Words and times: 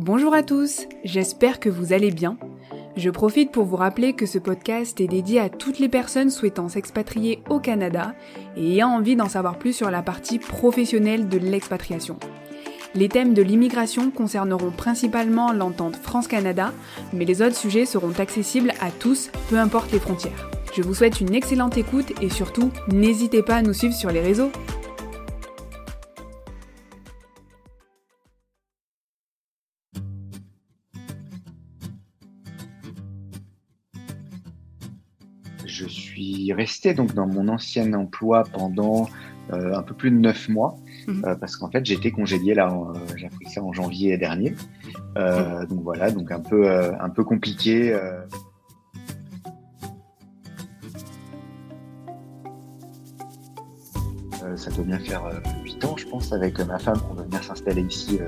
Bonjour 0.00 0.32
à 0.32 0.44
tous, 0.44 0.86
j'espère 1.02 1.58
que 1.58 1.68
vous 1.68 1.92
allez 1.92 2.12
bien. 2.12 2.38
Je 2.96 3.10
profite 3.10 3.50
pour 3.50 3.64
vous 3.64 3.74
rappeler 3.74 4.12
que 4.12 4.26
ce 4.26 4.38
podcast 4.38 5.00
est 5.00 5.08
dédié 5.08 5.40
à 5.40 5.48
toutes 5.48 5.80
les 5.80 5.88
personnes 5.88 6.30
souhaitant 6.30 6.68
s'expatrier 6.68 7.42
au 7.50 7.58
Canada 7.58 8.14
et 8.56 8.74
ayant 8.74 8.90
envie 8.90 9.16
d'en 9.16 9.28
savoir 9.28 9.58
plus 9.58 9.72
sur 9.72 9.90
la 9.90 10.02
partie 10.02 10.38
professionnelle 10.38 11.28
de 11.28 11.36
l'expatriation. 11.38 12.16
Les 12.94 13.08
thèmes 13.08 13.34
de 13.34 13.42
l'immigration 13.42 14.12
concerneront 14.12 14.70
principalement 14.70 15.52
l'entente 15.52 15.96
France-Canada, 15.96 16.72
mais 17.12 17.24
les 17.24 17.42
autres 17.42 17.56
sujets 17.56 17.84
seront 17.84 18.20
accessibles 18.20 18.74
à 18.80 18.92
tous, 18.92 19.32
peu 19.50 19.58
importe 19.58 19.90
les 19.90 19.98
frontières. 19.98 20.48
Je 20.76 20.82
vous 20.82 20.94
souhaite 20.94 21.20
une 21.20 21.34
excellente 21.34 21.76
écoute 21.76 22.12
et 22.22 22.30
surtout, 22.30 22.70
n'hésitez 22.86 23.42
pas 23.42 23.56
à 23.56 23.62
nous 23.62 23.74
suivre 23.74 23.94
sur 23.94 24.12
les 24.12 24.20
réseaux. 24.20 24.52
Resté 36.68 36.94
donc 36.94 37.14
dans 37.14 37.26
mon 37.26 37.48
ancien 37.48 37.92
emploi 37.94 38.44
pendant 38.52 39.08
euh, 39.52 39.74
un 39.74 39.82
peu 39.82 39.94
plus 39.94 40.10
de 40.10 40.16
neuf 40.16 40.48
mois 40.48 40.76
Mhm. 41.06 41.24
euh, 41.24 41.34
parce 41.36 41.56
qu'en 41.56 41.70
fait 41.70 41.80
été 41.94 42.10
congédié 42.12 42.52
là, 42.54 42.70
euh, 42.70 42.98
j'ai 43.16 43.26
appris 43.26 43.46
ça 43.48 43.62
en 43.62 43.72
janvier 43.72 44.18
dernier. 44.18 44.54
Euh, 45.16 45.64
donc 45.66 45.80
voilà, 45.82 46.10
donc 46.10 46.30
un 46.30 46.40
peu 46.40 46.68
un 47.00 47.08
peu 47.08 47.24
compliqué. 47.24 47.96
ça 54.56 54.70
doit 54.70 54.84
bien 54.84 54.98
faire 54.98 55.24
euh, 55.26 55.40
8 55.64 55.84
ans, 55.84 55.96
je 55.96 56.06
pense, 56.06 56.32
avec 56.32 56.58
ma 56.60 56.78
femme 56.78 56.98
qu'on 57.00 57.14
va 57.14 57.22
venir 57.24 57.42
s'installer 57.42 57.82
ici 57.82 58.18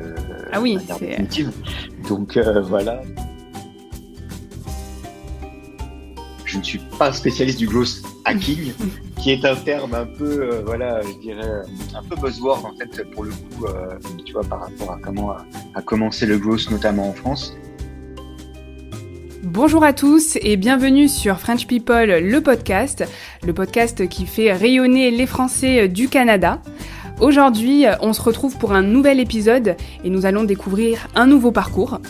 Ah 0.52 0.60
oui, 0.60 0.78
c'est-. 0.98 1.16
Donc 2.08 2.36
voilà. 2.64 3.02
Ne 6.60 6.64
suis 6.64 6.80
pas 6.98 7.12
spécialiste 7.12 7.58
du 7.58 7.66
growth 7.66 8.02
hacking, 8.24 8.72
qui 9.20 9.32
est 9.32 9.44
un 9.44 9.56
terme 9.56 9.94
un 9.94 10.06
peu, 10.06 10.42
euh, 10.42 10.62
voilà, 10.64 11.00
je 11.02 11.18
dirais, 11.20 11.42
euh, 11.42 11.62
un 11.94 12.02
peu 12.02 12.16
buzzword 12.16 12.64
en 12.64 12.76
fait 12.76 13.10
pour 13.10 13.24
le 13.24 13.30
coup, 13.30 13.66
euh, 13.66 13.98
tu 14.24 14.32
vois, 14.32 14.44
par 14.44 14.60
rapport 14.60 14.92
à 14.92 14.98
comment 15.02 15.32
a, 15.32 15.44
a 15.74 15.82
commencé 15.82 16.26
le 16.26 16.38
growth 16.38 16.70
notamment 16.70 17.08
en 17.08 17.12
France. 17.12 17.54
Bonjour 19.42 19.82
à 19.82 19.92
tous 19.92 20.38
et 20.42 20.56
bienvenue 20.56 21.08
sur 21.08 21.40
French 21.40 21.66
People, 21.66 22.20
le 22.20 22.40
podcast, 22.40 23.04
le 23.44 23.52
podcast 23.52 24.06
qui 24.08 24.26
fait 24.26 24.52
rayonner 24.52 25.10
les 25.10 25.26
Français 25.26 25.88
du 25.88 26.08
Canada. 26.08 26.62
Aujourd'hui, 27.20 27.84
on 28.00 28.14
se 28.14 28.22
retrouve 28.22 28.56
pour 28.56 28.72
un 28.72 28.82
nouvel 28.82 29.20
épisode 29.20 29.76
et 30.04 30.08
nous 30.08 30.24
allons 30.24 30.44
découvrir 30.44 31.06
un 31.14 31.26
nouveau 31.26 31.52
parcours. 31.52 32.00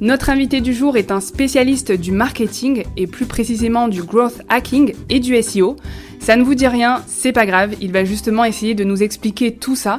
Notre 0.00 0.30
invité 0.30 0.60
du 0.60 0.72
jour 0.72 0.96
est 0.96 1.10
un 1.10 1.20
spécialiste 1.20 1.90
du 1.90 2.12
marketing 2.12 2.84
et 2.96 3.08
plus 3.08 3.26
précisément 3.26 3.88
du 3.88 4.04
growth 4.04 4.40
hacking 4.48 4.94
et 5.10 5.18
du 5.18 5.40
SEO. 5.42 5.76
Ça 6.20 6.36
ne 6.36 6.44
vous 6.44 6.54
dit 6.54 6.68
rien, 6.68 7.02
c'est 7.08 7.32
pas 7.32 7.44
grave, 7.44 7.74
il 7.80 7.90
va 7.90 8.04
justement 8.04 8.44
essayer 8.44 8.76
de 8.76 8.84
nous 8.84 9.02
expliquer 9.02 9.52
tout 9.52 9.74
ça. 9.74 9.96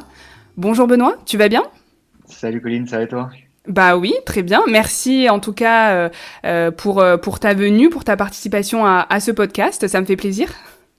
Bonjour 0.56 0.86
Benoît, 0.86 1.16
tu 1.26 1.36
vas 1.36 1.48
bien? 1.48 1.62
Salut 2.26 2.62
Colline, 2.62 2.86
ça 2.86 2.96
va 2.96 3.02
et 3.02 3.08
toi? 3.08 3.30
Bah 3.68 3.98
oui, 3.98 4.14
très 4.24 4.42
bien. 4.42 4.62
Merci 4.66 5.28
en 5.28 5.40
tout 5.40 5.52
cas 5.52 5.92
euh, 5.94 6.08
euh, 6.46 6.70
pour, 6.70 7.00
euh, 7.00 7.18
pour 7.18 7.38
ta 7.38 7.52
venue, 7.52 7.90
pour 7.90 8.04
ta 8.04 8.16
participation 8.16 8.86
à, 8.86 9.06
à 9.10 9.20
ce 9.20 9.30
podcast. 9.30 9.88
Ça 9.88 10.00
me 10.00 10.06
fait 10.06 10.16
plaisir. 10.16 10.48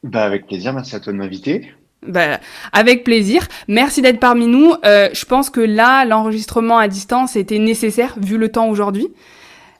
Bah 0.03 0.23
avec 0.23 0.45
plaisir, 0.45 0.71
merci 0.71 0.95
à 0.95 0.99
toi 0.99 1.13
de 1.13 1.17
m'inviter. 1.17 1.71
Bah, 2.07 2.39
avec 2.71 3.03
plaisir. 3.03 3.47
Merci 3.67 4.01
d'être 4.01 4.19
parmi 4.19 4.47
nous. 4.47 4.73
Euh, 4.85 5.09
je 5.13 5.25
pense 5.25 5.49
que 5.49 5.61
là, 5.61 6.05
l'enregistrement 6.05 6.77
à 6.77 6.87
distance 6.87 7.35
était 7.35 7.59
nécessaire 7.59 8.15
vu 8.21 8.37
le 8.37 8.49
temps 8.49 8.67
aujourd'hui. 8.69 9.07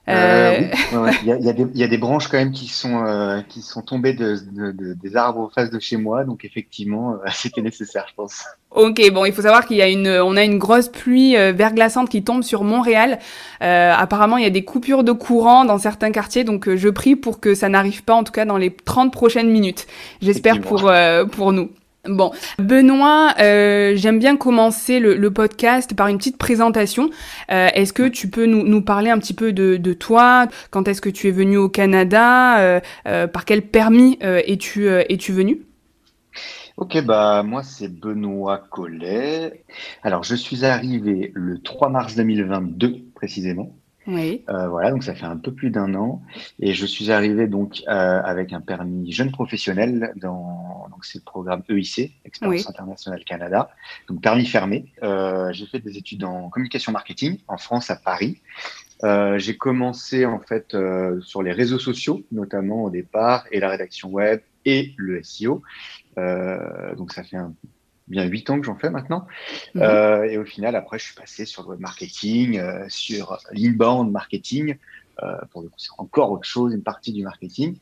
Euh, 0.08 0.60
Euh, 0.92 1.04
oui. 1.04 1.10
Il 1.22 1.28
y, 1.28 1.32
a, 1.32 1.36
il 1.36 1.44
y 1.44 1.48
a 1.48 1.52
des- 1.52 1.66
il 1.74 1.80
y 1.80 1.82
a 1.82 1.88
des 1.88 1.98
branches 1.98 2.28
quand 2.28 2.36
même 2.36 2.52
qui 2.52 2.68
sont 2.68 3.04
euh, 3.04 3.40
qui 3.48 3.60
sont 3.60 3.82
tombées 3.82 4.12
de, 4.12 4.36
de- 4.52 4.70
de- 4.70 4.94
des 4.94 5.16
arbres 5.16 5.40
en 5.40 5.48
face 5.48 5.68
de 5.68 5.80
chez 5.80 5.96
moi, 5.96 6.22
donc 6.22 6.44
effectivement 6.44 7.14
euh, 7.14 7.16
c'était 7.34 7.60
nécessaire, 7.60 8.06
je 8.08 8.14
pense. 8.14 8.44
Ok, 8.70 9.00
bon, 9.12 9.24
il 9.24 9.32
faut 9.32 9.42
savoir 9.42 9.66
qu'il 9.66 9.78
y 9.78 9.82
a 9.82 9.88
une, 9.88 10.06
on 10.08 10.36
a 10.36 10.44
une 10.44 10.58
grosse 10.58 10.88
pluie 10.88 11.36
euh, 11.36 11.50
verglaçante 11.52 12.08
qui 12.08 12.22
tombe 12.22 12.44
sur 12.44 12.62
Montréal. 12.62 13.18
Euh, 13.62 13.92
apparemment, 13.96 14.36
il 14.36 14.44
y 14.44 14.46
a 14.46 14.50
des 14.50 14.64
coupures 14.64 15.02
de 15.02 15.10
courant 15.12 15.64
dans 15.64 15.78
certains 15.78 16.12
quartiers, 16.12 16.44
donc 16.44 16.72
je 16.72 16.88
prie 16.88 17.16
pour 17.16 17.40
que 17.40 17.56
ça 17.56 17.68
n'arrive 17.68 18.04
pas, 18.04 18.14
en 18.14 18.22
tout 18.22 18.32
cas 18.32 18.44
dans 18.44 18.58
les 18.58 18.70
30 18.70 19.12
prochaines 19.12 19.50
minutes. 19.50 19.88
J'espère 20.22 20.60
pour 20.60 20.92
pour 21.32 21.52
nous. 21.52 21.70
Bon, 22.08 22.32
Benoît, 22.58 23.34
euh, 23.40 23.94
j'aime 23.96 24.18
bien 24.18 24.36
commencer 24.36 25.00
le, 25.00 25.14
le 25.16 25.30
podcast 25.32 25.94
par 25.94 26.08
une 26.08 26.18
petite 26.18 26.38
présentation. 26.38 27.10
Euh, 27.50 27.68
est-ce 27.74 27.92
que 27.92 28.08
tu 28.08 28.28
peux 28.28 28.46
nous, 28.46 28.62
nous 28.66 28.82
parler 28.82 29.10
un 29.10 29.18
petit 29.18 29.34
peu 29.34 29.52
de, 29.52 29.76
de 29.76 29.92
toi? 29.92 30.46
Quand 30.70 30.88
est-ce 30.88 31.00
que 31.00 31.08
tu 31.10 31.28
es 31.28 31.30
venu 31.30 31.56
au 31.56 31.68
Canada? 31.68 32.58
Euh, 32.60 33.26
Par 33.26 33.44
quel 33.44 33.62
permis 33.62 34.18
es-tu 34.20 34.88
es-tu 34.88 35.32
venu? 35.32 35.62
Ok, 36.76 37.00
bah 37.04 37.42
moi 37.42 37.62
c'est 37.62 37.88
Benoît 37.88 38.58
Collet. 38.70 39.64
Alors 40.02 40.22
je 40.24 40.34
suis 40.34 40.64
arrivé 40.64 41.32
le 41.34 41.58
3 41.62 41.88
mars 41.88 42.14
2022 42.16 42.96
précisément. 43.14 43.74
Oui. 44.06 44.44
Euh, 44.48 44.68
voilà, 44.68 44.90
donc 44.90 45.02
ça 45.02 45.14
fait 45.14 45.26
un 45.26 45.36
peu 45.36 45.52
plus 45.52 45.70
d'un 45.70 45.94
an. 45.94 46.22
Et 46.60 46.74
je 46.74 46.86
suis 46.86 47.10
arrivé 47.10 47.46
donc 47.46 47.82
euh, 47.88 48.20
avec 48.22 48.52
un 48.52 48.60
permis 48.60 49.10
jeune 49.12 49.32
professionnel 49.32 50.12
dans 50.16 50.86
donc 50.90 51.04
c'est 51.04 51.18
le 51.18 51.24
programme 51.24 51.62
EIC, 51.68 52.12
Expérience 52.24 52.62
Oui. 52.62 52.64
Internationale 52.68 53.24
Canada, 53.24 53.70
donc 54.08 54.22
permis 54.22 54.46
fermé. 54.46 54.92
Euh, 55.02 55.52
j'ai 55.52 55.66
fait 55.66 55.80
des 55.80 55.98
études 55.98 56.24
en 56.24 56.48
communication 56.48 56.92
marketing 56.92 57.38
en 57.48 57.58
France 57.58 57.90
à 57.90 57.96
Paris. 57.96 58.40
J'ai 59.02 59.56
commencé 59.58 60.24
en 60.24 60.40
fait 60.40 60.74
sur 61.20 61.42
les 61.42 61.52
réseaux 61.52 61.78
sociaux, 61.78 62.22
notamment 62.32 62.84
au 62.84 62.90
départ, 62.90 63.44
et 63.50 63.60
la 63.60 63.68
rédaction 63.68 64.08
web 64.08 64.40
et 64.64 64.94
le 64.96 65.22
SEO. 65.22 65.62
Donc 66.16 67.12
ça 67.12 67.22
fait 67.22 67.36
un, 67.36 67.52
bien 68.08 68.24
huit 68.24 68.48
ans 68.50 68.58
que 68.60 68.66
j'en 68.66 68.76
fais 68.76 68.90
maintenant. 68.90 69.26
Mhm. 69.74 69.82
Euh, 69.82 70.24
et 70.24 70.38
au 70.38 70.44
final, 70.44 70.76
après, 70.76 70.98
je 70.98 71.04
suis 71.04 71.14
passé 71.14 71.44
sur 71.44 71.62
le 71.62 71.70
web 71.70 71.80
marketing, 71.80 72.58
euh, 72.58 72.84
sur 72.88 73.38
l'inbound 73.52 74.10
marketing. 74.10 74.76
Euh, 75.22 75.36
pour 75.50 75.62
le 75.62 75.68
coup, 75.68 75.78
c'est 75.78 75.90
encore 75.98 76.30
autre 76.30 76.46
chose, 76.46 76.74
une 76.74 76.82
partie 76.82 77.12
du 77.12 77.22
marketing. 77.22 77.78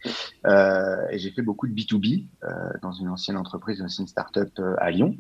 Euh, 0.47 1.07
et 1.11 1.19
j'ai 1.19 1.31
fait 1.31 1.43
beaucoup 1.43 1.67
de 1.67 1.73
B2B 1.73 2.27
euh, 2.45 2.49
dans 2.83 2.93
une 2.93 3.09
ancienne 3.09 3.37
entreprise, 3.37 3.81
une 3.81 3.87
ancienne 3.87 4.07
startup 4.07 4.61
à 4.79 4.91
Lyon 4.91 5.17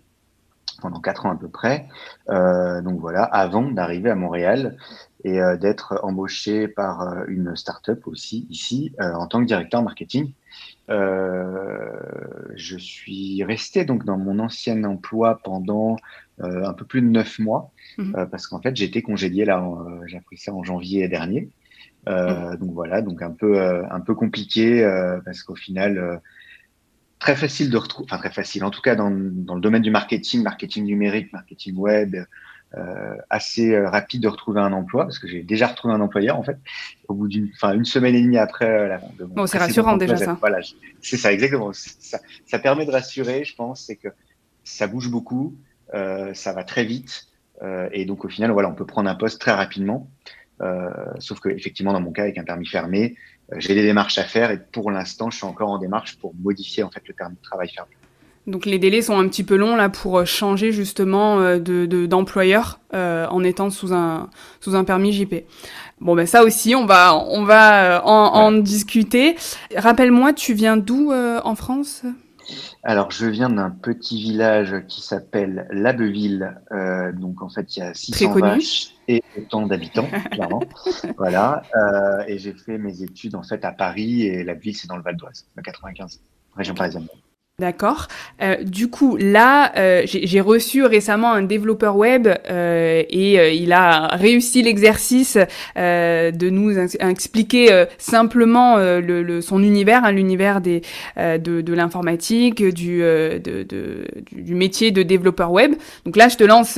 pendant 0.80 1.00
quatre 1.00 1.26
ans 1.26 1.30
à 1.30 1.36
peu 1.36 1.48
près. 1.48 1.88
Donc 2.28 2.98
voilà, 2.98 3.22
avant 3.22 3.62
d'arriver 3.70 4.10
à 4.10 4.16
Montréal 4.16 4.76
et 5.24 5.40
euh, 5.40 5.56
d'être 5.56 5.98
embauché 6.02 6.68
par 6.68 7.00
euh, 7.02 7.24
une 7.28 7.56
startup 7.56 8.06
aussi 8.06 8.46
ici 8.50 8.92
euh, 9.00 9.12
en 9.14 9.26
tant 9.26 9.40
que 9.40 9.46
directeur 9.46 9.82
marketing. 9.82 10.32
Je 10.88 12.76
suis 12.78 13.42
resté 13.42 13.84
donc 13.84 14.04
dans 14.04 14.18
mon 14.18 14.38
ancien 14.38 14.84
emploi 14.84 15.40
pendant 15.42 15.96
un 16.38 16.72
peu 16.74 16.84
plus 16.84 17.00
de 17.00 17.08
neuf 17.08 17.38
mois 17.38 17.72
Mhm. 17.96 18.28
parce 18.30 18.46
qu'en 18.48 18.60
fait 18.60 18.76
j'ai 18.76 18.84
été 18.84 19.02
congédié 19.02 19.44
là, 19.44 19.64
j'ai 20.06 20.16
appris 20.18 20.36
ça 20.36 20.52
en 20.52 20.62
janvier 20.62 21.08
dernier. 21.08 21.48
Euh, 22.08 22.56
Donc 22.56 22.72
voilà, 22.72 23.00
donc 23.02 23.22
un 23.22 23.30
peu 23.30 23.60
un 23.90 24.00
peu 24.00 24.14
compliqué 24.14 24.66
parce 25.24 25.42
qu'au 25.42 25.54
final 25.56 26.20
très 27.18 27.36
facile 27.36 27.70
de 27.70 27.78
retrouver, 27.78 28.06
enfin 28.10 28.18
très 28.18 28.30
facile, 28.30 28.64
en 28.64 28.70
tout 28.70 28.82
cas 28.82 28.94
dans, 28.94 29.10
dans 29.10 29.54
le 29.54 29.60
domaine 29.60 29.82
du 29.82 29.90
marketing, 29.90 30.42
marketing 30.42 30.84
numérique, 30.84 31.32
marketing 31.32 31.76
web, 31.76 32.16
assez 33.30 33.72
euh, 33.72 33.88
rapide 33.88 34.22
de 34.22 34.28
retrouver 34.28 34.60
un 34.60 34.72
emploi 34.72 35.04
parce 35.04 35.18
que 35.18 35.28
j'ai 35.28 35.42
déjà 35.42 35.68
retrouvé 35.68 35.94
un 35.94 36.00
employeur 36.00 36.38
en 36.38 36.42
fait 36.42 36.58
au 37.08 37.14
bout 37.14 37.28
d'une, 37.28 37.50
enfin 37.54 37.74
une 37.74 37.84
semaine 37.84 38.14
et 38.14 38.22
demie 38.22 38.38
après 38.38 38.68
euh, 38.68 38.88
la 38.88 38.98
de 39.18 39.24
Bon, 39.24 39.46
c'est 39.46 39.58
rassurant, 39.58 39.96
déjà, 39.96 40.16
ça. 40.16 40.36
Voilà, 40.40 40.58
c'est 41.00 41.16
ça 41.16 41.32
exactement. 41.32 41.72
Ça, 41.72 42.18
ça 42.46 42.58
permet 42.58 42.86
de 42.86 42.90
rassurer, 42.90 43.44
je 43.44 43.54
pense, 43.54 43.84
c'est 43.86 43.96
que 43.96 44.08
ça 44.64 44.86
bouge 44.86 45.10
beaucoup, 45.10 45.56
euh, 45.94 46.34
ça 46.34 46.52
va 46.52 46.64
très 46.64 46.84
vite 46.84 47.28
euh, 47.62 47.88
et 47.92 48.04
donc 48.04 48.24
au 48.24 48.28
final 48.28 48.50
voilà, 48.50 48.68
on 48.68 48.74
peut 48.74 48.86
prendre 48.86 49.08
un 49.08 49.14
poste 49.14 49.40
très 49.40 49.52
rapidement. 49.52 50.08
Euh, 50.60 50.88
sauf 51.18 51.40
que 51.40 51.48
effectivement 51.48 51.92
dans 51.92 52.00
mon 52.00 52.12
cas 52.12 52.22
avec 52.22 52.38
un 52.38 52.44
permis 52.44 52.66
fermé, 52.66 53.16
euh, 53.52 53.56
j'ai 53.58 53.74
des 53.74 53.82
démarches 53.82 54.18
à 54.18 54.24
faire 54.24 54.50
et 54.50 54.58
pour 54.58 54.90
l'instant 54.90 55.30
je 55.30 55.36
suis 55.36 55.46
encore 55.46 55.70
en 55.70 55.78
démarche 55.78 56.16
pour 56.18 56.34
modifier 56.34 56.82
en 56.82 56.90
fait 56.90 57.02
le 57.06 57.14
permis 57.14 57.36
de 57.36 57.42
travail 57.42 57.68
fermé. 57.68 57.92
Donc 58.46 58.66
les 58.66 58.78
délais 58.78 59.00
sont 59.00 59.18
un 59.18 59.26
petit 59.28 59.42
peu 59.44 59.56
longs 59.56 59.74
là 59.76 59.88
pour 59.88 60.18
euh, 60.18 60.24
changer 60.26 60.70
justement 60.70 61.40
euh, 61.40 61.58
de 61.58 61.86
de- 61.86 62.04
d'employeur 62.06 62.78
euh, 62.92 63.26
en 63.28 63.42
étant 63.42 63.70
sous 63.70 63.94
un 63.94 64.28
sous 64.60 64.74
un 64.74 64.84
permis 64.84 65.12
JP. 65.12 65.34
Bon 66.00 66.14
ben 66.14 66.26
ça 66.26 66.44
aussi 66.44 66.74
on 66.74 66.84
va 66.84 67.14
on 67.16 67.44
va 67.44 68.02
en, 68.04 68.52
discuter. 68.52 69.36
Rappelle-moi, 69.74 70.32
tu 70.34 70.52
viens 70.52 70.76
d'où 70.76 71.10
euh, 71.12 71.40
en 71.44 71.54
France? 71.54 72.02
Alors, 72.82 73.10
je 73.10 73.24
viens 73.24 73.48
d'un 73.48 73.70
petit 73.70 74.20
village 74.20 74.74
qui 74.86 75.00
s'appelle 75.00 75.66
Labbeville. 75.70 76.54
Euh, 76.72 77.10
donc, 77.12 77.40
en 77.40 77.48
fait, 77.48 77.74
il 77.74 77.80
y 77.80 77.82
a 77.82 77.94
600 77.94 78.32
connu. 78.34 78.42
vaches 78.46 78.88
et 79.08 79.22
autant 79.38 79.66
d'habitants, 79.66 80.06
clairement. 80.30 80.60
voilà. 81.16 81.62
Et 82.28 82.36
j'ai 82.38 82.52
fait 82.52 82.76
mes 82.76 83.02
études, 83.02 83.34
en 83.34 83.42
fait, 83.42 83.64
à 83.64 83.72
Paris. 83.72 84.24
Et 84.26 84.44
Labbeville, 84.44 84.76
c'est 84.76 84.88
dans 84.88 84.98
le 84.98 85.02
Val 85.02 85.16
d'Oise, 85.16 85.46
le 85.56 85.62
95, 85.62 86.20
région 86.54 86.74
parisienne. 86.74 87.06
D'accord. 87.60 88.08
Euh, 88.42 88.56
du 88.64 88.88
coup, 88.88 89.16
là, 89.16 89.72
euh, 89.76 90.02
j'ai 90.06 90.40
reçu 90.40 90.82
récemment 90.82 91.32
un 91.32 91.42
développeur 91.42 91.96
web 91.96 92.26
euh, 92.26 93.04
et 93.08 93.38
euh, 93.38 93.50
il 93.50 93.72
a 93.72 94.08
réussi 94.08 94.60
l'exercice 94.60 95.38
de 95.76 96.50
nous 96.50 96.76
expliquer 96.76 97.84
simplement 97.96 98.78
le, 98.78 99.22
le, 99.22 99.40
son 99.40 99.62
univers, 99.62 100.04
hein, 100.04 100.10
l'univers 100.10 100.60
des 100.60 100.82
de, 101.16 101.38
de 101.38 101.74
l'informatique, 101.74 102.60
du, 102.60 103.04
métier 104.48 104.90
de 104.90 105.04
développeur 105.04 105.52
web. 105.52 105.74
Donc 106.04 106.16
là, 106.16 106.26
je 106.28 106.36
te 106.36 106.42
lance 106.42 106.76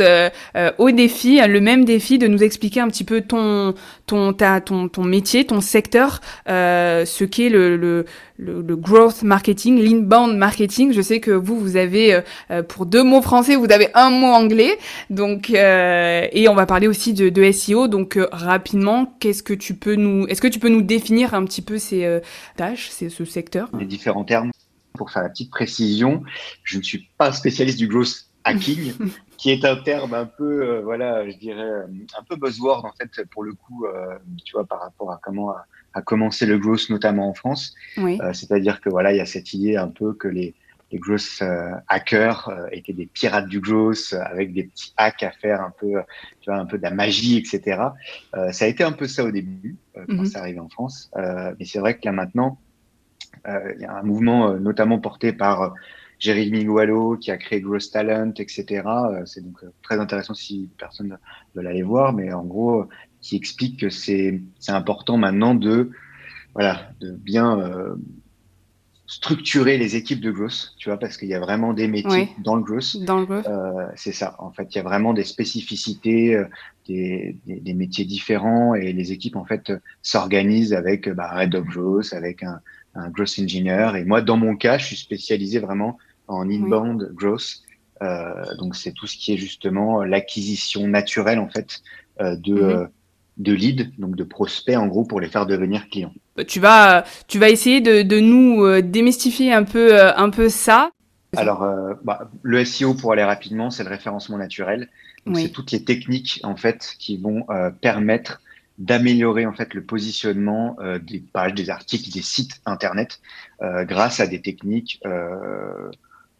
au 0.77 0.91
défi, 0.91 1.41
le 1.41 1.61
même 1.63 1.87
défi, 1.87 2.19
de 2.19 2.27
nous 2.27 2.43
expliquer 2.43 2.81
un 2.81 2.89
petit 2.89 3.05
peu 3.05 3.23
ton 3.23 3.75
ton 4.07 4.33
ta, 4.33 4.61
ton 4.61 4.89
ton 4.89 5.05
métier, 5.05 5.45
ton 5.45 5.61
secteur, 5.61 6.21
ce 6.47 7.25
qu'est 7.25 7.49
le, 7.49 7.77
le 7.77 8.05
le, 8.39 8.63
le, 8.63 8.77
growth 8.77 9.23
marketing, 9.23 9.79
l'inbound 9.79 10.37
marketing. 10.37 10.93
Je 10.93 11.01
sais 11.01 11.21
que 11.21 11.31
vous, 11.31 11.59
vous 11.59 11.77
avez 11.77 12.15
euh, 12.15 12.21
euh, 12.51 12.63
pour 12.63 12.87
deux 12.87 13.03
mots 13.03 13.23
français, 13.23 13.57
vous 13.57 13.71
avez 13.71 13.89
un 13.95 14.11
mot 14.11 14.27
anglais. 14.27 14.79
Donc, 15.11 15.51
euh, 15.51 16.27
et 16.33 16.49
on 16.49 16.55
va 16.55 16.67
parler 16.67 16.89
aussi 16.89 17.13
de, 17.13 17.29
de 17.29 17.51
SEO. 17.53 17.89
Donc, 17.89 18.19
rapidement, 18.33 19.17
qu'est-ce 19.21 19.43
que 19.43 19.55
tu 19.55 19.75
peux 19.75 19.95
nous, 19.95 20.27
est-ce 20.27 20.41
que 20.41 20.49
tu 20.49 20.59
peux 20.59 20.69
nous 20.69 20.83
définir 20.83 21.35
un 21.35 21.45
petit 21.45 21.63
peu 21.63 21.79
ces 21.79 22.21
tâches, 22.57 22.89
ces, 22.91 23.09
ce 23.09 23.25
secteur? 23.25 23.71
Les 23.79 23.87
différents 23.87 24.25
termes. 24.25 24.51
Pour 24.95 25.11
faire 25.11 25.23
la 25.23 25.29
petite 25.29 25.51
précision, 25.51 26.23
je 26.63 26.79
ne 26.79 26.83
suis 26.83 27.11
pas 27.19 27.31
spécialiste 27.31 27.77
du 27.77 27.87
growth 27.87 28.29
hacking, 28.45 28.95
qui 29.37 29.51
est 29.51 29.65
un 29.65 29.77
terme 29.77 30.15
un 30.15 30.27
peu, 30.27 30.81
voilà, 30.81 31.29
je 31.29 31.37
dirais, 31.37 31.71
un 32.19 32.23
peu 32.29 32.37
buzzword 32.37 32.85
en 32.85 32.93
fait 32.93 33.25
pour 33.31 33.45
le 33.45 33.53
coup, 33.53 33.87
tu 34.45 34.53
vois, 34.53 34.65
par 34.65 34.81
rapport 34.81 35.13
à 35.13 35.21
comment 35.23 35.55
a 35.97 36.03
commencé 36.03 36.45
le 36.45 36.59
growth, 36.59 36.91
notamment 36.91 37.29
en 37.29 37.35
France. 37.35 37.75
Euh, 37.99 38.33
c'est-à-dire 38.35 38.81
que 38.81 38.91
voilà, 38.91 39.13
il 39.13 39.17
y 39.17 39.21
a 39.21 39.27
cette 39.27 39.55
idée 39.55 39.77
un 39.77 39.89
peu 39.89 40.13
que 40.13 40.29
les, 40.29 40.55
les 40.93 40.99
growth 40.99 41.39
euh, 41.41 41.71
hackers 41.89 42.51
euh, 42.51 42.67
étaient 42.71 42.93
des 42.93 43.07
pirates 43.07 43.49
du 43.49 43.61
growth 43.61 44.13
avec 44.13 44.53
des 44.53 44.65
petits 44.65 44.93
hacks 44.99 45.23
à 45.23 45.31
faire 45.31 45.63
un 45.63 45.73
peu, 45.81 45.95
tu 46.43 46.51
vois, 46.51 46.59
un 46.59 46.67
peu 46.67 46.77
de 46.77 46.83
la 46.83 46.91
magie, 46.91 47.39
etc. 47.39 47.81
ça 48.53 48.65
a 48.67 48.69
été 48.69 48.85
un 48.85 48.93
peu 48.93 49.09
ça 49.09 49.25
au 49.25 49.31
début 49.31 49.77
quand 49.95 50.13
mhm. 50.13 50.27
ça 50.27 50.41
arrivait 50.41 50.61
en 50.61 50.69
France, 50.69 51.11
mais 51.17 51.65
c'est 51.65 51.79
vrai 51.79 51.97
que 51.97 52.05
là 52.05 52.13
maintenant, 52.13 52.59
il 53.47 53.81
y 53.81 53.85
a 53.87 53.97
un 53.97 54.03
mouvement 54.03 54.53
notamment 54.55 54.99
porté 54.99 55.33
par 55.33 55.73
Jérémy 56.19 56.67
Wallo 56.67 57.17
qui 57.17 57.31
a 57.31 57.37
créé 57.37 57.61
Growth 57.61 57.91
Talent, 57.93 58.33
etc. 58.37 58.83
c'est 59.27 59.45
donc 59.45 59.59
très 59.83 59.99
intéressant 59.99 60.35
si 60.35 60.71
personne 60.79 61.19
veut 61.55 61.63
l'aller 61.63 61.83
voir, 61.83 62.13
mais 62.13 62.33
en 62.33 62.45
gros, 62.45 62.89
qui 63.21 63.37
explique 63.37 63.81
que 63.81 63.91
c'est 63.91 64.41
important 64.69 65.17
maintenant 65.17 65.55
de, 65.55 65.91
voilà, 66.55 66.91
de 67.01 67.11
bien 67.11 67.59
euh, 67.59 67.97
structurer 69.07 69.79
les 69.79 69.97
équipes 69.97 70.21
de 70.21 70.31
growth, 70.31 70.75
tu 70.79 70.89
vois, 70.89 70.99
parce 70.99 71.17
qu'il 71.17 71.29
y 71.29 71.35
a 71.35 71.41
vraiment 71.41 71.73
des 71.73 71.89
métiers 71.89 72.29
dans 72.39 72.55
le 72.55 72.63
growth. 72.63 72.97
Dans 73.05 73.19
le 73.19 73.27
growth. 73.27 73.47
Euh, 73.47 73.89
c'est 73.97 74.13
ça. 74.13 74.37
En 74.39 74.53
fait, 74.53 74.75
il 74.75 74.77
y 74.77 74.81
a 74.81 74.85
vraiment 74.85 75.13
des 75.13 75.25
spécificités, 75.25 76.35
euh, 76.35 76.45
des, 76.87 77.37
des, 77.47 77.75
métiers 77.75 78.05
différents 78.05 78.75
et 78.75 78.93
les 78.93 79.13
équipes, 79.13 79.37
en 79.37 79.45
fait, 79.45 79.73
s'organisent 80.03 80.73
avec 80.73 81.09
bah, 81.09 81.43
Head 81.43 81.55
of 81.57 81.67
Growth, 81.67 82.13
avec 82.13 82.43
un, 82.43 82.61
un 82.95 83.11
Growth 83.11 83.39
Engineer. 83.41 83.97
Et 83.97 84.05
moi, 84.05 84.23
dans 84.23 84.37
mon 84.37 84.57
cas, 84.57 84.79
je 84.79 84.87
suis 84.87 84.97
spécialisé 84.97 85.59
vraiment 85.59 85.99
en 86.29 86.49
inbound 86.51 87.11
growth. 87.13 87.63
Euh, 88.03 88.45
donc, 88.59 88.77
c'est 88.77 88.93
tout 88.93 89.07
ce 89.07 89.17
qui 89.17 89.33
est 89.33 89.37
justement 89.37 90.03
l'acquisition 90.05 90.87
naturelle, 90.87 91.39
en 91.39 91.49
fait, 91.49 91.83
euh, 92.21 92.37
de, 92.37 92.53
mhm 92.53 92.89
de 93.37 93.53
leads, 93.53 93.91
donc 93.99 94.17
de 94.17 94.25
prospects 94.25 94.77
en 94.77 94.87
gros 94.87 95.05
pour 95.05 95.21
les 95.21 95.29
faire 95.29 95.47
devenir 95.47 95.89
clients. 95.89 96.13
Tu 96.47 96.61
vas, 96.61 97.05
tu 97.29 97.39
vas 97.39 97.51
essayer 97.51 97.81
de, 97.81 98.03
de 98.03 98.21
nous 98.21 98.65
euh, 98.65 98.83
démystifier 98.83 99.53
un 99.53 99.65
peu, 99.65 99.99
euh, 99.99 100.15
un 100.17 100.31
peu 100.31 100.49
ça. 100.49 100.91
Alors, 101.37 101.63
euh, 101.63 101.95
bah, 102.03 102.31
le 102.43 102.65
SEO 102.65 102.95
pour 102.95 103.13
aller 103.13 103.25
rapidement, 103.25 103.71
c'est 103.71 103.85
le 103.85 103.91
référencement 103.91 104.39
naturel. 104.39 104.89
C'est 105.35 105.49
toutes 105.49 105.73
les 105.73 105.83
techniques 105.83 106.39
en 106.45 106.55
fait 106.55 106.95
qui 107.01 107.17
vont 107.17 107.47
permettre 107.81 108.41
d'améliorer 108.79 109.45
en 109.45 109.53
fait 109.53 109.75
le 109.75 109.83
positionnement 109.83 110.77
des 111.03 111.19
pages, 111.19 111.53
des 111.53 111.69
articles, 111.69 112.13
des 112.13 112.23
sites 112.23 112.61
internet 112.65 113.19
grâce 113.61 114.21
à 114.21 114.29
des 114.29 114.41
techniques. 114.41 115.01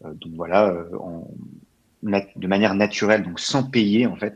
Donc 0.03 0.33
voilà, 0.35 0.73
en, 0.99 1.27
de 2.03 2.47
manière 2.47 2.75
naturelle, 2.75 3.23
donc 3.23 3.39
sans 3.39 3.63
payer 3.63 4.05
en 4.05 4.15
fait. 4.15 4.35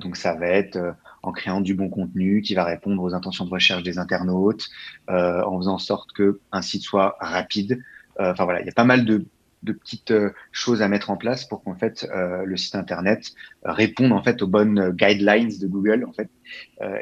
donc 0.00 0.16
ça 0.16 0.34
va 0.34 0.46
être 0.48 0.94
en 1.22 1.32
créant 1.32 1.60
du 1.60 1.74
bon 1.74 1.88
contenu 1.88 2.42
qui 2.42 2.54
va 2.54 2.64
répondre 2.64 3.02
aux 3.02 3.14
intentions 3.14 3.44
de 3.44 3.50
recherche 3.50 3.82
des 3.82 3.98
internautes, 3.98 4.68
euh, 5.10 5.42
en 5.44 5.58
faisant 5.58 5.74
en 5.74 5.78
sorte 5.78 6.12
que 6.12 6.40
un 6.50 6.62
site 6.62 6.82
soit 6.82 7.16
rapide. 7.20 7.82
Euh, 8.20 8.32
enfin 8.32 8.44
voilà, 8.44 8.60
il 8.60 8.66
y 8.66 8.70
a 8.70 8.72
pas 8.72 8.84
mal 8.84 9.04
de, 9.04 9.24
petites 9.64 10.10
euh, 10.10 10.30
choses 10.50 10.82
à 10.82 10.88
mettre 10.88 11.10
en 11.10 11.16
place 11.16 11.44
pour 11.44 11.62
qu'en 11.62 11.76
fait 11.76 12.08
euh, 12.12 12.44
le 12.44 12.56
site 12.56 12.74
internet 12.74 13.32
réponde 13.64 14.12
en 14.12 14.22
fait 14.22 14.42
aux 14.42 14.48
bonnes 14.48 14.90
guidelines 14.90 15.56
de 15.56 15.66
Google 15.68 16.04
en 16.04 16.12
fait, 16.12 16.28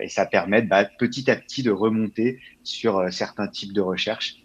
et 0.03 0.09
ça 0.09 0.27
permet 0.27 0.63
bah, 0.63 0.85
petit 0.85 1.31
à 1.31 1.37
petit 1.37 1.63
de 1.63 1.71
remonter 1.71 2.39
sur 2.63 3.11
certains 3.11 3.49
types 3.49 3.73
de 3.73 3.81
recherches. 3.81 4.37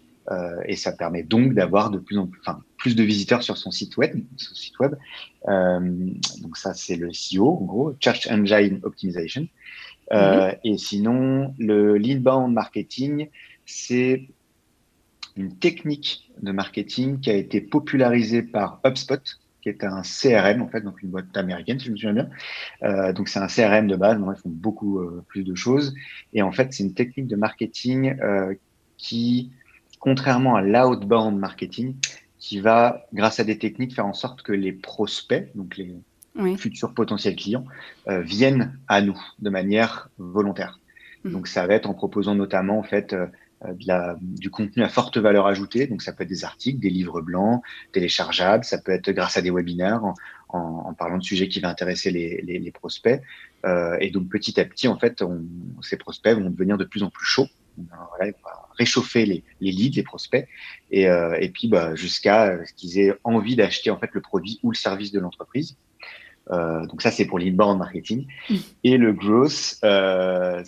Et 0.66 0.76
ça 0.76 0.92
permet 0.92 1.22
donc 1.22 1.54
d'avoir 1.54 1.90
de 1.90 1.98
plus 1.98 2.18
en 2.18 2.26
plus, 2.26 2.40
enfin, 2.40 2.60
plus 2.78 2.96
de 2.96 3.02
visiteurs 3.02 3.42
sur 3.42 3.56
son 3.56 3.70
site 3.70 3.96
web. 3.96 4.24
Son 4.36 4.54
site 4.54 4.78
web. 4.80 4.94
donc 5.46 6.56
ça, 6.56 6.74
c'est 6.74 6.96
le 6.96 7.12
SEO, 7.12 7.48
en 7.48 7.64
gros, 7.64 7.94
Search 8.00 8.26
Engine 8.30 8.80
Optimization. 8.82 9.46
Euh, 10.12 10.48
mhm. 10.48 10.56
Et 10.64 10.78
sinon, 10.78 11.54
le 11.58 11.96
l'inbound 11.96 12.52
marketing, 12.52 13.28
c'est 13.64 14.28
une 15.36 15.56
technique 15.56 16.30
de 16.40 16.52
marketing 16.52 17.20
qui 17.20 17.30
a 17.30 17.34
été 17.34 17.60
popularisée 17.60 18.42
par 18.42 18.80
HubSpot, 18.84 19.20
qui 19.60 19.68
est 19.68 19.84
un 19.84 20.02
CRM, 20.02 20.62
en 20.62 20.68
fait, 20.68 20.80
donc 20.80 21.02
une 21.02 21.10
boîte 21.10 21.36
américaine, 21.36 21.78
si 21.78 21.86
je 21.86 21.92
me 21.92 21.96
souviens 21.96 22.14
bien. 22.14 22.30
Euh, 22.84 23.12
donc, 23.12 23.28
c'est 23.28 23.40
un 23.40 23.48
CRM 23.48 23.88
de 23.88 23.96
base, 23.96 24.18
ils 24.18 24.40
font 24.40 24.48
beaucoup 24.48 25.00
euh, 25.00 25.24
plus 25.28 25.44
de 25.44 25.54
choses. 25.54 25.94
Et 26.32 26.42
en 26.42 26.52
fait, 26.52 26.72
c'est 26.72 26.84
une 26.84 26.94
technique 26.94 27.26
de 27.26 27.36
marketing 27.36 28.18
euh, 28.20 28.54
qui, 28.96 29.50
contrairement 29.98 30.56
à 30.56 30.62
l'outbound 30.62 31.38
marketing, 31.38 31.96
qui 32.38 32.60
va, 32.60 33.06
grâce 33.12 33.40
à 33.40 33.44
des 33.44 33.58
techniques, 33.58 33.94
faire 33.94 34.06
en 34.06 34.12
sorte 34.12 34.42
que 34.42 34.52
les 34.52 34.72
prospects, 34.72 35.48
donc 35.54 35.76
les, 35.76 35.96
futurs 36.58 36.92
potentiels 36.92 37.34
clients, 37.34 37.64
euh, 38.08 38.20
viennent 38.20 38.78
à 38.88 39.00
nous 39.00 39.18
de 39.38 39.50
manière 39.50 40.10
volontaire. 40.18 40.78
Mmh. 41.24 41.30
Donc 41.30 41.48
ça 41.48 41.66
va 41.66 41.74
être 41.74 41.88
en 41.88 41.94
proposant 41.94 42.34
notamment 42.34 42.78
en 42.78 42.82
fait 42.82 43.14
euh, 43.14 43.26
de 43.64 43.86
la, 43.86 44.16
du 44.20 44.50
contenu 44.50 44.82
à 44.82 44.88
forte 44.88 45.16
valeur 45.16 45.46
ajoutée. 45.46 45.86
Donc 45.86 46.02
ça 46.02 46.12
peut 46.12 46.24
être 46.24 46.28
des 46.28 46.44
articles, 46.44 46.78
des 46.78 46.90
livres 46.90 47.22
blancs, 47.22 47.62
téléchargeables. 47.92 48.64
Ça 48.64 48.78
peut 48.78 48.92
être 48.92 49.10
grâce 49.10 49.38
à 49.38 49.42
des 49.42 49.50
webinaires 49.50 50.04
en, 50.04 50.14
en, 50.50 50.58
en 50.88 50.94
parlant 50.94 51.18
de 51.18 51.22
sujets 51.22 51.48
qui 51.48 51.60
vont 51.60 51.68
intéresser 51.68 52.10
les, 52.10 52.42
les, 52.42 52.58
les 52.58 52.70
prospects. 52.70 53.20
Euh, 53.64 53.96
et 54.00 54.10
donc 54.10 54.28
petit 54.28 54.60
à 54.60 54.64
petit 54.64 54.88
en 54.88 54.98
fait, 54.98 55.22
on, 55.22 55.42
ces 55.80 55.96
prospects 55.96 56.36
vont 56.36 56.50
devenir 56.50 56.76
de 56.76 56.84
plus 56.84 57.02
en 57.02 57.10
plus 57.10 57.24
chauds. 57.24 57.48
Voilà, 57.76 58.32
on 58.44 58.48
va 58.48 58.68
réchauffer 58.78 59.26
les, 59.26 59.44
les 59.60 59.72
leads, 59.72 59.96
les 59.96 60.02
prospects, 60.02 60.46
et, 60.90 61.08
euh, 61.08 61.36
et 61.40 61.48
puis 61.48 61.68
bah, 61.68 61.94
jusqu'à 61.94 62.64
ce 62.64 62.72
qu'ils 62.72 62.98
aient 62.98 63.14
envie 63.24 63.56
d'acheter 63.56 63.90
en 63.90 63.98
fait 63.98 64.10
le 64.12 64.20
produit 64.20 64.58
ou 64.62 64.70
le 64.70 64.76
service 64.76 65.12
de 65.12 65.20
l'entreprise. 65.20 65.76
Euh, 66.50 66.86
donc 66.86 67.02
ça, 67.02 67.10
c'est 67.10 67.24
pour 67.24 67.38
l'inbound 67.38 67.78
marketing. 67.78 68.26
Mm. 68.48 68.54
Et 68.84 68.96
le 68.98 69.12
growth, 69.12 69.78
euh, 69.84 70.62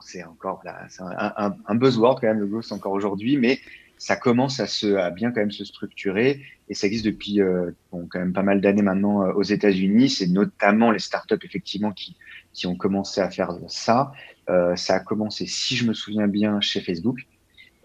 c'est 0.00 0.24
encore 0.24 0.60
là, 0.64 0.84
c'est 0.88 1.02
un, 1.02 1.56
un, 1.66 1.74
buzzword 1.74 2.20
quand 2.20 2.28
même 2.28 2.40
le 2.40 2.46
growth 2.46 2.70
encore 2.72 2.92
aujourd'hui, 2.92 3.36
mais 3.36 3.58
ça 4.04 4.16
commence 4.16 4.60
à 4.60 4.66
se 4.66 4.96
à 4.96 5.08
bien 5.08 5.30
quand 5.30 5.40
même 5.40 5.50
se 5.50 5.64
structurer 5.64 6.42
et 6.68 6.74
ça 6.74 6.86
existe 6.86 7.06
depuis 7.06 7.40
euh, 7.40 7.70
quand 7.90 8.18
même 8.18 8.34
pas 8.34 8.42
mal 8.42 8.60
d'années 8.60 8.82
maintenant 8.82 9.22
euh, 9.22 9.32
aux 9.32 9.42
États-Unis. 9.42 10.10
C'est 10.10 10.26
notamment 10.26 10.90
les 10.90 10.98
startups 10.98 11.42
effectivement 11.42 11.90
qui 11.90 12.14
qui 12.52 12.66
ont 12.66 12.76
commencé 12.76 13.22
à 13.22 13.30
faire 13.30 13.56
ça. 13.68 14.12
Euh, 14.50 14.76
ça 14.76 14.96
a 14.96 15.00
commencé, 15.00 15.46
si 15.46 15.74
je 15.74 15.86
me 15.86 15.94
souviens 15.94 16.28
bien, 16.28 16.60
chez 16.60 16.82
Facebook, 16.82 17.26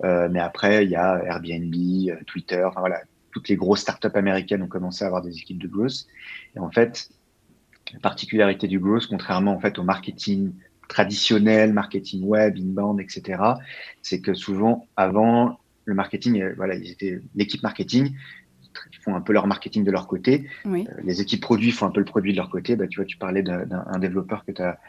mais 0.04 0.40
après 0.40 0.84
il 0.84 0.92
y 0.92 0.98
a 0.98 1.24
Airbnb, 1.24 1.74
Twitter, 2.26 2.62
enfin 2.66 2.82
voilà, 2.82 3.00
toutes 3.32 3.48
les 3.48 3.56
grosses 3.56 3.80
startups 3.80 4.08
américaines 4.14 4.62
ont 4.62 4.68
commencé 4.68 5.06
à 5.06 5.08
avoir 5.08 5.22
des 5.22 5.38
équipes 5.38 5.62
de 5.62 5.70
growth. 5.70 6.06
Et 6.54 6.60
en 6.60 6.70
fait, 6.70 7.10
la 7.94 8.00
particularité 8.00 8.68
du 8.68 8.80
growth, 8.80 9.08
contrairement 9.08 9.54
en 9.54 9.60
fait 9.62 9.80
au 9.80 9.84
marketing 9.84 10.52
traditionnel, 10.90 11.72
marketing 11.72 12.24
web, 12.26 12.58
inbound, 12.58 13.00
etc., 13.00 13.42
c'est 14.02 14.20
que 14.20 14.34
souvent 14.34 14.86
avant 14.98 15.60
le 15.90 15.96
marketing, 15.96 16.42
euh, 16.42 16.54
voilà, 16.56 16.76
ils 16.76 16.92
étaient 16.92 17.20
l'équipe 17.36 17.62
marketing, 17.64 18.16
ils 18.94 19.00
font 19.00 19.16
un 19.16 19.22
peu 19.22 19.34
leur 19.34 19.48
marketing 19.48 19.84
de 19.84 19.92
leur 19.92 20.08
côté. 20.08 20.48
Oui. 20.66 20.88
Euh, 20.90 21.02
les 21.04 21.22
équipes 21.22 21.42
produits 21.42 21.72
font 21.72 21.88
un 21.88 21.92
peu 21.92 22.00
le 22.00 22.06
produit 22.06 22.32
de 22.32 22.38
leur 22.38 22.50
côté. 22.50 22.76
Bah, 22.76 22.88
tu 22.88 22.98
vois, 22.98 23.06
tu 23.06 23.18
parlais 23.18 23.44
d'un 23.44 24.00
développeur 24.00 24.46
que 24.46 24.52
tu 24.52 24.62
as, 24.62 24.80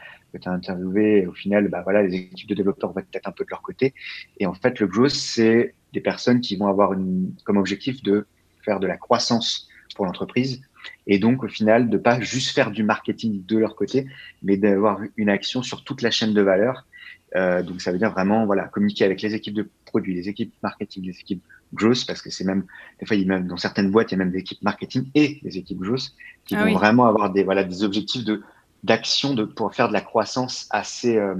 interviewé. 0.45 1.23
Et 1.23 1.27
au 1.27 1.33
final, 1.33 1.67
bah, 1.67 1.81
voilà, 1.83 2.03
les 2.03 2.15
équipes 2.15 2.47
de 2.47 2.55
développeurs 2.55 2.93
vont 2.93 2.99
être 2.99 3.09
peut-être 3.09 3.27
un 3.27 3.31
peu 3.31 3.43
de 3.43 3.49
leur 3.49 3.61
côté. 3.61 3.93
Et 4.39 4.45
en 4.45 4.53
fait, 4.53 4.79
le 4.79 4.87
growth, 4.87 5.11
c'est 5.11 5.73
des 5.93 6.01
personnes 6.01 6.39
qui 6.39 6.55
vont 6.55 6.67
avoir 6.67 6.93
une, 6.93 7.33
comme 7.43 7.57
objectif 7.57 8.01
de 8.03 8.27
faire 8.63 8.79
de 8.79 8.87
la 8.87 8.97
croissance 8.97 9.67
pour 9.95 10.05
l'entreprise 10.05 10.61
et 11.07 11.19
donc 11.19 11.43
au 11.43 11.47
final 11.47 11.89
de 11.89 11.97
pas 11.97 12.19
juste 12.19 12.51
faire 12.51 12.71
du 12.71 12.83
marketing 12.83 13.45
de 13.45 13.57
leur 13.57 13.75
côté, 13.75 14.07
mais 14.43 14.57
d'avoir 14.57 14.99
une 15.17 15.29
action 15.29 15.61
sur 15.61 15.83
toute 15.83 16.01
la 16.01 16.11
chaîne 16.11 16.33
de 16.33 16.41
valeur. 16.41 16.85
Euh, 17.35 17.63
donc 17.63 17.81
ça 17.81 17.93
veut 17.93 17.97
dire 17.97 18.11
vraiment 18.11 18.45
voilà 18.45 18.67
communiquer 18.67 19.05
avec 19.05 19.21
les 19.21 19.33
équipes 19.33 19.53
de 19.53 19.69
produits, 19.85 20.13
les 20.13 20.27
équipes 20.27 20.53
marketing, 20.61 21.05
les 21.05 21.17
équipes 21.17 21.41
growth 21.73 22.05
parce 22.05 22.21
que 22.21 22.29
c'est 22.29 22.43
même 22.43 22.65
des 22.99 23.05
fois 23.05 23.15
il 23.15 23.21
y 23.21 23.25
a 23.25 23.27
même 23.27 23.47
dans 23.47 23.55
certaines 23.55 23.89
boîtes 23.89 24.11
il 24.11 24.15
y 24.15 24.15
a 24.15 24.17
même 24.17 24.31
des 24.31 24.39
équipes 24.39 24.61
marketing 24.63 25.09
et 25.15 25.39
des 25.41 25.57
équipes 25.57 25.79
growth 25.79 26.11
qui 26.43 26.55
ah 26.55 26.65
vont 26.65 26.73
vraiment 26.73 27.07
avoir 27.07 27.31
des 27.31 27.43
voilà 27.43 27.63
des 27.63 27.83
objectifs 27.83 28.25
de 28.25 28.41
d'action 28.83 29.33
de 29.33 29.45
pour 29.45 29.73
faire 29.73 29.87
de 29.87 29.93
la 29.93 30.01
croissance 30.01 30.67
assez 30.71 31.15
euh, 31.15 31.35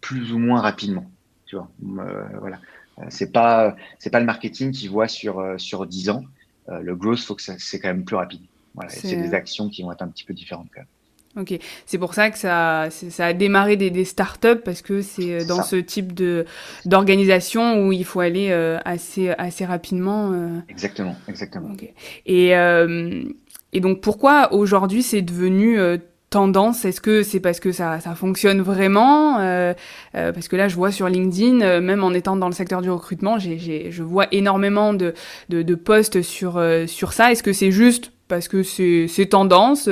plus 0.00 0.32
ou 0.32 0.38
moins 0.38 0.60
rapidement 0.60 1.08
tu 1.46 1.56
vois. 1.56 1.70
Euh, 1.82 2.24
voilà. 2.40 2.58
Euh, 2.98 3.04
c'est 3.08 3.32
pas 3.32 3.76
c'est 3.98 4.10
pas 4.10 4.20
le 4.20 4.26
marketing 4.26 4.72
qui 4.72 4.88
voit 4.88 5.08
sur 5.08 5.42
sur 5.58 5.86
10 5.86 6.10
ans. 6.10 6.24
Le 6.68 6.94
growth 6.94 7.20
faut 7.20 7.34
que 7.34 7.40
c'est 7.40 7.80
quand 7.80 7.88
même 7.88 8.04
plus 8.04 8.16
rapide. 8.16 8.42
Voilà. 8.74 8.90
C'est 8.90 9.16
des 9.16 9.32
actions 9.32 9.70
qui 9.70 9.82
vont 9.82 9.90
être 9.92 10.02
un 10.02 10.08
petit 10.08 10.24
peu 10.24 10.34
différentes 10.34 10.68
quand 10.74 10.80
même. 10.80 10.88
Ok, 11.38 11.58
c'est 11.86 11.98
pour 11.98 12.14
ça 12.14 12.30
que 12.30 12.38
ça, 12.38 12.88
ça 12.90 13.26
a 13.26 13.32
démarré 13.32 13.76
des, 13.76 13.90
des 13.90 14.04
startups 14.04 14.60
parce 14.64 14.82
que 14.82 15.02
c'est 15.02 15.46
dans 15.46 15.62
ce 15.62 15.76
type 15.76 16.12
de 16.12 16.44
d'organisation 16.84 17.86
où 17.86 17.92
il 17.92 18.04
faut 18.04 18.20
aller 18.20 18.52
assez 18.84 19.30
assez 19.30 19.64
rapidement. 19.64 20.32
Exactement, 20.68 21.16
exactement. 21.28 21.70
Et 22.26 22.52
et 23.72 23.80
donc 23.80 24.00
pourquoi 24.00 24.52
aujourd'hui 24.52 25.02
c'est 25.02 25.22
devenu 25.22 25.78
tendance? 26.30 26.84
Est-ce 26.84 27.00
que 27.00 27.22
c'est 27.22 27.40
parce 27.40 27.60
que 27.60 27.72
ça, 27.72 28.00
ça 28.00 28.14
fonctionne 28.14 28.60
vraiment? 28.60 29.38
Euh, 29.40 29.72
euh, 30.14 30.32
Parce 30.32 30.48
que 30.48 30.56
là, 30.56 30.68
je 30.68 30.74
vois 30.76 30.92
sur 30.92 31.08
LinkedIn, 31.08 31.60
euh, 31.62 31.80
même 31.80 32.04
en 32.04 32.12
étant 32.12 32.36
dans 32.36 32.48
le 32.48 32.54
secteur 32.54 32.82
du 32.82 32.90
recrutement, 32.90 33.38
j'ai, 33.38 33.90
je 33.90 34.02
vois 34.02 34.26
énormément 34.32 34.92
de, 34.94 35.14
de, 35.48 35.62
de 35.62 35.74
posts 35.74 36.22
sur, 36.22 36.62
sur 36.86 37.12
ça. 37.12 37.32
Est-ce 37.32 37.42
que 37.42 37.52
c'est 37.52 37.70
juste 37.70 38.12
parce 38.28 38.48
que 38.48 38.62
c'est, 38.62 39.26
tendance 39.30 39.88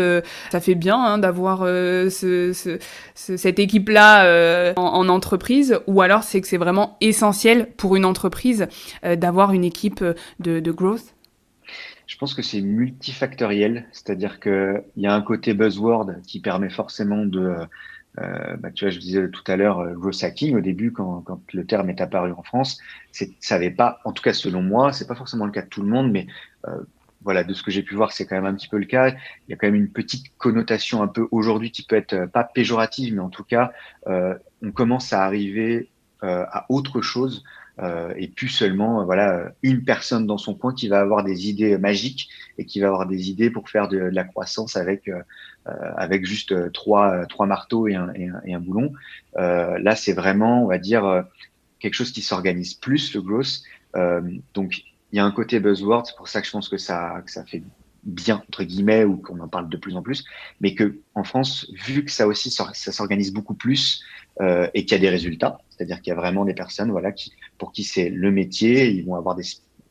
Ça 0.50 0.60
fait 0.60 0.74
bien 0.74 0.98
hein, 0.98 1.18
d'avoir 1.18 1.60
ce, 1.60 2.78
cette 3.14 3.58
équipe-là 3.58 4.72
en, 4.76 4.82
en, 4.82 5.08
entreprise 5.08 5.80
Ou 5.86 6.00
alors 6.00 6.22
c'est 6.22 6.40
que 6.40 6.48
c'est 6.48 6.56
vraiment 6.56 6.96
essentiel 7.00 7.68
pour 7.76 7.96
une 7.96 8.04
entreprise 8.04 8.68
d'avoir 9.02 9.52
une 9.52 9.64
équipe 9.64 10.04
de, 10.40 10.70
growth? 10.70 11.14
Je 12.06 12.16
pense 12.18 12.34
que 12.34 12.42
c'est 12.42 12.60
multifactoriel, 12.60 13.86
c'est-à-dire 13.92 14.38
qu'il 14.38 14.82
y 14.96 15.06
a 15.06 15.14
un 15.14 15.22
côté 15.22 15.54
buzzword 15.54 16.22
qui 16.26 16.40
permet 16.40 16.70
forcément 16.70 17.26
de, 17.26 17.56
euh, 18.18 18.56
bah, 18.56 18.70
tu 18.70 18.84
vois, 18.84 18.90
je 18.90 18.98
disais 18.98 19.28
tout 19.30 19.42
à 19.46 19.56
l'heure, 19.56 19.80
euh, 19.80 19.92
growth 19.92 20.22
hacking 20.22 20.56
au 20.56 20.60
début, 20.60 20.92
quand, 20.92 21.20
quand, 21.22 21.40
le 21.52 21.66
terme 21.66 21.90
est 21.90 22.00
apparu 22.00 22.32
en 22.32 22.42
France, 22.42 22.78
ça 23.12 23.26
n'avait 23.50 23.70
pas, 23.70 24.00
en 24.04 24.12
tout 24.12 24.22
cas 24.22 24.32
selon 24.32 24.62
moi, 24.62 24.92
c'est 24.92 25.06
pas 25.06 25.14
forcément 25.14 25.44
le 25.44 25.52
cas 25.52 25.62
de 25.62 25.68
tout 25.68 25.82
le 25.82 25.88
monde, 25.88 26.10
mais 26.10 26.26
euh, 26.66 26.82
voilà, 27.26 27.42
de 27.42 27.52
ce 27.54 27.64
que 27.64 27.72
j'ai 27.72 27.82
pu 27.82 27.96
voir, 27.96 28.12
c'est 28.12 28.24
quand 28.24 28.36
même 28.36 28.46
un 28.46 28.54
petit 28.54 28.68
peu 28.68 28.78
le 28.78 28.84
cas. 28.84 29.08
Il 29.08 29.50
y 29.50 29.52
a 29.52 29.56
quand 29.56 29.66
même 29.66 29.74
une 29.74 29.90
petite 29.90 30.26
connotation 30.38 31.02
un 31.02 31.08
peu 31.08 31.26
aujourd'hui 31.32 31.72
qui 31.72 31.82
peut 31.82 31.96
être 31.96 32.12
euh, 32.12 32.26
pas 32.28 32.44
péjorative, 32.44 33.14
mais 33.14 33.20
en 33.20 33.30
tout 33.30 33.42
cas, 33.42 33.72
euh, 34.06 34.34
on 34.62 34.70
commence 34.70 35.12
à 35.12 35.24
arriver 35.24 35.90
euh, 36.22 36.44
à 36.52 36.66
autre 36.70 37.02
chose 37.02 37.42
et 38.16 38.28
plus 38.28 38.48
seulement 38.48 39.04
voilà 39.04 39.50
une 39.62 39.84
personne 39.84 40.26
dans 40.26 40.38
son 40.38 40.54
coin 40.54 40.72
qui 40.72 40.88
va 40.88 40.98
avoir 40.98 41.22
des 41.22 41.50
idées 41.50 41.76
magiques 41.76 42.30
et 42.56 42.64
qui 42.64 42.80
va 42.80 42.86
avoir 42.86 43.06
des 43.06 43.28
idées 43.28 43.50
pour 43.50 43.68
faire 43.68 43.86
de, 43.88 43.98
la 43.98 44.24
croissance 44.24 44.76
avec 44.76 45.10
avec 45.66 46.24
juste 46.24 46.72
trois 46.72 47.26
trois 47.26 47.44
marteaux 47.44 47.86
et 47.86 47.94
un, 47.94 48.10
et 48.14 48.54
un, 48.54 48.60
boulon. 48.60 48.94
Là, 49.34 49.94
c'est 49.94 50.14
vraiment, 50.14 50.64
on 50.64 50.66
va 50.66 50.78
dire, 50.78 51.26
quelque 51.78 51.92
chose 51.92 52.12
qui 52.12 52.22
s'organise 52.22 52.72
plus 52.72 53.14
le 53.14 53.20
growth. 53.20 53.60
donc, 54.54 54.82
il 55.12 55.16
y 55.16 55.18
a 55.20 55.24
un 55.24 55.30
côté 55.30 55.60
buzzword, 55.60 56.06
c'est 56.06 56.16
pour 56.16 56.28
ça 56.28 56.40
que 56.40 56.46
je 56.46 56.52
pense 56.52 56.68
que 56.68 56.78
ça 56.78 57.22
que 57.24 57.30
ça 57.30 57.44
fait 57.44 57.62
bien 58.02 58.42
entre 58.48 58.62
guillemets 58.62 59.04
ou 59.04 59.16
qu'on 59.16 59.40
en 59.40 59.48
parle 59.48 59.68
de 59.68 59.76
plus 59.76 59.96
en 59.96 60.02
plus, 60.02 60.24
mais 60.60 60.74
que 60.74 60.98
en 61.14 61.24
France, 61.24 61.70
vu 61.72 62.04
que 62.04 62.10
ça 62.10 62.26
aussi 62.26 62.50
ça 62.50 62.72
s'organise 62.92 63.32
beaucoup 63.32 63.54
plus 63.54 64.02
euh, 64.40 64.68
et 64.74 64.84
qu'il 64.84 64.92
y 64.92 64.94
a 64.94 65.00
des 65.00 65.08
résultats, 65.08 65.58
c'est-à-dire 65.70 66.00
qu'il 66.00 66.10
y 66.10 66.12
a 66.12 66.16
vraiment 66.16 66.44
des 66.44 66.54
personnes 66.54 66.90
voilà 66.90 67.12
qui 67.12 67.32
pour 67.58 67.72
qui 67.72 67.84
c'est 67.84 68.08
le 68.10 68.30
métier, 68.30 68.90
ils 68.90 69.04
vont 69.04 69.16
avoir 69.16 69.34
des 69.34 69.44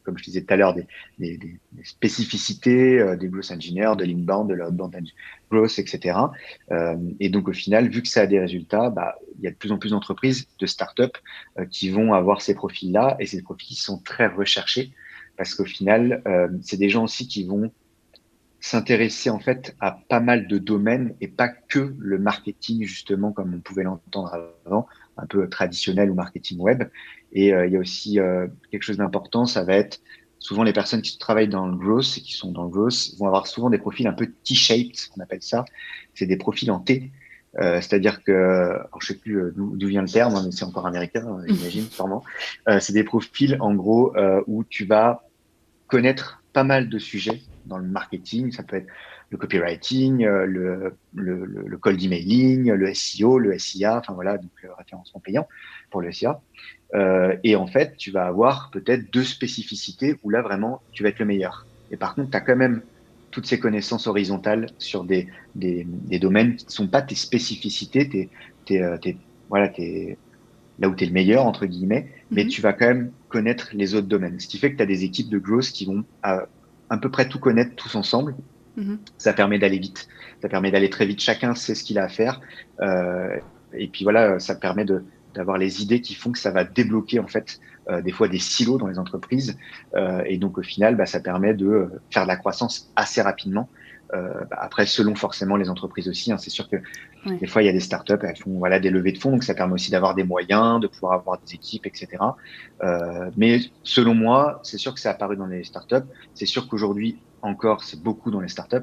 comme 0.06 0.18
je 0.18 0.24
disais 0.24 0.42
tout 0.44 0.54
à 0.54 0.58
l'heure 0.58 0.74
des, 0.74 0.88
des, 1.20 1.38
des, 1.38 1.84
spécificités 1.84 3.00
euh, 3.00 3.18
des 3.18 3.28
growth 3.28 3.52
engineers, 3.52 3.96
de 3.98 4.06
l'inbound, 4.06 4.50
de 4.50 4.54
l'outbound 4.54 5.10
growth, 5.52 5.80
etc. 5.80 6.18
Euh, 6.72 6.96
et 7.20 7.30
donc 7.30 7.50
au 7.50 7.54
final, 7.54 7.90
vu 7.90 8.02
que 8.02 8.08
ça 8.08 8.22
a 8.22 8.28
des 8.28 8.40
résultats, 8.40 8.90
bah, 8.90 9.16
il 9.38 9.44
y 9.44 9.48
a 9.48 9.52
de 9.52 9.56
plus 9.56 9.72
en 9.72 9.78
plus 9.78 9.90
d'entreprises, 9.90 10.48
de 10.60 10.66
start-up 10.66 11.18
euh, 11.60 11.66
qui 11.66 11.90
vont 11.90 12.14
avoir 12.14 12.42
ces 12.42 12.54
profils-là 12.54 13.18
et 13.20 13.26
ces 13.26 13.42
profils 13.42 13.76
sont 13.76 13.98
très 13.98 14.28
recherchés 14.28 14.94
parce 15.38 15.54
qu'au 15.54 15.66
final, 15.66 16.22
euh, 16.28 16.48
c'est 16.62 16.78
des 16.78 16.90
gens 16.90 17.04
aussi 17.04 17.28
qui 17.28 17.44
vont 17.44 17.72
s'intéresser 18.60 19.30
en 19.30 19.40
fait 19.40 19.76
à 19.80 20.00
pas 20.10 20.20
mal 20.20 20.48
de 20.48 20.58
domaines 20.58 21.16
et 21.22 21.28
pas 21.28 21.50
que 21.50 21.94
le 22.00 22.18
marketing 22.18 22.84
justement 22.84 23.32
comme 23.32 23.54
on 23.54 23.60
pouvait 23.60 23.84
l'entendre 23.84 24.34
avant, 24.66 24.88
un 25.18 25.28
peu 25.28 25.48
traditionnel 25.50 26.10
ou 26.10 26.16
marketing 26.16 26.60
web. 26.60 26.84
Et 27.32 27.54
euh, 27.54 27.68
il 27.68 27.74
y 27.74 27.76
a 27.76 27.80
aussi 27.80 28.20
euh, 28.20 28.48
quelque 28.72 28.82
chose 28.82 28.98
d'important, 28.98 29.46
ça 29.46 29.64
va 29.64 29.74
être 29.74 30.02
souvent 30.40 30.64
les 30.64 30.74
personnes 30.74 31.02
qui 31.02 31.18
travaillent 31.18 31.48
dans 31.48 31.68
le 31.68 31.76
growth 31.76 32.18
et 32.18 32.22
qui 32.22 32.34
sont 32.34 32.52
dans 32.52 32.64
le 32.64 32.70
growth 32.70 33.16
vont 33.18 33.28
avoir 33.28 33.46
souvent 33.48 33.70
des 33.70 33.78
profils 33.78 34.08
un 34.08 34.14
peu 34.14 34.32
T-shaped, 34.44 34.96
on 35.16 35.22
appelle 35.22 35.42
ça. 35.42 35.66
C'est 36.14 36.26
des 36.26 36.38
profils 36.38 36.72
en 36.72 36.80
T. 36.80 37.12
Euh, 37.60 37.82
c'est-à-dire 37.82 38.24
que, 38.24 38.32
alors 38.32 39.02
je 39.02 39.08
sais 39.08 39.16
plus 39.16 39.38
euh, 39.38 39.54
d'où 39.56 39.88
vient 39.88 40.02
le 40.02 40.10
terme, 40.10 40.36
hein, 40.36 40.42
mais 40.46 40.52
c'est 40.52 40.66
encore 40.66 40.88
américain, 40.88 41.26
hein, 41.26 41.44
j'imagine, 41.48 41.86
sûrement. 41.86 42.24
c'est 42.80 42.94
des 42.94 43.04
profils, 43.04 43.58
en 43.60 43.74
gros, 43.74 44.14
où 44.48 44.64
tu 44.64 44.86
vas 44.86 45.24
connaître 45.88 46.42
pas 46.54 46.64
mal 46.64 46.90
de 46.90 47.00
sujets 47.00 47.42
dans 47.66 47.78
le 47.78 47.86
marketing. 47.86 48.52
Ça 48.52 48.64
peut 48.64 48.78
être 48.78 48.88
le 49.30 49.38
copywriting, 49.38 50.24
euh, 50.26 50.46
le, 50.46 50.96
le, 51.14 51.46
le 51.46 51.78
cold 51.78 52.02
emailing, 52.02 52.72
le 52.72 52.94
SEO, 52.94 53.40
le 53.40 53.58
SIA, 53.58 53.98
enfin 53.98 54.14
voilà, 54.14 54.38
donc 54.38 54.52
le 54.62 54.72
référencement 54.74 55.20
payant 55.20 55.48
pour 55.90 56.02
le 56.02 56.12
SIA. 56.12 56.42
Euh, 56.94 57.36
et 57.44 57.56
en 57.56 57.68
fait, 57.68 57.98
tu 57.98 58.12
vas 58.12 58.26
avoir 58.26 58.70
peut-être 58.72 59.12
deux 59.12 59.24
spécificités 59.24 60.18
où 60.24 60.30
là 60.30 60.42
vraiment 60.42 60.82
tu 60.92 61.04
vas 61.04 61.10
être 61.10 61.20
le 61.20 61.26
meilleur. 61.26 61.66
Et 61.92 61.98
par 61.98 62.16
contre, 62.16 62.32
tu 62.32 62.38
as 62.38 62.42
quand 62.42 62.56
même 62.56 62.82
toutes 63.36 63.48
ces 63.48 63.60
connaissances 63.60 64.08
horizontales 64.08 64.68
sur 64.78 65.04
des, 65.04 65.28
des, 65.56 65.86
des 65.86 66.20
domaines 66.20 66.56
qui 66.56 66.68
ne 66.68 66.72
sont 66.72 66.88
pas 66.88 67.02
tes 67.02 67.16
spécificités, 67.16 68.08
tes, 68.08 68.30
tes, 68.64 68.82
euh, 68.82 68.98
tes 68.98 69.18
voilà, 69.50 69.68
tes, 69.68 70.18
là 70.80 70.88
où 70.88 70.96
tu 70.96 71.04
es 71.04 71.08
le 71.08 71.12
meilleur, 71.12 71.46
entre 71.46 71.66
guillemets, 71.66 72.08
mais 72.32 72.46
mhm. 72.46 72.50
tu 72.50 72.62
vas 72.62 72.72
quand 72.72 72.88
même 72.88 73.12
connaître 73.28 73.72
les 73.74 73.94
autres 73.94 74.08
domaines. 74.08 74.40
Ce 74.40 74.48
qui 74.48 74.58
fait 74.58 74.72
que 74.72 74.78
tu 74.78 74.84
as 74.84 74.86
des 74.86 75.04
équipes 75.04 75.30
de 75.30 75.38
growth 75.38 75.66
qui 75.66 75.86
vont 75.86 76.06
à, 76.24 76.46
à 76.90 76.98
peu 76.98 77.12
près 77.12 77.28
tout 77.28 77.40
connaître 77.40 77.76
tous 77.76 77.94
ensemble. 77.96 78.38
Mhm. 78.78 79.00
Ça 79.18 79.34
permet 79.34 79.60
d'aller 79.60 79.80
vite. 79.80 80.08
Ça 80.42 80.48
permet 80.48 80.72
d'aller 80.72 80.90
très 80.90 81.06
vite. 81.06 81.20
Chacun 81.20 81.56
sait 81.56 81.76
ce 81.76 81.84
qu'il 81.84 82.00
a 82.00 82.06
à 82.06 82.08
faire. 82.08 82.40
Euh, 82.80 83.38
et 83.74 83.90
puis 83.90 84.06
voilà, 84.06 84.40
ça 84.40 84.56
permet 84.56 84.86
d'avoir 85.34 85.58
les 85.58 85.82
idées 85.82 86.00
qui 86.00 86.16
font 86.16 86.32
que 86.32 86.40
ça 86.40 86.52
va 86.52 86.64
débloquer 86.64 87.20
en 87.20 87.28
fait 87.28 87.60
euh, 87.90 88.02
des 88.02 88.12
fois 88.12 88.28
des 88.28 88.40
silos 88.40 88.78
dans 88.78 88.88
les 88.88 89.00
entreprises. 89.00 89.58
Euh, 89.96 90.24
et 90.26 90.38
donc 90.38 90.58
au 90.58 90.64
final, 90.64 90.96
bah, 90.96 91.06
ça 91.06 91.20
permet 91.20 91.54
de 91.54 91.90
faire 92.12 92.24
de 92.24 92.28
la 92.28 92.38
croissance 92.38 92.92
assez 92.96 93.22
rapidement 93.22 93.70
euh, 94.14 94.46
bah, 94.50 94.58
après, 94.60 94.86
selon 94.86 95.16
forcément 95.16 95.56
les 95.56 95.70
entreprises 95.70 96.08
aussi, 96.08 96.32
hein, 96.32 96.38
c'est 96.38 96.50
sûr 96.50 96.70
que 96.70 96.78
des 97.26 97.48
fois 97.48 97.64
il 97.64 97.66
y 97.66 97.70
a 97.70 97.72
des 97.72 97.80
startups, 97.80 98.14
elles 98.22 98.38
font 98.38 98.58
voilà 98.60 98.80
des 98.80 98.92
levées 98.92 99.12
de 99.12 99.18
fonds, 99.18 99.32
donc 99.32 99.44
ça 99.44 99.56
permet 99.56 99.74
aussi 99.74 99.90
d'avoir 99.90 100.14
des 100.14 100.24
moyens, 100.24 100.80
de 100.80 100.88
pouvoir 100.88 101.14
avoir 101.14 101.40
des 101.40 101.56
équipes, 101.56 101.88
etc. 101.88 102.08
Euh, 102.84 103.32
mais 103.36 103.62
selon 103.84 104.14
moi, 104.14 104.60
c'est 104.64 104.78
sûr 104.78 104.94
que 104.94 105.00
c'est 105.00 105.10
apparu 105.10 105.36
dans 105.36 105.48
les 105.48 105.64
startups. 105.64 106.06
C'est 106.36 106.46
sûr 106.46 106.68
qu'aujourd'hui 106.68 107.18
encore, 107.42 107.84
c'est 107.84 108.02
beaucoup 108.02 108.32
dans 108.32 108.42
les 108.42 108.48
startups. 108.48 108.78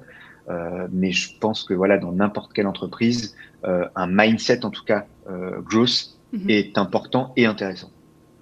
Euh, 0.49 0.89
mais 0.91 1.13
je 1.13 1.39
pense 1.39 1.63
que 1.63 1.73
voilà, 1.73 1.99
dans 1.99 2.11
n'importe 2.11 2.53
quelle 2.53 2.67
entreprise, 2.67 3.37
euh, 3.65 3.87
un 3.95 4.09
mindset 4.09 4.65
en 4.65 4.71
tout 4.71 4.85
cas 4.85 5.07
euh, 5.31 5.61
growth 5.61 6.19
mhm. 6.33 6.51
est 6.51 6.79
important 6.79 7.33
et 7.37 7.47
intéressant. 7.47 7.91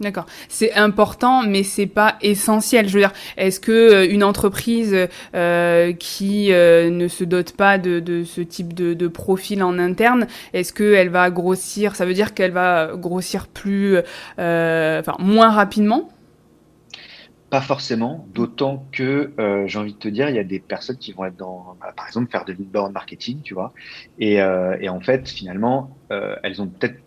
D'accord. 0.01 0.25
C'est 0.49 0.73
important, 0.73 1.43
mais 1.43 1.63
c'est 1.63 1.87
pas 1.87 2.17
essentiel. 2.23 2.89
Je 2.89 2.95
veux 2.95 3.01
dire, 3.01 3.13
est-ce 3.37 3.61
que 3.61 3.71
euh, 3.71 4.11
une 4.11 4.25
entreprise 4.25 4.97
euh, 5.35 5.93
qui 5.93 6.53
euh, 6.53 6.89
ne 6.89 7.07
se 7.07 7.23
dote 7.23 7.53
pas 7.53 7.77
de, 7.77 8.25
ce 8.25 8.41
type 8.41 8.73
de, 8.73 9.09
profil 9.09 9.63
en 9.63 9.79
interne, 9.79 10.27
est-ce 10.55 10.73
qu'elle 10.73 11.11
va 11.11 11.31
grossir? 11.31 11.97
Ça 11.97 12.07
veut 12.07 12.15
dire 12.15 12.33
qu'elle 12.33 12.53
va 12.53 12.93
grossir 12.95 13.49
plus, 13.49 13.99
enfin 14.39 15.17
moins 15.19 15.51
rapidement? 15.51 16.09
Pas 17.51 17.61
forcément. 17.61 18.27
D'autant 18.33 18.87
que 18.93 19.33
j'ai 19.67 19.79
envie 19.79 19.95
de 19.95 19.99
te 19.99 20.09
dire, 20.09 20.29
il 20.29 20.37
y 20.37 20.39
a 20.39 20.45
des 20.45 20.61
personnes 20.61 20.97
qui 20.97 21.13
vont 21.13 21.25
être 21.25 21.37
dans, 21.37 21.77
bah, 21.81 21.93
par 21.97 22.07
exemple, 22.07 22.31
faire 22.31 22.45
de 22.45 22.53
l'inbound 22.53 22.93
marketing, 22.93 23.43
tu 23.43 23.55
vois, 23.55 23.75
et, 24.19 24.35
et 24.35 24.89
en 24.89 25.01
fait, 25.01 25.29
finalement, 25.29 25.97
elles 26.09 26.63
ont 26.63 26.69
peut-être 26.69 27.01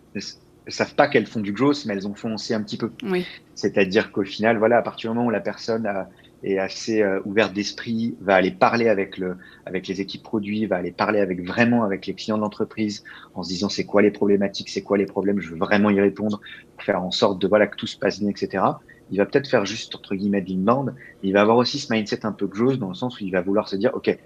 savent 0.68 0.94
pas 0.94 1.08
qu'elles 1.08 1.26
font 1.26 1.40
du 1.40 1.52
growth, 1.52 1.84
mais 1.86 1.94
elles 1.94 2.06
en 2.06 2.14
font 2.14 2.34
aussi 2.34 2.54
un 2.54 2.62
petit 2.62 2.76
peu. 2.76 2.90
Oui. 3.02 3.26
C'est-à-dire 3.54 4.12
qu'au 4.12 4.24
final, 4.24 4.58
voilà, 4.58 4.78
à 4.78 4.82
partir 4.82 5.10
du 5.10 5.16
moment 5.16 5.28
où 5.28 5.30
la 5.30 5.40
personne 5.40 5.86
a, 5.86 6.08
est 6.44 6.58
assez 6.58 7.02
euh, 7.02 7.20
ouverte 7.24 7.52
d'esprit, 7.52 8.16
va 8.20 8.34
aller 8.34 8.50
parler 8.50 8.88
avec 8.88 9.18
le, 9.18 9.36
avec 9.66 9.88
les 9.88 10.00
équipes 10.00 10.22
produits, 10.22 10.66
va 10.66 10.76
aller 10.76 10.92
parler 10.92 11.20
avec 11.20 11.44
vraiment 11.46 11.84
avec 11.84 12.06
les 12.06 12.14
clients 12.14 12.36
de 12.36 12.42
l'entreprise, 12.42 13.04
en 13.34 13.42
se 13.42 13.48
disant 13.48 13.68
c'est 13.68 13.84
quoi 13.84 14.02
les 14.02 14.10
problématiques, 14.10 14.68
c'est 14.68 14.82
quoi 14.82 14.98
les 14.98 15.06
problèmes, 15.06 15.40
je 15.40 15.50
veux 15.50 15.58
vraiment 15.58 15.90
y 15.90 16.00
répondre, 16.00 16.40
pour 16.76 16.84
faire 16.84 17.02
en 17.02 17.10
sorte 17.10 17.40
de 17.40 17.48
voilà 17.48 17.66
que 17.66 17.76
tout 17.76 17.86
se 17.86 17.96
passe 17.96 18.20
bien, 18.20 18.28
etc. 18.30 18.64
Il 19.10 19.18
va 19.18 19.26
peut-être 19.26 19.48
faire 19.48 19.64
juste 19.64 19.94
entre 19.94 20.14
guillemets 20.14 20.42
de 20.42 20.50
l'inbound, 20.50 20.94
il 21.22 21.32
va 21.32 21.40
avoir 21.40 21.56
aussi 21.56 21.78
ce 21.78 21.92
mindset 21.92 22.24
un 22.26 22.32
peu 22.32 22.46
growth 22.46 22.78
dans 22.78 22.88
le 22.88 22.94
sens 22.94 23.20
où 23.20 23.24
il 23.24 23.32
va 23.32 23.40
vouloir 23.40 23.68
se 23.68 23.76
dire 23.76 23.90
ok, 23.94 24.16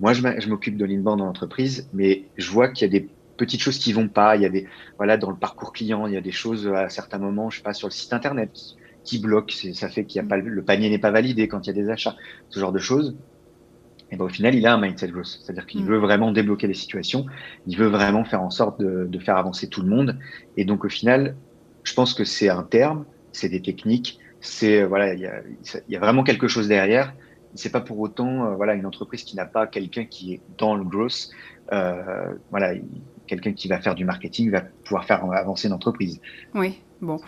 moi 0.00 0.12
je 0.12 0.48
m'occupe 0.48 0.76
de 0.76 0.84
l'inbound 0.84 1.18
dans 1.18 1.26
l'entreprise, 1.26 1.88
mais 1.92 2.24
je 2.36 2.50
vois 2.50 2.68
qu'il 2.68 2.86
y 2.92 2.96
a 2.96 3.00
des 3.00 3.08
petites 3.44 3.60
choses 3.60 3.78
qui 3.78 3.92
vont 3.92 4.08
pas. 4.08 4.36
Il 4.36 4.42
y 4.42 4.46
a 4.46 4.48
des, 4.48 4.66
voilà, 4.96 5.16
dans 5.16 5.30
le 5.30 5.36
parcours 5.36 5.72
client, 5.72 6.06
il 6.06 6.14
y 6.14 6.16
a 6.16 6.20
des 6.20 6.32
choses 6.32 6.68
à 6.68 6.88
certains 6.88 7.18
moments, 7.18 7.50
je 7.50 7.56
sais 7.58 7.62
pas, 7.62 7.74
sur 7.74 7.88
le 7.88 7.92
site 7.92 8.12
internet 8.12 8.50
qui 9.04 9.18
bloque. 9.18 9.52
Ça 9.74 9.88
fait 9.88 10.04
qu'il 10.04 10.22
y 10.22 10.24
a 10.24 10.28
pas 10.28 10.36
le 10.36 10.62
panier 10.62 10.88
n'est 10.90 10.98
pas 10.98 11.10
validé 11.10 11.48
quand 11.48 11.66
il 11.66 11.68
y 11.68 11.70
a 11.70 11.82
des 11.82 11.90
achats, 11.90 12.16
ce 12.48 12.60
genre 12.60 12.72
de 12.72 12.78
choses. 12.78 13.16
Et 14.12 14.16
ben, 14.16 14.26
au 14.26 14.28
final, 14.28 14.54
il 14.54 14.66
a 14.66 14.74
un 14.74 14.80
mindset 14.80 15.08
growth, 15.08 15.38
c'est-à-dire 15.42 15.66
qu'il 15.66 15.82
mm. 15.82 15.86
veut 15.86 15.98
vraiment 15.98 16.32
débloquer 16.32 16.66
les 16.66 16.74
situations, 16.74 17.26
il 17.66 17.76
veut 17.76 17.86
vraiment 17.86 18.24
faire 18.24 18.42
en 18.42 18.50
sorte 18.50 18.78
de, 18.78 19.06
de 19.10 19.18
faire 19.18 19.36
avancer 19.36 19.68
tout 19.68 19.82
le 19.82 19.88
monde. 19.88 20.18
Et 20.56 20.64
donc 20.64 20.84
au 20.84 20.88
final, 20.88 21.34
je 21.82 21.94
pense 21.94 22.14
que 22.14 22.24
c'est 22.24 22.50
un 22.50 22.62
terme, 22.62 23.04
c'est 23.32 23.48
des 23.48 23.62
techniques, 23.62 24.20
c'est 24.40 24.84
voilà, 24.84 25.14
il 25.14 25.20
y 25.20 25.26
a, 25.26 25.42
y 25.88 25.96
a, 25.96 25.98
vraiment 25.98 26.24
quelque 26.24 26.46
chose 26.46 26.68
derrière. 26.68 27.14
C'est 27.54 27.70
pas 27.70 27.80
pour 27.80 27.98
autant 28.00 28.46
euh, 28.46 28.54
voilà 28.54 28.74
une 28.74 28.86
entreprise 28.86 29.24
qui 29.24 29.36
n'a 29.36 29.46
pas 29.46 29.66
quelqu'un 29.66 30.04
qui 30.04 30.34
est 30.34 30.40
dans 30.58 30.74
le 30.74 30.84
growth. 30.84 31.30
Euh, 31.72 32.34
voilà, 32.50 32.74
quelqu'un 33.26 33.52
qui 33.52 33.68
va 33.68 33.80
faire 33.80 33.94
du 33.94 34.04
marketing 34.04 34.50
va 34.50 34.60
pouvoir 34.60 35.04
faire 35.04 35.24
avancer 35.32 35.68
une 35.68 35.74
entreprise. 35.74 36.20
Oui, 36.54 36.80
bon. 37.00 37.18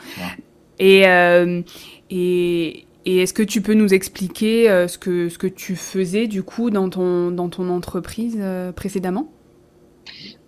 Et, 0.79 1.07
euh, 1.07 1.63
et, 2.11 2.87
et 3.05 3.19
est-ce 3.19 3.33
que 3.33 3.43
tu 3.43 3.61
peux 3.63 3.75
nous 3.75 3.95
expliquer 3.95 4.71
euh, 4.71 4.89
ce, 4.89 4.99
que, 4.99 5.29
ce 5.29 5.39
que 5.39 5.47
tu 5.47 5.77
faisais 5.77 6.27
du 6.27 6.43
coup 6.43 6.71
dans 6.71 6.91
ton, 6.91 7.31
dans 7.31 7.49
ton 7.49 7.69
entreprise 7.71 8.37
euh, 8.39 8.73
précédemment? 8.73 9.31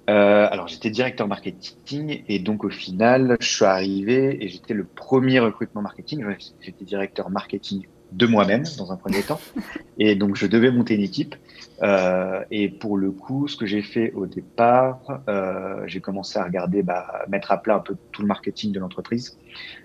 Alors 0.08 0.68
j'étais 0.68 0.90
directeur 0.90 1.26
marketing 1.26 2.22
et 2.28 2.38
donc 2.38 2.62
au 2.62 2.70
final 2.70 3.36
je 3.40 3.48
suis 3.48 3.64
arrivé 3.64 4.38
et 4.40 4.48
j'étais 4.48 4.72
le 4.72 4.84
premier 4.84 5.40
recrutement 5.40 5.82
marketing. 5.82 6.24
J'étais 6.60 6.84
directeur 6.84 7.28
marketing 7.28 7.86
de 8.12 8.26
moi-même 8.26 8.64
dans 8.78 8.92
un 8.92 8.96
premier 8.96 9.22
temps 9.22 9.40
et 9.98 10.14
donc 10.14 10.36
je 10.36 10.46
devais 10.46 10.70
monter 10.70 10.94
une 10.94 11.02
équipe. 11.02 11.34
Euh, 11.82 12.42
et 12.50 12.68
pour 12.68 12.96
le 12.96 13.10
coup, 13.10 13.48
ce 13.48 13.56
que 13.56 13.66
j'ai 13.66 13.82
fait 13.82 14.12
au 14.12 14.26
départ, 14.26 15.00
euh, 15.28 15.82
j'ai 15.86 16.00
commencé 16.00 16.38
à 16.38 16.44
regarder, 16.44 16.82
bah, 16.82 17.24
mettre 17.28 17.52
à 17.52 17.58
plat 17.58 17.76
un 17.76 17.80
peu 17.80 17.96
tout 18.12 18.22
le 18.22 18.28
marketing 18.28 18.72
de 18.72 18.80
l'entreprise, 18.80 19.38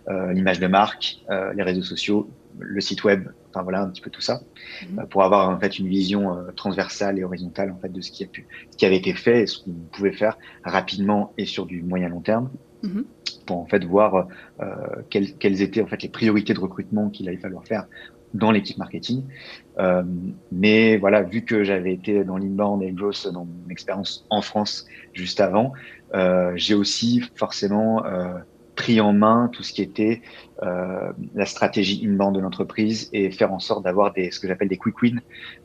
euh, 0.09 0.31
l'image 0.31 0.59
de 0.59 0.67
marque, 0.67 1.17
les 1.53 1.63
réseaux 1.63 1.83
sociaux, 1.83 2.29
le 2.59 2.81
site 2.81 3.03
web, 3.03 3.27
enfin 3.49 3.63
voilà 3.63 3.81
un 3.81 3.89
petit 3.89 4.01
peu 4.01 4.09
tout 4.09 4.21
ça, 4.21 4.41
mhm. 4.89 5.07
pour 5.07 5.23
avoir 5.23 5.49
en 5.49 5.59
fait 5.59 5.79
une 5.79 5.87
vision 5.87 6.37
transversale 6.55 7.19
et 7.19 7.23
horizontale 7.23 7.71
en 7.71 7.77
fait 7.77 7.91
de 7.91 8.01
ce 8.01 8.11
qui 8.11 8.23
a 8.23 8.27
pu, 8.27 8.47
ce 8.71 8.77
qui 8.77 8.85
avait 8.85 8.97
été 8.97 9.13
fait 9.13 9.43
et 9.43 9.47
ce 9.47 9.63
qu'on 9.63 9.71
pouvait 9.91 10.11
faire 10.11 10.37
rapidement 10.63 11.33
et 11.37 11.45
sur 11.45 11.65
du 11.65 11.81
moyen 11.81 12.09
long 12.09 12.21
terme. 12.21 12.49
Mhm. 12.83 13.05
pour 13.45 13.57
en 13.59 13.65
fait 13.65 13.83
voir 13.83 14.27
euh, 14.59 14.65
quelles, 15.09 15.33
quelles, 15.35 15.61
étaient 15.61 15.81
en 15.81 15.87
fait 15.87 16.01
les 16.03 16.09
priorités 16.09 16.53
de 16.53 16.59
recrutement 16.59 17.09
qu'il 17.09 17.27
allait 17.27 17.37
falloir 17.37 17.65
faire 17.65 17.85
dans 18.33 18.51
l'équipe 18.51 18.77
marketing. 18.77 19.23
Euh, 19.77 20.03
mais 20.51 20.97
voilà, 20.97 21.21
vu 21.21 21.43
que 21.43 21.63
j'avais 21.63 21.93
été 21.93 22.23
dans 22.23 22.37
l'inbound 22.37 22.81
et 22.83 22.87
le 22.87 22.95
growth 22.95 23.27
dans 23.31 23.45
mon 23.45 23.69
expérience 23.69 24.25
en 24.29 24.41
France 24.41 24.85
juste 25.13 25.39
avant, 25.41 25.73
euh, 26.13 26.53
j'ai 26.55 26.73
aussi 26.73 27.21
forcément 27.35 28.05
euh, 28.05 28.33
pris 28.75 29.01
en 29.01 29.13
main 29.13 29.49
tout 29.51 29.63
ce 29.63 29.73
qui 29.73 29.81
était 29.81 30.21
euh, 30.63 31.11
la 31.35 31.45
stratégie 31.45 32.01
inbound 32.05 32.35
de 32.35 32.39
l'entreprise 32.39 33.09
et 33.13 33.31
faire 33.31 33.53
en 33.53 33.59
sorte 33.59 33.83
d'avoir 33.83 34.13
des 34.13 34.31
ce 34.31 34.39
que 34.39 34.47
j'appelle 34.47 34.69
des 34.69 34.77
quick 34.77 35.01
wins. 35.01 35.21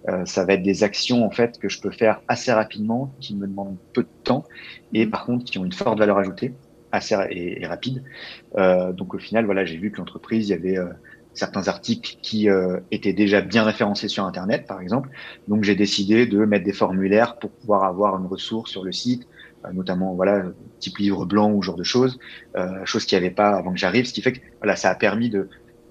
Euh, 0.08 0.24
ça 0.24 0.44
va 0.44 0.54
être 0.54 0.62
des 0.62 0.82
actions 0.82 1.24
en 1.24 1.30
fait 1.30 1.58
que 1.58 1.68
je 1.68 1.80
peux 1.80 1.90
faire 1.90 2.20
assez 2.28 2.52
rapidement, 2.52 3.14
qui 3.20 3.34
me 3.34 3.46
demandent 3.46 3.76
peu 3.92 4.02
de 4.02 4.08
temps 4.24 4.44
et 4.92 5.06
mm-hmm. 5.06 5.10
par 5.10 5.26
contre 5.26 5.44
qui 5.44 5.58
ont 5.58 5.64
une 5.64 5.72
forte 5.72 5.98
valeur 5.98 6.18
ajoutée 6.18 6.52
assez 6.92 7.14
et, 7.30 7.66
rapide. 7.66 8.02
Euh, 8.56 8.92
donc 8.92 9.14
au 9.14 9.18
final, 9.18 9.44
voilà, 9.44 9.64
j'ai 9.64 9.76
vu 9.76 9.90
que 9.90 9.98
l'entreprise, 9.98 10.48
il 10.48 10.50
y 10.50 10.54
avait 10.54 10.78
euh, 10.78 10.88
certains 11.34 11.68
articles 11.68 12.16
qui 12.22 12.48
euh, 12.48 12.78
étaient 12.90 13.12
déjà 13.12 13.40
bien 13.40 13.64
référencés 13.64 14.08
sur 14.08 14.24
Internet, 14.24 14.66
par 14.66 14.80
exemple. 14.80 15.10
Donc 15.48 15.64
j'ai 15.64 15.74
décidé 15.74 16.26
de 16.26 16.44
mettre 16.44 16.64
des 16.64 16.72
formulaires 16.72 17.38
pour 17.38 17.50
pouvoir 17.50 17.84
avoir 17.84 18.18
une 18.18 18.26
ressource 18.26 18.70
sur 18.70 18.84
le 18.84 18.92
site 18.92 19.26
notamment 19.72 20.14
voilà 20.14 20.44
type 20.78 20.98
livre 20.98 21.26
blanc 21.26 21.50
ou 21.50 21.60
genre 21.60 21.74
de 21.74 21.82
choses, 21.82 22.20
chose 22.84 23.04
qu'il 23.04 23.18
n'y 23.18 23.24
avait 23.24 23.34
pas 23.34 23.48
avant 23.48 23.72
que 23.72 23.78
j'arrive, 23.78 24.04
ce 24.04 24.12
qui 24.12 24.22
fait 24.22 24.34
que 24.34 24.38
voilà 24.60 24.76
ça 24.76 24.90
a 24.90 24.94
permis 24.94 25.28
de 25.28 25.48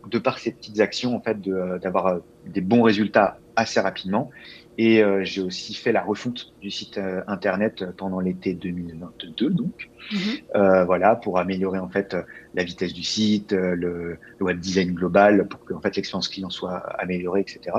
de 0.09 0.17
par 0.17 0.39
ces 0.39 0.53
petites 0.53 0.79
actions 0.79 1.13
en 1.13 1.19
fait 1.19 1.41
d'avoir 1.41 2.21
des 2.45 2.61
bons 2.61 2.83
résultats 2.83 3.37
assez 3.57 3.81
rapidement. 3.81 4.31
Et 4.77 5.01
euh, 5.01 5.23
j'ai 5.23 5.41
aussi 5.41 5.73
fait 5.73 5.91
la 5.91 6.01
refonte 6.01 6.53
du 6.61 6.69
site 6.69 6.97
euh, 6.97 7.21
internet 7.27 7.85
pendant 7.97 8.19
l'été 8.19 8.53
2022, 8.53 9.49
donc 9.49 9.89
mhm. 10.11 10.19
euh, 10.55 10.83
voilà 10.83 11.15
pour 11.15 11.39
améliorer 11.39 11.79
en 11.79 11.87
fait 11.87 12.15
la 12.53 12.63
vitesse 12.63 12.93
du 12.93 13.03
site, 13.03 13.53
le, 13.53 14.17
le 14.37 14.45
web 14.45 14.59
design 14.59 14.93
global, 14.93 15.47
pour 15.47 15.63
que 15.63 15.73
en 15.73 15.81
fait 15.81 15.95
l'expérience 15.95 16.27
client 16.27 16.49
soit 16.49 16.77
améliorée, 16.99 17.41
etc. 17.41 17.77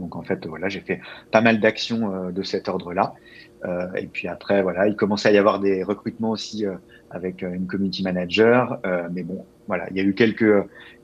Donc 0.00 0.16
en 0.16 0.22
fait 0.22 0.44
voilà 0.46 0.68
j'ai 0.68 0.80
fait 0.80 1.00
pas 1.30 1.40
mal 1.40 1.60
d'actions 1.60 2.30
de 2.32 2.42
cet 2.42 2.68
ordre-là. 2.68 3.14
Euh, 3.64 3.92
et 3.94 4.06
puis 4.06 4.28
après, 4.28 4.62
voilà, 4.62 4.88
il 4.88 4.96
commençait 4.96 5.28
à 5.28 5.32
y 5.32 5.38
avoir 5.38 5.58
des 5.58 5.82
recrutements 5.82 6.30
aussi 6.30 6.66
euh, 6.66 6.74
avec 7.10 7.42
euh, 7.42 7.52
une 7.52 7.66
community 7.66 8.02
manager. 8.02 8.78
mais 9.12 9.22
bon, 9.22 9.46
voilà, 9.66 9.86
il 9.90 9.96
y 9.96 10.00
a 10.00 10.02
eu 10.02 10.14
quelques, 10.14 10.42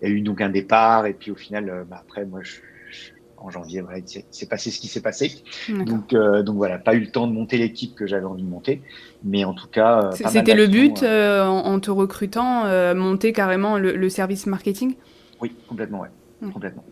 il 0.02 0.08
y 0.08 0.12
a 0.12 0.14
eu 0.14 0.20
donc 0.20 0.40
un 0.40 0.50
départ. 0.50 1.06
Et 1.06 1.14
puis 1.14 1.30
au 1.30 1.36
final, 1.36 1.86
bah, 1.88 1.98
après, 2.02 2.24
moi, 2.26 2.40
je, 2.42 2.58
en 3.40 3.50
janvier, 3.50 3.81
voilà, 3.81 4.00
c'est 4.05 4.48
passé 4.48 4.70
ce 4.70 4.81
qui 4.81 4.87
s'est 4.87 5.00
passé. 5.00 5.42
Donc, 5.68 6.14
donc 6.14 6.57
voilà, 6.57 6.79
pas 6.79 6.94
eu 6.94 7.00
le 7.00 7.11
temps 7.11 7.26
de 7.26 7.33
monter 7.33 7.59
l'équipe 7.59 7.94
que 7.94 8.07
j'avais 8.07 8.26
envie 8.26 8.42
de 8.42 8.48
monter, 8.48 8.83
mais 9.24 9.44
en 9.44 9.55
tout 9.55 9.68
cas. 9.68 10.11
C'était 10.12 10.55
le 10.55 10.66
but 10.66 11.03
en, 11.03 11.81
te 11.81 11.90
recrutant, 11.90 12.64
monter 12.94 13.33
carrément 13.33 13.79
le, 13.79 14.09
service 14.09 14.46
marketing? 14.46 14.94
Oui, 15.40 15.55
complètement, 15.68 16.00
ouais, 16.00 16.11
complètement 16.53 16.85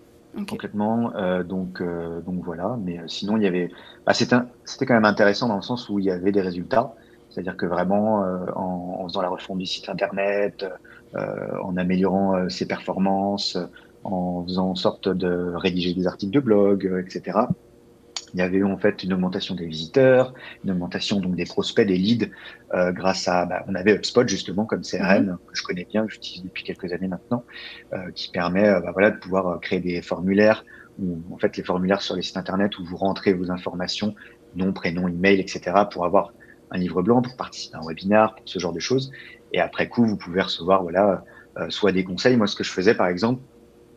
complètement. 0.46 1.12
Euh, 1.16 1.42
donc, 1.42 1.80
euh, 1.80 2.20
donc 2.20 2.44
voilà. 2.44 2.76
Mais 2.82 2.98
euh, 2.98 3.08
sinon, 3.08 3.36
il 3.36 3.42
y 3.42 3.46
avait. 3.46 3.70
Bah, 4.06 4.12
c'était 4.14 4.36
quand 4.86 4.94
même 4.94 5.04
intéressant 5.04 5.48
dans 5.48 5.56
le 5.56 5.62
sens 5.62 5.88
où 5.88 5.98
il 5.98 6.04
y 6.04 6.10
avait 6.10 6.32
des 6.32 6.40
résultats. 6.40 6.94
C'est-à-dire 7.30 7.56
que 7.56 7.66
vraiment, 7.66 8.24
en, 8.56 9.00
en, 9.00 9.08
faisant 9.08 9.20
la 9.20 9.28
refonte 9.28 9.58
du 9.58 9.66
site 9.66 9.88
internet, 9.88 10.64
en 11.14 11.76
améliorant 11.76 12.48
ses 12.48 12.66
performances, 12.66 13.58
en 14.12 14.44
faisant 14.44 14.70
en 14.70 14.74
sorte 14.74 15.08
de 15.08 15.52
rédiger 15.54 15.94
des 15.94 16.06
articles 16.06 16.32
de 16.32 16.40
blog, 16.40 17.04
etc 17.06 17.40
il 18.34 18.38
y 18.38 18.42
avait 18.42 18.58
eu 18.58 18.64
en 18.64 18.76
fait 18.76 19.02
une 19.02 19.12
augmentation 19.12 19.54
des 19.54 19.66
visiteurs, 19.66 20.34
une 20.64 20.70
augmentation 20.70 21.20
donc 21.20 21.34
des 21.34 21.44
prospects, 21.44 21.86
des 21.86 21.96
leads, 21.96 22.30
euh, 22.74 22.92
grâce 22.92 23.28
à, 23.28 23.46
bah, 23.46 23.64
on 23.68 23.74
avait 23.74 23.94
HubSpot 23.94 24.26
justement 24.26 24.64
comme 24.66 24.82
CRM 24.82 25.24
mhm. 25.24 25.38
que 25.46 25.54
je 25.54 25.62
connais 25.62 25.84
bien, 25.84 26.06
que 26.06 26.12
j'utilise 26.12 26.42
depuis 26.42 26.64
quelques 26.64 26.92
années 26.92 27.08
maintenant, 27.08 27.44
euh, 27.92 28.10
qui 28.14 28.30
permet 28.30 28.68
euh, 28.68 28.80
bah, 28.80 28.90
voilà 28.92 29.10
de 29.10 29.18
pouvoir 29.18 29.48
euh, 29.48 29.58
créer 29.58 29.80
des 29.80 30.02
formulaires 30.02 30.64
ou 30.98 31.18
en 31.32 31.38
fait 31.38 31.56
les 31.56 31.62
formulaires 31.62 32.02
sur 32.02 32.16
les 32.16 32.22
sites 32.22 32.36
internet 32.36 32.78
où 32.78 32.84
vous 32.84 32.96
rentrez 32.96 33.32
vos 33.32 33.50
informations, 33.50 34.14
nom, 34.56 34.72
prénom, 34.72 35.08
email, 35.08 35.40
etc. 35.40 35.84
pour 35.90 36.04
avoir 36.04 36.32
un 36.70 36.78
livre 36.78 37.02
blanc, 37.02 37.22
pour 37.22 37.36
participer 37.36 37.76
à 37.76 37.80
un 37.80 37.86
webinar, 37.86 38.34
pour 38.34 38.48
ce 38.48 38.58
genre 38.58 38.72
de 38.72 38.80
choses. 38.80 39.10
Et 39.52 39.60
après 39.60 39.88
coup, 39.88 40.04
vous 40.04 40.16
pouvez 40.16 40.42
recevoir 40.42 40.82
voilà 40.82 41.24
euh, 41.58 41.70
soit 41.70 41.92
des 41.92 42.04
conseils. 42.04 42.36
Moi, 42.36 42.46
ce 42.46 42.56
que 42.56 42.64
je 42.64 42.70
faisais 42.70 42.94
par 42.94 43.06
exemple, 43.06 43.40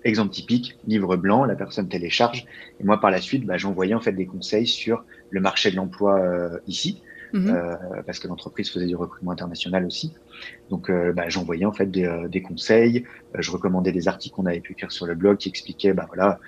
exemple 0.03 0.31
typique, 0.31 0.77
livre 0.87 1.15
blanc, 1.15 1.45
la 1.45 1.55
personne 1.55 1.87
télécharge, 1.87 2.45
et 2.79 2.83
moi 2.83 2.99
par 2.99 3.11
la 3.11 3.21
suite, 3.21 3.45
bah, 3.45 3.57
j'envoyais 3.57 3.93
en 3.93 4.01
fait 4.01 4.13
des 4.13 4.25
conseils 4.25 4.67
sur 4.67 5.03
le 5.29 5.41
marché 5.41 5.71
de 5.71 5.75
l'emploi 5.75 6.19
euh, 6.19 6.59
ici, 6.67 7.01
mhm. 7.33 7.53
euh, 7.53 7.75
parce 8.05 8.19
que 8.19 8.27
l'entreprise 8.27 8.71
faisait 8.71 8.87
du 8.87 8.95
recrutement 8.95 9.31
international 9.31 9.85
aussi. 9.85 10.13
Donc 10.69 10.89
euh, 10.89 11.13
bah, 11.13 11.29
j'envoyais 11.29 11.65
en 11.65 11.71
fait 11.71 11.89
des, 11.89 12.09
des 12.29 12.41
conseils, 12.41 13.05
je 13.37 13.51
recommandais 13.51 13.91
des 13.91 14.07
articles 14.07 14.35
qu'on 14.35 14.45
avait 14.45 14.59
pu 14.59 14.73
écrire 14.73 14.91
sur 14.91 15.05
le 15.05 15.15
blog 15.15 15.37
qui 15.37 15.49
expliquaient 15.49 15.93
bah 15.93 16.05
voilà 16.07 16.39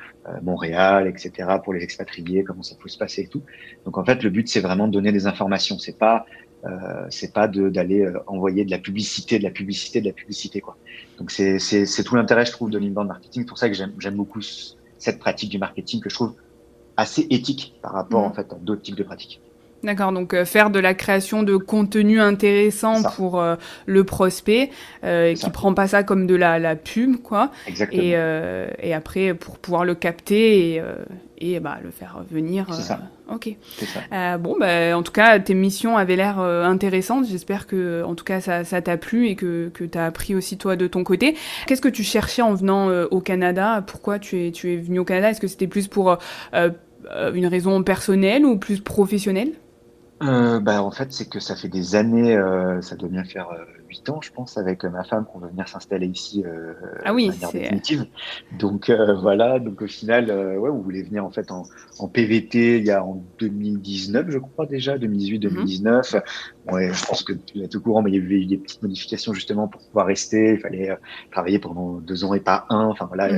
Montréal, 0.41 1.07
etc. 1.07 1.57
pour 1.63 1.73
les 1.73 1.83
expatriés, 1.83 2.43
comment 2.43 2.63
ça 2.63 2.75
pouvait 2.75 2.89
se 2.89 2.97
passer 2.97 3.23
et 3.23 3.27
tout. 3.27 3.43
Donc 3.85 3.97
en 3.97 4.05
fait 4.05 4.23
le 4.23 4.29
but 4.29 4.47
c'est 4.47 4.61
vraiment 4.61 4.87
de 4.87 4.93
donner 4.93 5.11
des 5.11 5.27
informations, 5.27 5.77
c'est 5.77 5.97
pas 5.97 6.25
euh, 6.65 7.05
c'est 7.09 7.33
pas 7.33 7.47
d'aller 7.47 8.09
envoyer 8.27 8.65
de 8.65 8.71
la 8.71 8.77
publicité, 8.77 9.37
de 9.37 9.43
la 9.43 9.51
publicité, 9.51 10.01
de 10.01 10.07
la 10.07 10.13
publicité 10.13 10.61
quoi. 10.61 10.77
Donc 11.19 11.31
c'est 11.31 12.03
tout 12.05 12.15
l'intérêt, 12.15 12.45
je 12.45 12.51
trouve, 12.51 12.69
de 12.69 12.77
l'inbound 12.77 13.07
marketing. 13.07 13.43
C'est 13.43 13.47
pour 13.47 13.57
ça 13.57 13.69
que 13.69 13.75
j'aime 13.75 14.15
beaucoup 14.15 14.41
cette 14.41 15.19
pratique 15.19 15.49
du 15.49 15.57
marketing 15.57 15.99
que 16.01 16.09
je 16.09 16.15
trouve 16.15 16.35
assez 16.95 17.27
éthique 17.29 17.75
par 17.81 17.93
rapport 17.93 18.21
mmh. 18.21 18.31
en 18.31 18.33
fait 18.33 18.53
à 18.53 18.55
d'autres 18.55 18.81
types 18.81 18.95
de 18.95 19.03
pratiques. 19.03 19.41
D'accord, 19.83 20.13
donc 20.13 20.33
euh, 20.33 20.45
faire 20.45 20.69
de 20.69 20.79
la 20.79 20.93
création 20.93 21.43
de 21.43 21.57
contenu 21.57 22.21
intéressant 22.21 23.03
pour 23.03 23.41
euh, 23.41 23.55
le 23.85 24.05
prospect, 24.05 24.69
euh, 25.03 25.33
qui 25.33 25.49
prend 25.49 25.73
pas 25.73 25.87
ça 25.87 26.03
comme 26.03 26.25
de 26.25 26.35
la, 26.35 26.57
la 26.57 26.77
pub, 26.77 27.17
quoi. 27.17 27.51
Exactement. 27.67 28.01
Et, 28.01 28.13
euh, 28.15 28.67
et 28.81 28.93
après, 28.93 29.33
pour 29.33 29.57
pouvoir 29.57 29.83
le 29.83 29.93
capter 29.93 30.75
et, 30.75 30.79
euh, 30.79 30.95
et 31.37 31.59
bah, 31.59 31.79
le 31.83 31.91
faire 31.91 32.23
venir. 32.31 32.65
C'est 32.71 32.81
ça. 32.81 33.01
Ok. 33.29 33.49
Ça. 34.09 34.37
bon, 34.37 34.55
bah, 34.57 34.97
en 34.97 35.03
tout 35.03 35.11
cas, 35.11 35.37
tes 35.39 35.53
missions 35.53 35.97
avaient 35.97 36.15
l'air 36.15 36.39
intéressantes. 36.39 37.25
J'espère 37.27 37.67
que, 37.67 38.03
en 38.03 38.15
tout 38.15 38.23
cas, 38.23 38.39
ça, 38.39 38.63
ça 38.63 38.81
t'a 38.81 38.95
plu 38.95 39.27
et 39.27 39.35
que, 39.35 39.69
que 39.73 39.83
tu 39.83 39.97
as 39.97 40.05
appris 40.05 40.33
aussi 40.33 40.57
toi 40.57 40.77
de 40.77 40.87
ton 40.87 41.03
côté. 41.03 41.35
Qu'est-ce 41.67 41.81
que 41.81 41.89
tu 41.89 42.03
cherchais 42.03 42.41
en 42.41 42.53
venant 42.53 42.89
au 43.11 43.19
Canada? 43.19 43.83
Pourquoi 43.85 44.17
tu 44.19 44.45
es, 44.45 44.51
tu 44.51 44.71
es 44.73 44.77
venu 44.77 44.99
au 44.99 45.05
Canada? 45.05 45.31
Est-ce 45.31 45.41
que 45.41 45.47
c'était 45.47 45.67
plus 45.67 45.89
pour 45.89 46.17
une 46.53 47.47
raison 47.47 47.83
personnelle 47.83 48.45
ou 48.45 48.57
plus 48.57 48.79
professionnelle? 48.79 49.51
Euh, 50.23 50.59
bah, 50.59 50.83
En 50.83 50.91
fait, 50.91 51.11
c'est 51.11 51.27
que 51.27 51.39
ça 51.39 51.55
fait 51.55 51.67
des 51.67 51.95
années, 51.95 52.35
euh, 52.35 52.81
ça 52.81 52.95
doit 52.95 53.09
bien 53.09 53.23
faire 53.23 53.49
euh, 53.49 53.63
huit 53.89 54.09
ans, 54.09 54.21
je 54.21 54.31
pense, 54.31 54.57
avec 54.57 54.83
ma 54.83 55.03
femme, 55.03 55.25
qu'on 55.25 55.39
veut 55.39 55.49
venir 55.49 55.67
s'installer 55.67 56.07
ici 56.07 56.43
ah 57.03 57.13
oui, 57.13 57.27
de 57.27 57.31
manière 57.31 57.51
définitive. 57.51 58.05
Donc 58.57 58.89
voilà, 58.89 59.59
donc 59.59 59.81
au 59.81 59.87
final, 59.87 60.31
ouais, 60.31 60.69
on 60.69 60.79
voulait 60.79 61.03
venir 61.03 61.25
en 61.25 61.31
fait 61.31 61.51
en, 61.51 61.63
en, 61.99 62.07
PVT 62.07 62.77
il 62.77 62.85
y 62.85 62.91
a 62.91 63.03
en 63.03 63.23
2019, 63.39 64.29
je 64.29 64.37
crois 64.37 64.65
déjà, 64.65 64.97
2018-2019. 64.97 66.15
Mhm. 66.15 66.73
Ouais, 66.73 66.93
je 66.93 67.05
pense 67.05 67.23
que 67.23 67.33
tu 67.33 67.61
es 67.61 67.75
au 67.75 67.79
courant, 67.81 68.01
mais 68.01 68.11
il 68.11 68.15
y 68.15 68.17
a 68.17 68.21
eu 68.21 68.45
des 68.45 68.57
petites 68.57 68.81
modifications 68.81 69.33
justement 69.33 69.67
pour 69.67 69.81
pouvoir 69.81 70.07
rester. 70.07 70.53
Il 70.53 70.59
fallait 70.59 70.97
travailler 71.31 71.59
pendant 71.59 71.99
deux 71.99 72.23
ans 72.23 72.33
et 72.33 72.39
pas 72.39 72.65
un. 72.69 72.85
Enfin 72.85 73.05
voilà. 73.05 73.29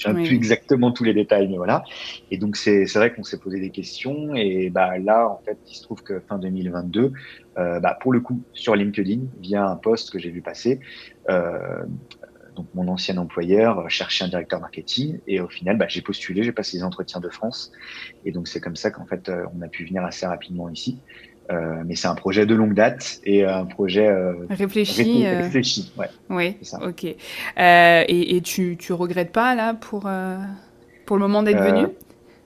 Je 0.00 0.08
ne 0.08 0.14
plus 0.14 0.34
exactement 0.34 0.92
tous 0.92 1.04
les 1.04 1.14
détails, 1.14 1.48
mais 1.48 1.56
voilà. 1.56 1.84
Et 2.30 2.38
donc, 2.38 2.56
c'est 2.56 2.84
vrai 2.94 3.12
qu'on 3.12 3.22
s'est 3.22 3.38
posé 3.38 3.60
des 3.60 3.70
questions. 3.70 4.34
Et 4.34 4.70
bah, 4.70 4.98
là, 4.98 5.28
en 5.28 5.40
fait, 5.44 5.58
il 5.68 5.74
se 5.74 5.82
trouve 5.82 6.02
que 6.02 6.20
fin 6.20 6.38
2022, 6.38 7.12
euh, 7.58 7.80
bah, 7.80 7.98
pour 8.00 8.12
le 8.12 8.20
coup, 8.20 8.42
sur 8.52 8.74
LinkedIn, 8.74 9.20
via 9.40 9.66
un 9.66 9.76
post 9.76 10.10
que 10.10 10.18
j'ai 10.18 10.30
vu 10.30 10.40
passer, 10.40 10.80
euh, 11.28 11.84
donc 12.56 12.66
mon 12.74 12.88
ancien 12.88 13.16
employeur 13.16 13.88
cherchait 13.90 14.24
un 14.24 14.28
directeur 14.28 14.60
marketing. 14.60 15.20
Et 15.26 15.40
au 15.40 15.48
final, 15.48 15.76
bah, 15.76 15.86
j'ai 15.88 16.00
postulé, 16.00 16.42
j'ai 16.42 16.52
passé 16.52 16.78
les 16.78 16.84
entretiens 16.84 17.20
de 17.20 17.28
France. 17.28 17.70
Et 18.24 18.32
donc, 18.32 18.48
c'est 18.48 18.60
comme 18.60 18.76
ça 18.76 18.90
qu'en 18.90 19.06
fait, 19.06 19.28
euh, 19.28 19.44
on 19.54 19.60
a 19.60 19.68
pu 19.68 19.84
venir 19.84 20.04
assez 20.04 20.26
rapidement 20.26 20.68
ici. 20.70 20.98
Euh, 21.50 21.82
mais 21.84 21.96
c'est 21.96 22.06
un 22.06 22.14
projet 22.14 22.46
de 22.46 22.54
longue 22.54 22.74
date 22.74 23.20
et 23.24 23.44
un 23.44 23.64
projet 23.64 24.06
euh, 24.06 24.34
réfléchi. 24.50 25.26
Euh, 25.26 25.42
réfléchi, 25.42 25.92
ouais. 25.96 26.08
Oui, 26.28 26.56
ok. 26.80 27.04
et, 27.04 27.16
et 28.36 28.40
tu, 28.42 28.76
tu 28.78 28.92
regrettes 28.92 29.32
pas 29.32 29.54
là 29.54 29.74
pour, 29.74 30.08
pour 31.06 31.16
le 31.16 31.22
moment 31.22 31.42
d'être 31.42 31.62
venu? 31.62 31.86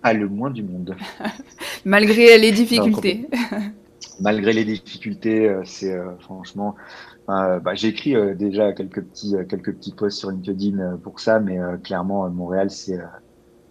Ah, 0.02 0.12
le 0.12 0.28
moins 0.28 0.50
du 0.50 0.62
monde. 0.62 0.96
Malgré 1.84 2.38
les 2.38 2.52
difficultés. 2.52 3.28
malgré 4.20 4.52
les 4.52 4.64
difficultés, 4.64 5.54
c'est 5.64 5.98
franchement. 6.20 6.74
bah, 7.26 7.60
j'ai 7.74 7.88
écrit 7.88 8.14
déjà 8.36 8.72
quelques 8.72 9.02
petits, 9.02 9.34
quelques 9.48 9.74
petits 9.74 9.92
posts 9.92 10.18
sur 10.18 10.30
LinkedIn 10.30 10.98
pour 11.02 11.20
ça, 11.20 11.40
mais 11.40 11.58
clairement, 11.82 12.28
Montréal, 12.30 12.70
c'est 12.70 13.00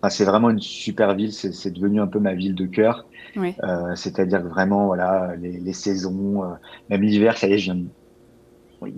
c'est 0.10 0.26
vraiment 0.26 0.50
une 0.50 0.62
super 0.62 1.16
ville. 1.16 1.34
C'est 1.34 1.72
devenu 1.72 2.02
un 2.02 2.08
peu 2.08 2.20
ma 2.20 2.34
ville 2.34 2.56
de 2.56 2.66
cœur. 2.66 3.06
Euh, 3.38 3.96
c'est-à-dire 3.96 4.44
que 4.44 4.48
vraiment, 4.48 4.88
voilà, 4.88 5.36
les, 5.42 5.74
saisons, 5.74 6.44
euh, 6.44 6.48
même 6.90 7.02
l'hiver, 7.02 7.38
ça 7.38 7.48
y 7.48 7.54
est, 7.54 7.58
je 7.58 7.72
viens 7.72 7.84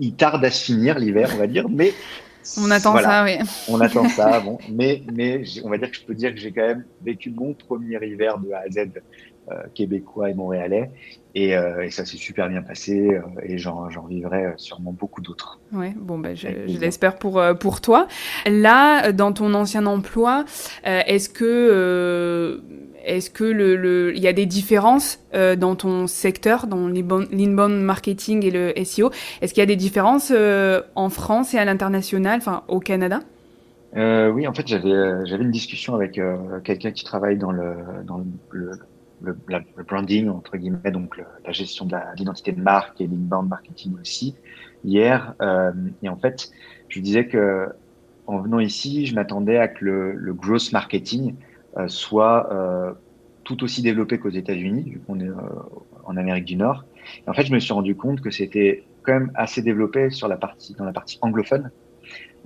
il 0.00 0.14
tarde 0.14 0.44
à 0.44 0.50
se 0.50 0.64
finir 0.64 0.98
l'hiver, 0.98 1.30
on 1.34 1.38
va 1.38 1.46
dire, 1.46 1.68
mais 1.68 1.92
on 2.58 2.70
attend 2.70 2.96
ça, 2.98 3.24
oui. 3.24 3.38
On 3.68 3.80
attend 3.80 4.08
ça, 4.08 4.40
bon, 4.40 4.58
mais 4.70 5.02
mais 5.12 5.42
on 5.64 5.68
va 5.68 5.78
dire 5.78 5.90
que 5.90 5.96
je 5.96 6.04
peux 6.04 6.14
dire 6.14 6.32
que 6.32 6.38
j'ai 6.38 6.52
quand 6.52 6.66
même 6.66 6.84
vécu 7.02 7.30
mon 7.30 7.54
premier 7.54 7.98
hiver 8.06 8.38
de 8.38 8.52
A 8.52 8.58
à 8.58 8.70
Z 8.70 8.90
québécois 9.74 10.30
et 10.30 10.34
montréalais, 10.34 10.90
et, 11.34 11.50
et 11.50 11.90
ça 11.90 12.04
s'est 12.04 12.16
super 12.16 12.48
bien 12.48 12.62
passé, 12.62 13.20
et 13.42 13.58
j'en 13.58 13.88
vivrai 14.08 14.54
sûrement 14.56 14.92
beaucoup 14.92 15.20
d'autres. 15.20 15.60
Oui, 15.72 15.88
bon, 15.96 16.18
ben, 16.18 16.34
je, 16.34 16.48
je 16.66 16.78
l'espère 16.78 17.16
pour 17.16 17.42
pour 17.60 17.80
toi. 17.80 18.08
Là, 18.46 19.12
dans 19.12 19.32
ton 19.32 19.54
ancien 19.54 19.86
emploi, 19.86 20.44
est-ce 20.84 21.28
que 21.28 22.62
est-ce 23.06 23.30
que 23.30 23.44
le, 23.44 24.14
il 24.16 24.22
y 24.22 24.26
a 24.28 24.32
des 24.32 24.46
différences 24.46 25.20
euh, 25.32 25.56
dans 25.56 25.76
ton 25.76 26.06
secteur, 26.06 26.66
dans 26.66 26.88
l'inbound 26.88 27.80
marketing 27.80 28.44
et 28.44 28.50
le 28.50 28.72
SEO 28.84 29.10
Est-ce 29.40 29.54
qu'il 29.54 29.60
y 29.60 29.62
a 29.62 29.66
des 29.66 29.76
différences 29.76 30.32
euh, 30.34 30.82
en 30.96 31.08
France 31.08 31.54
et 31.54 31.58
à 31.58 31.64
l'international, 31.64 32.38
enfin 32.38 32.64
au 32.68 32.80
Canada? 32.80 33.20
Euh, 33.96 34.30
Oui, 34.30 34.46
en 34.46 34.52
fait, 34.52 34.66
j'avais 34.66 35.24
j'avais 35.24 35.44
une 35.44 35.52
discussion 35.52 35.94
avec 35.94 36.20
quelqu'un 36.64 36.90
qui 36.90 37.04
travaille 37.04 37.38
dans 37.38 37.52
le 37.52 37.76
dans 38.04 38.18
le, 38.18 38.24
le, 38.50 38.72
branding 39.20 40.28
entre 40.28 40.56
guillemets, 40.56 40.90
donc 40.90 41.16
la 41.44 41.52
gestion 41.52 41.86
de 41.86 41.96
l'identité 42.16 42.52
de 42.52 42.60
marque 42.60 43.00
et 43.00 43.06
l'inbound 43.06 43.48
marketing 43.48 43.96
aussi 44.00 44.34
hier. 44.84 45.34
et 46.02 46.08
en 46.08 46.16
fait, 46.16 46.50
je 46.88 47.00
disais 47.00 47.26
que 47.26 47.68
en 48.26 48.38
venant 48.38 48.58
ici, 48.58 49.06
je 49.06 49.14
m'attendais 49.14 49.58
à 49.58 49.68
que 49.68 49.84
le, 49.84 50.12
le 50.12 50.34
growth 50.34 50.72
marketing 50.72 51.34
euh, 51.78 51.88
soit 51.88 52.52
euh, 52.52 52.92
tout 53.44 53.62
aussi 53.62 53.82
développé 53.82 54.18
qu'aux 54.18 54.30
États-Unis, 54.30 54.90
vu 54.90 55.00
qu'on 55.06 55.20
est 55.20 55.28
euh, 55.28 55.34
en 56.04 56.16
Amérique 56.16 56.44
du 56.44 56.56
Nord. 56.56 56.84
en 57.26 57.32
fait, 57.32 57.44
je 57.44 57.52
me 57.52 57.58
suis 57.58 57.72
rendu 57.72 57.94
compte 57.94 58.20
que 58.20 58.30
c'était 58.30 58.84
quand 59.02 59.12
même 59.12 59.30
assez 59.34 59.62
développé 59.62 60.10
sur 60.10 60.26
la 60.26 60.36
partie, 60.36 60.74
dans 60.74 60.84
la 60.84 60.92
partie 60.92 61.18
anglophone. 61.20 61.70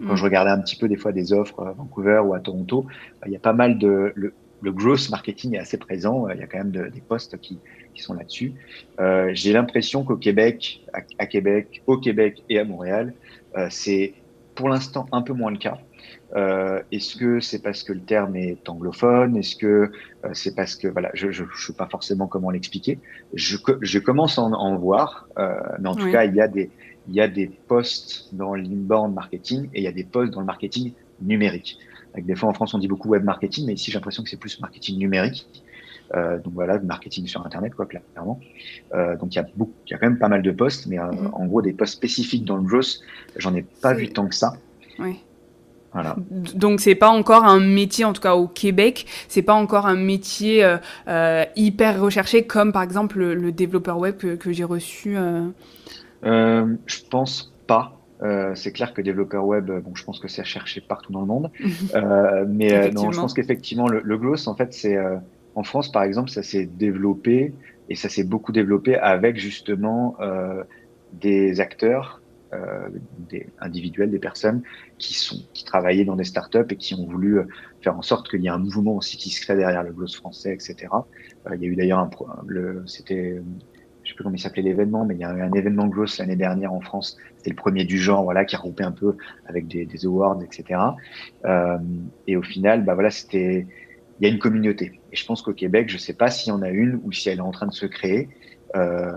Quand 0.06 0.16
je 0.16 0.22
mm. 0.22 0.24
regardais 0.24 0.50
un 0.50 0.60
petit 0.60 0.76
peu 0.76 0.88
des 0.88 0.96
fois 0.96 1.12
des 1.12 1.32
offres 1.32 1.64
à 1.64 1.72
Vancouver 1.72 2.20
ou 2.24 2.34
à 2.34 2.40
Toronto, 2.40 2.86
il 3.26 3.32
y 3.32 3.36
a 3.36 3.40
pas 3.40 3.52
mal 3.52 3.78
de 3.78 4.12
le, 4.14 4.34
le 4.62 4.72
growth 4.72 5.10
marketing 5.10 5.54
est 5.54 5.58
assez 5.58 5.78
présent. 5.78 6.28
Il 6.28 6.38
y 6.38 6.42
a 6.42 6.46
quand 6.46 6.58
même 6.58 6.70
des 6.70 7.00
postes 7.00 7.38
qui, 7.40 7.58
qui 7.94 8.02
sont 8.02 8.14
là-dessus. 8.14 8.52
Euh, 9.00 9.30
J'ai 9.34 9.52
l'impression 9.52 10.04
qu'au 10.04 10.16
Québec, 10.16 10.82
à, 10.92 11.00
à, 11.18 11.26
Québec, 11.26 11.82
au 11.86 11.98
Québec 11.98 12.42
et 12.48 12.58
à 12.58 12.64
Montréal, 12.64 13.14
euh, 13.56 13.66
c'est 13.70 14.14
pour 14.54 14.68
l'instant 14.68 15.06
un 15.12 15.22
peu 15.22 15.32
moins 15.32 15.50
le 15.50 15.58
cas. 15.58 15.78
Euh, 16.36 16.82
Est-ce 16.92 17.16
que 17.16 17.40
c'est 17.40 17.62
parce 17.62 17.82
que 17.82 17.92
le 17.92 18.00
terme 18.00 18.36
est 18.36 18.68
anglophone? 18.68 19.36
Est-ce 19.36 19.56
que 19.56 19.66
euh, 19.66 19.90
c'est 20.32 20.54
parce 20.54 20.76
que 20.76 20.88
voilà, 20.88 21.10
je 21.14 21.30
je 21.30 21.44
sais 21.56 21.72
pas 21.72 21.86
forcément 21.86 22.26
comment 22.26 22.50
l'expliquer. 22.50 22.98
Je, 23.34 23.56
je 23.80 23.98
commence 23.98 24.38
à 24.38 24.42
en, 24.42 24.52
en 24.52 24.76
voir, 24.76 25.28
euh, 25.38 25.54
mais 25.80 25.88
en 25.88 25.94
tout 25.94 26.10
cas, 26.10 26.24
il 26.24 26.34
y 26.34 26.40
a 26.40 26.48
des 26.48 26.70
il 27.08 27.14
y 27.14 27.20
a 27.20 27.28
des 27.28 27.50
postes 27.66 28.34
dans 28.34 28.54
l'inbound 28.54 29.14
marketing 29.14 29.68
et 29.74 29.80
il 29.80 29.84
y 29.84 29.88
a 29.88 29.92
des 29.92 30.04
postes 30.04 30.32
dans 30.32 30.40
le 30.40 30.46
marketing 30.46 30.92
numérique. 31.20 31.78
Avec 32.12 32.26
des 32.26 32.34
fois 32.34 32.48
en 32.48 32.52
France 32.52 32.74
on 32.74 32.78
dit 32.78 32.88
beaucoup 32.88 33.08
web 33.08 33.24
marketing, 33.24 33.66
mais 33.66 33.74
ici 33.74 33.90
j'ai 33.90 33.98
l'impression 33.98 34.22
que 34.22 34.30
c'est 34.30 34.36
plus 34.36 34.60
marketing 34.60 34.98
numérique. 34.98 35.46
Euh, 36.14 36.38
donc 36.38 36.54
voilà, 36.54 36.78
marketing 36.80 37.26
sur 37.26 37.44
Internet, 37.46 37.74
quoi, 37.74 37.86
clairement. 37.86 38.40
Euh, 38.94 39.16
donc 39.16 39.32
il 39.34 39.36
y 39.36 39.38
a 39.38 39.46
beaucoup, 39.54 39.72
il 39.86 39.92
y 39.92 39.94
a 39.94 39.98
quand 39.98 40.08
même 40.08 40.18
pas 40.18 40.28
mal 40.28 40.42
de 40.42 40.50
postes, 40.50 40.86
mais 40.86 40.98
euh, 40.98 41.04
mm-hmm. 41.04 41.30
en 41.32 41.46
gros 41.46 41.62
des 41.62 41.72
postes 41.72 41.94
spécifiques 41.94 42.44
dans 42.44 42.56
le 42.56 42.62
growth, 42.62 43.00
j'en 43.36 43.54
ai 43.54 43.62
pas 43.62 43.94
vu 43.94 44.08
tant 44.08 44.26
que 44.26 44.34
ça. 44.34 44.54
Oui. 44.98 45.20
Voilà. 45.92 46.16
Donc 46.54 46.80
c'est 46.80 46.94
pas 46.94 47.10
encore 47.10 47.44
un 47.44 47.58
métier, 47.60 48.04
en 48.04 48.12
tout 48.12 48.20
cas 48.20 48.34
au 48.34 48.46
Québec, 48.46 49.06
c'est 49.28 49.42
pas 49.42 49.54
encore 49.54 49.86
un 49.86 49.96
métier 49.96 50.64
hyper 51.56 52.00
recherché 52.00 52.44
comme 52.44 52.72
par 52.72 52.82
exemple 52.82 53.18
le, 53.18 53.34
le 53.34 53.50
développeur 53.50 53.98
web 53.98 54.16
que, 54.16 54.36
que 54.36 54.52
j'ai 54.52 54.62
reçu. 54.62 55.16
Je 56.22 57.00
pense 57.10 57.52
pas. 57.66 57.99
Euh, 58.22 58.54
c'est 58.54 58.72
clair 58.72 58.92
que 58.92 59.00
développeur 59.00 59.46
web, 59.46 59.70
bon, 59.70 59.94
je 59.94 60.04
pense 60.04 60.20
que 60.20 60.28
c'est 60.28 60.42
recherché 60.42 60.80
partout 60.80 61.12
dans 61.12 61.20
le 61.20 61.26
monde. 61.26 61.50
mais 62.48 62.90
non, 62.90 63.10
je 63.12 63.20
pense 63.20 63.34
qu'effectivement 63.34 63.88
le, 63.88 64.00
le 64.04 64.18
gloss, 64.18 64.46
en 64.46 64.54
fait, 64.54 64.72
c'est 64.72 64.98
en 65.54 65.62
France 65.62 65.90
par 65.90 66.02
exemple, 66.02 66.30
ça 66.30 66.42
s'est 66.42 66.66
développé 66.66 67.54
et 67.88 67.96
ça 67.96 68.08
s'est 68.08 68.24
beaucoup 68.24 68.52
développé 68.52 68.96
avec 68.96 69.36
justement 69.36 70.16
des 71.12 71.60
acteurs 71.60 72.20
euh, 72.52 72.88
des 73.30 73.46
individuels, 73.60 74.10
des 74.10 74.18
personnes 74.18 74.62
qui 74.98 75.14
sont 75.14 75.36
qui 75.54 75.64
travaillaient 75.64 76.04
dans 76.04 76.16
des 76.16 76.24
startups 76.24 76.66
et 76.68 76.74
qui 76.74 76.94
ont 76.94 77.06
voulu 77.06 77.38
euh, 77.38 77.44
faire 77.80 77.96
en 77.96 78.02
sorte 78.02 78.28
qu'il 78.28 78.40
y 78.40 78.46
ait 78.46 78.50
un 78.50 78.58
mouvement 78.58 78.96
aussi 78.96 79.16
qui 79.16 79.30
se 79.30 79.40
crée 79.40 79.54
derrière 79.54 79.84
le 79.84 79.92
gloss 79.92 80.16
français, 80.16 80.52
etc. 80.52 80.88
Euh, 81.46 81.54
il 81.54 81.62
y 81.62 81.66
a 81.66 81.68
eu 81.68 81.76
d'ailleurs 81.76 82.00
un 82.00 82.10
le 82.48 82.82
c'était 82.88 83.40
je 84.02 84.08
sais 84.08 84.14
plus 84.16 84.24
comment 84.24 84.34
il 84.34 84.40
s'appelait 84.40 84.62
l'événement, 84.62 85.04
mais 85.04 85.14
il 85.14 85.20
y 85.20 85.24
a 85.24 85.32
eu 85.32 85.42
un 85.42 85.52
événement 85.52 85.86
gloss 85.86 86.18
l'année 86.18 86.34
dernière 86.34 86.72
en 86.72 86.80
France. 86.80 87.18
C'était 87.40 87.50
le 87.50 87.56
premier 87.56 87.84
du 87.86 87.96
genre, 87.96 88.22
voilà, 88.22 88.44
qui 88.44 88.54
a 88.54 88.58
regroupé 88.58 88.84
un 88.84 88.92
peu 88.92 89.16
avec 89.46 89.66
des, 89.66 89.86
des 89.86 90.04
awards, 90.04 90.42
etc. 90.42 90.78
Euh, 91.46 91.78
et 92.26 92.36
au 92.36 92.42
final, 92.42 92.84
bah 92.84 92.92
voilà, 92.92 93.08
c'était, 93.08 93.66
il 94.20 94.26
y 94.26 94.30
a 94.30 94.32
une 94.32 94.38
communauté. 94.38 95.00
Et 95.10 95.16
je 95.16 95.24
pense 95.24 95.40
qu'au 95.40 95.54
Québec, 95.54 95.88
je 95.88 95.96
sais 95.96 96.12
pas 96.12 96.30
s'il 96.30 96.50
y 96.50 96.52
en 96.52 96.60
a 96.60 96.68
une 96.68 97.00
ou 97.02 97.12
si 97.12 97.30
elle 97.30 97.38
est 97.38 97.40
en 97.40 97.50
train 97.50 97.66
de 97.66 97.72
se 97.72 97.86
créer. 97.86 98.28
Euh, 98.76 99.10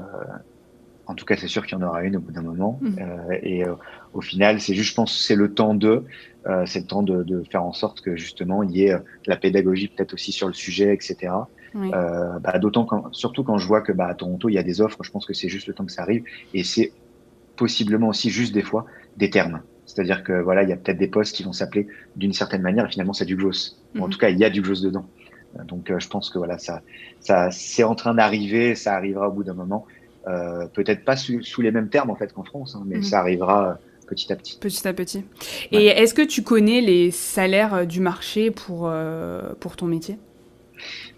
en 1.05 1.15
tout 1.15 1.25
cas, 1.25 1.35
c'est 1.35 1.47
sûr 1.47 1.65
qu'il 1.65 1.77
y 1.77 1.81
en 1.81 1.85
aura 1.85 2.03
une 2.03 2.15
au 2.15 2.19
bout 2.21 2.31
d'un 2.31 2.41
moment. 2.41 2.79
Mmh. 2.81 2.95
Euh, 2.99 3.37
et 3.41 3.65
euh, 3.65 3.75
au 4.13 4.21
final, 4.21 4.61
c'est 4.61 4.73
juste, 4.73 4.91
je 4.91 4.95
pense, 4.95 5.17
c'est 5.17 5.35
le 5.35 5.53
temps 5.53 5.75
de, 5.75 6.05
euh, 6.47 6.63
c'est 6.65 6.79
le 6.79 6.85
temps 6.85 7.03
de, 7.03 7.23
de, 7.23 7.43
faire 7.43 7.63
en 7.63 7.73
sorte 7.73 8.01
que 8.01 8.15
justement 8.15 8.63
il 8.63 8.71
y 8.71 8.85
ait 8.85 8.95
la 9.25 9.35
pédagogie 9.35 9.89
peut-être 9.89 10.13
aussi 10.13 10.31
sur 10.31 10.47
le 10.47 10.53
sujet, 10.53 10.93
etc. 10.93 11.33
Oui. 11.75 11.89
Bah, 11.91 12.59
d'autant 12.59 12.85
quand, 12.85 13.11
surtout 13.13 13.43
quand 13.43 13.57
je 13.57 13.67
vois 13.67 13.81
que 13.81 13.91
bah, 13.91 14.07
à 14.07 14.13
Toronto 14.13 14.47
il 14.47 14.53
y 14.53 14.57
a 14.59 14.63
des 14.63 14.79
offres, 14.79 15.03
je 15.03 15.11
pense 15.11 15.25
que 15.25 15.33
c'est 15.33 15.49
juste 15.49 15.67
le 15.67 15.73
temps 15.73 15.85
que 15.85 15.91
ça 15.91 16.03
arrive. 16.03 16.23
Et 16.53 16.63
c'est 16.63 16.93
possiblement 17.55 18.09
aussi 18.09 18.29
juste 18.29 18.53
des 18.53 18.61
fois 18.61 18.85
des 19.17 19.29
termes. 19.29 19.61
C'est-à-dire 19.85 20.23
que 20.23 20.33
voilà, 20.33 20.63
il 20.63 20.69
y 20.69 20.73
a 20.73 20.77
peut-être 20.77 20.97
des 20.97 21.07
postes 21.07 21.35
qui 21.35 21.43
vont 21.43 21.53
s'appeler 21.53 21.87
d'une 22.15 22.33
certaine 22.33 22.61
manière 22.61 22.85
et 22.85 22.89
finalement 22.89 23.13
c'est 23.13 23.25
du 23.25 23.35
gloss. 23.35 23.79
Mmh. 23.93 24.01
En 24.01 24.09
tout 24.09 24.17
cas, 24.17 24.29
il 24.29 24.39
y 24.39 24.45
a 24.45 24.49
du 24.49 24.61
gloss 24.61 24.81
dedans. 24.81 25.05
Donc 25.67 25.91
je 25.95 26.07
pense 26.07 26.31
que 26.31 26.39
voilà, 26.39 26.57
ça, 26.57 26.81
ça 27.19 27.51
c'est 27.51 27.83
en 27.83 27.93
train 27.93 28.15
d'arriver, 28.15 28.73
ça 28.73 28.95
arrivera 28.95 29.29
au 29.29 29.31
bout 29.31 29.43
d'un 29.43 29.53
moment. 29.53 29.85
Euh, 30.27 30.67
peut-être 30.67 31.03
pas 31.03 31.17
sous, 31.17 31.41
sous, 31.43 31.61
les 31.61 31.71
mêmes 31.71 31.89
termes 31.89 32.09
en 32.09 32.15
fait 32.15 32.31
qu'en 32.31 32.43
France, 32.43 32.75
hein, 32.75 32.83
mais 32.85 32.99
mmh. 32.99 33.03
ça 33.03 33.19
arrivera 33.19 33.69
euh, 33.69 33.73
petit 34.07 34.31
à 34.31 34.35
petit. 34.35 34.57
Petit 34.57 34.87
à 34.87 34.93
petit. 34.93 35.25
Ouais. 35.71 35.83
Et 35.83 35.85
est-ce 35.87 36.13
que 36.13 36.21
tu 36.21 36.43
connais 36.43 36.81
les 36.81 37.11
salaires 37.11 37.73
euh, 37.73 37.85
du 37.85 37.99
marché 37.99 38.51
pour, 38.51 38.87
euh, 38.87 39.53
pour 39.59 39.75
ton 39.75 39.87
métier? 39.87 40.17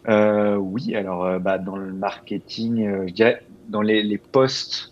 Euh, 0.09 0.55
Oui, 0.55 0.95
alors 0.95 1.39
bah, 1.39 1.57
dans 1.57 1.75
le 1.75 1.93
marketing, 1.93 3.07
je 3.07 3.13
dirais 3.13 3.43
dans 3.69 3.81
les, 3.81 4.03
les 4.03 4.17
postes 4.17 4.91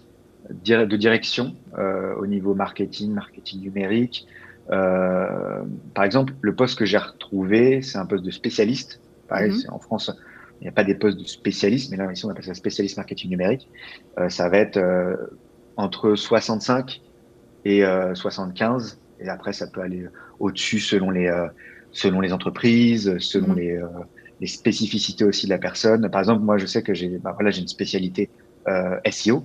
de 0.50 0.98
direction 0.98 1.56
au 1.78 2.26
niveau 2.28 2.54
marketing, 2.54 3.14
marketing 3.14 3.62
numérique. 3.62 4.28
par 4.68 6.04
exemple, 6.04 6.34
le 6.42 6.56
poste 6.56 6.78
que 6.78 6.86
j'ai 6.86 6.98
retrouvé, 6.98 7.82
c'est 7.82 7.98
un 7.98 8.06
poste 8.06 8.24
de 8.24 8.32
spécialiste. 8.32 9.00
Pareil, 9.28 9.52
mmh. 9.52 9.74
en 9.74 9.80
France, 9.80 10.12
il 10.60 10.64
n'y 10.64 10.70
a 10.70 10.72
pas 10.72 10.84
des 10.84 10.96
postes 10.96 11.18
de 11.18 11.26
spécialistes, 11.26 11.92
mais 11.92 11.98
là, 11.98 12.12
ici, 12.12 12.26
on 12.26 12.30
appelle 12.30 12.44
ça 12.44 12.54
spécialiste 12.54 12.98
marketing 12.98 13.30
numérique. 13.30 13.70
ça 14.30 14.50
va 14.50 14.58
être 14.58 14.80
entre 15.78 16.16
65 16.16 17.02
et 17.66 17.84
75. 18.14 19.00
Et 19.20 19.30
après, 19.30 19.54
ça 19.54 19.68
peut 19.68 19.82
aller 19.82 20.06
au-dessus 20.40 20.80
selon 20.80 21.10
les, 21.10 21.32
selon 21.92 22.20
les 22.20 22.34
entreprises, 22.34 23.18
selon 23.20 23.54
mmh. 23.54 23.58
les, 23.58 23.82
les, 24.42 24.48
spécificités 24.48 25.24
aussi 25.24 25.46
de 25.46 25.52
la 25.52 25.58
personne. 25.58 26.10
Par 26.10 26.20
exemple, 26.20 26.44
moi, 26.44 26.58
je 26.58 26.66
sais 26.66 26.84
que 26.84 26.94
j'ai 26.94 27.18
bah, 27.18 27.32
voilà, 27.34 27.50
j'ai 27.52 27.62
une 27.62 27.68
spécialité 27.68 28.30
SEO 29.10 29.44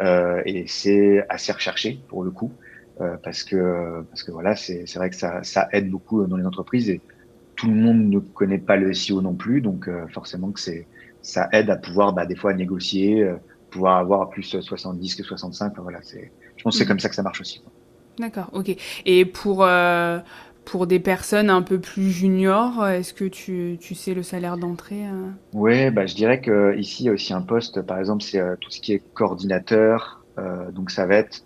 et 0.00 0.64
c'est 0.66 1.24
assez 1.28 1.52
recherché 1.52 2.00
pour 2.08 2.22
le 2.22 2.30
coup. 2.30 2.52
Euh, 3.00 3.16
parce 3.22 3.44
que 3.44 4.02
parce 4.08 4.22
que 4.22 4.30
voilà, 4.30 4.56
c'est 4.56 4.90
vrai 4.94 5.10
que 5.10 5.16
ça, 5.16 5.42
ça 5.42 5.68
aide 5.72 5.90
beaucoup 5.90 6.24
dans 6.24 6.36
les 6.38 6.46
entreprises 6.46 6.88
et 6.88 7.02
tout 7.54 7.66
le 7.66 7.74
monde 7.74 8.08
ne 8.08 8.18
connaît 8.18 8.58
pas 8.58 8.76
le 8.76 8.94
SEO 8.94 9.20
non 9.20 9.34
plus, 9.34 9.60
donc 9.60 9.86
euh, 9.86 10.06
forcément 10.08 10.50
que 10.50 10.60
c'est 10.60 10.86
ça 11.20 11.48
aide 11.52 11.68
à 11.68 11.76
pouvoir 11.76 12.14
bah, 12.14 12.24
des 12.24 12.36
fois 12.36 12.54
négocier, 12.54 13.22
euh, 13.22 13.36
pouvoir 13.70 13.98
avoir 13.98 14.30
plus 14.30 14.58
70 14.58 15.14
que 15.14 15.22
65. 15.22 15.74
voilà, 15.78 15.98
c'est 16.02 16.32
je 16.56 16.62
pense 16.62 16.74
que 16.74 16.78
c'est 16.78 16.84
mm. 16.84 16.88
comme 16.88 17.00
ça 17.00 17.08
que 17.10 17.14
ça 17.14 17.22
marche 17.22 17.40
aussi. 17.42 17.62
D'accord, 18.18 18.48
ok. 18.54 18.74
Et 19.04 19.26
pour 19.26 19.66
pour 20.66 20.86
des 20.86 21.00
personnes 21.00 21.48
un 21.48 21.62
peu 21.62 21.78
plus 21.80 22.10
juniors, 22.10 22.86
est-ce 22.86 23.14
que 23.14 23.24
tu, 23.24 23.78
tu, 23.80 23.94
sais 23.94 24.12
le 24.12 24.22
salaire 24.22 24.58
d'entrée 24.58 25.04
Oui, 25.54 25.90
bah, 25.90 26.04
je 26.04 26.14
dirais 26.14 26.40
que 26.40 26.76
ici 26.76 27.04
il 27.04 27.06
y 27.06 27.08
a 27.08 27.12
aussi 27.12 27.32
un 27.32 27.40
poste, 27.40 27.80
par 27.80 27.98
exemple, 27.98 28.22
c'est 28.22 28.42
tout 28.60 28.70
ce 28.70 28.80
qui 28.80 28.92
est 28.92 29.02
coordinateur. 29.14 30.22
donc 30.74 30.90
ça 30.90 31.06
va 31.06 31.16
être 31.16 31.42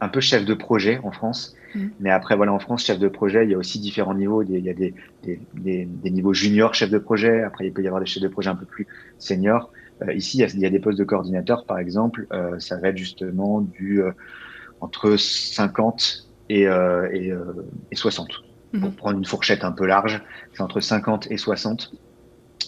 un 0.00 0.08
peu 0.08 0.20
chef 0.20 0.44
de 0.44 0.54
projet 0.54 0.98
en 1.04 1.12
France. 1.12 1.54
Mm. 1.74 1.88
Mais 2.00 2.10
après, 2.10 2.36
voilà, 2.36 2.52
en 2.52 2.58
France, 2.58 2.84
chef 2.84 2.98
de 2.98 3.08
projet, 3.08 3.44
il 3.44 3.50
y 3.50 3.54
a 3.54 3.58
aussi 3.58 3.78
différents 3.78 4.14
niveaux. 4.14 4.42
Il 4.42 4.58
y 4.58 4.70
a 4.70 4.74
des, 4.74 4.94
des, 5.22 5.40
des, 5.54 5.84
des 5.84 6.10
niveaux 6.10 6.34
juniors 6.34 6.74
chef 6.74 6.90
de 6.90 6.98
projet. 6.98 7.42
Après, 7.42 7.66
il 7.66 7.72
peut 7.72 7.82
y 7.82 7.86
avoir 7.86 8.00
des 8.00 8.06
chefs 8.06 8.22
de 8.22 8.28
projet 8.28 8.50
un 8.50 8.56
peu 8.56 8.66
plus 8.66 8.86
seniors. 9.18 9.70
Euh, 10.02 10.12
ici, 10.14 10.38
il 10.38 10.40
y, 10.40 10.44
a, 10.44 10.48
il 10.48 10.60
y, 10.60 10.66
a, 10.66 10.70
des 10.70 10.78
postes 10.78 10.98
de 10.98 11.04
coordinateur, 11.04 11.64
par 11.64 11.78
exemple. 11.78 12.26
Euh, 12.32 12.58
ça 12.58 12.78
va 12.78 12.88
être 12.88 12.96
justement 12.96 13.60
du 13.60 14.02
euh, 14.02 14.12
entre 14.80 15.16
50 15.16 16.29
et, 16.50 16.66
euh, 16.66 17.08
et, 17.12 17.32
et 17.92 17.96
60. 17.96 18.28
Mm-hmm. 18.28 18.80
Pour 18.80 18.90
prendre 18.92 19.18
une 19.18 19.24
fourchette 19.24 19.64
un 19.64 19.72
peu 19.72 19.86
large, 19.86 20.20
c'est 20.52 20.62
entre 20.62 20.80
50 20.80 21.30
et 21.30 21.36
60. 21.36 21.92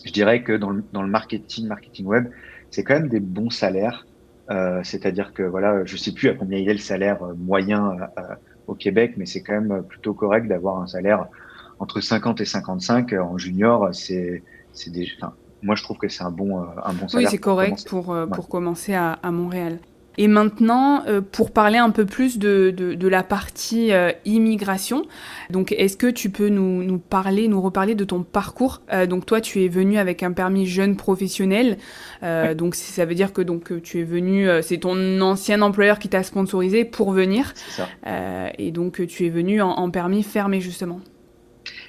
Je 0.04 0.12
dirais 0.12 0.42
que 0.42 0.52
dans 0.52 0.70
le, 0.70 0.84
dans 0.92 1.02
le 1.02 1.08
marketing, 1.08 1.66
marketing 1.66 2.06
web, 2.06 2.28
c'est 2.70 2.84
quand 2.84 2.94
même 2.94 3.08
des 3.08 3.20
bons 3.20 3.50
salaires. 3.50 4.06
Euh, 4.50 4.80
c'est-à-dire 4.84 5.32
que 5.32 5.42
voilà, 5.42 5.84
je 5.84 5.96
sais 5.96 6.12
plus 6.12 6.28
à 6.28 6.34
combien 6.34 6.58
il 6.58 6.68
est 6.68 6.74
le 6.74 6.78
salaire 6.78 7.22
euh, 7.22 7.34
moyen 7.36 7.96
euh, 8.18 8.22
au 8.66 8.74
Québec, 8.74 9.14
mais 9.16 9.26
c'est 9.26 9.42
quand 9.42 9.60
même 9.60 9.82
plutôt 9.82 10.14
correct 10.14 10.48
d'avoir 10.48 10.80
un 10.80 10.86
salaire 10.86 11.26
entre 11.78 12.00
50 12.00 12.40
et 12.40 12.44
55 12.44 13.12
en 13.14 13.38
junior. 13.38 13.88
C'est 13.92 14.42
moi 15.62 15.76
je 15.76 15.82
trouve 15.84 15.98
que 15.98 16.08
c'est 16.08 16.24
un 16.24 16.30
bon 16.30 16.58
un 16.60 16.92
bon 16.92 17.08
salaire. 17.08 17.26
Oui, 17.26 17.30
c'est 17.30 17.38
correct 17.38 17.86
pour 17.88 18.16
pour, 18.32 18.48
commencer 18.48 18.94
à, 18.94 19.12
à 19.12 19.30
Montréal. 19.30 19.78
Et 20.18 20.28
maintenant, 20.28 21.04
euh, 21.06 21.20
pour 21.20 21.52
parler 21.52 21.78
un 21.78 21.90
peu 21.90 22.04
plus 22.04 22.38
de, 22.38 22.72
de, 22.76 22.94
de 22.94 23.08
la 23.08 23.22
partie 23.22 23.92
euh, 23.92 24.12
immigration, 24.24 25.04
donc 25.50 25.72
est-ce 25.72 25.96
que 25.96 26.06
tu 26.06 26.30
peux 26.30 26.48
nous, 26.48 26.82
nous, 26.82 26.98
parler, 26.98 27.48
nous 27.48 27.60
reparler 27.60 27.94
de 27.94 28.04
ton 28.04 28.22
parcours? 28.22 28.82
Euh, 28.92 29.06
Donc 29.06 29.24
toi, 29.24 29.40
tu 29.40 29.64
es 29.64 29.68
venu 29.68 29.96
avec 29.98 30.22
un 30.22 30.32
permis 30.32 30.66
jeune 30.66 30.96
professionnel, 30.96 31.78
donc 32.56 32.74
ça 32.74 33.04
veut 33.04 33.14
dire 33.14 33.32
que 33.32 33.42
donc 33.42 33.82
tu 33.82 34.00
es 34.00 34.04
venu, 34.04 34.46
c'est 34.62 34.78
ton 34.78 35.20
ancien 35.20 35.60
employeur 35.62 35.98
qui 35.98 36.08
t'a 36.08 36.22
sponsorisé 36.22 36.84
pour 36.84 37.12
venir, 37.12 37.52
ça. 37.68 37.88
et 38.58 38.70
donc 38.70 39.06
tu 39.06 39.26
es 39.26 39.28
venu 39.30 39.60
en, 39.60 39.70
en 39.70 39.90
permis 39.90 40.22
fermé 40.22 40.60
justement. 40.60 41.00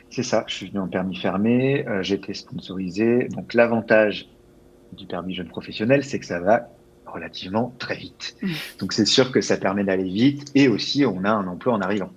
C'est 0.09 0.23
ça, 0.23 0.43
je 0.47 0.55
suis 0.55 0.67
venu 0.69 0.79
en 0.79 0.87
permis 0.87 1.15
fermé, 1.15 1.85
j'ai 2.01 2.15
été 2.15 2.33
sponsorisé. 2.33 3.27
Donc 3.29 3.53
l'avantage 3.53 4.27
du 4.93 5.05
permis 5.05 5.33
jeune 5.33 5.47
professionnel, 5.49 6.03
c'est 6.03 6.19
que 6.19 6.25
ça 6.25 6.39
va 6.39 6.69
relativement 7.13 7.73
très 7.79 7.95
vite. 7.95 8.35
Mmh. 8.41 8.47
Donc 8.79 8.93
c'est 8.93 9.05
sûr 9.05 9.31
que 9.31 9.41
ça 9.41 9.57
permet 9.57 9.83
d'aller 9.83 10.03
vite 10.03 10.51
et 10.55 10.67
aussi 10.67 11.05
on 11.05 11.23
a 11.23 11.31
un 11.31 11.47
emploi 11.47 11.73
en 11.73 11.81
arrivant. 11.81 12.09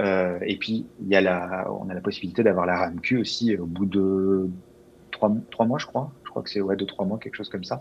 Euh, 0.00 0.38
et 0.46 0.56
puis 0.56 0.86
il 1.02 1.08
y 1.08 1.16
a 1.16 1.20
la, 1.20 1.68
on 1.70 1.88
a 1.90 1.94
la 1.94 2.00
possibilité 2.00 2.42
d'avoir 2.42 2.66
la 2.66 2.78
RAMQ 2.78 3.18
aussi 3.18 3.56
au 3.56 3.66
bout 3.66 3.86
de 3.86 4.48
trois, 5.10 5.30
trois 5.50 5.66
mois, 5.66 5.78
je 5.78 5.86
crois. 5.86 6.12
Je 6.24 6.30
crois 6.30 6.42
que 6.42 6.50
c'est 6.50 6.62
ouais, 6.62 6.76
deux 6.76 6.86
trois 6.86 7.04
mois, 7.04 7.18
quelque 7.18 7.36
chose 7.36 7.50
comme 7.50 7.64
ça, 7.64 7.78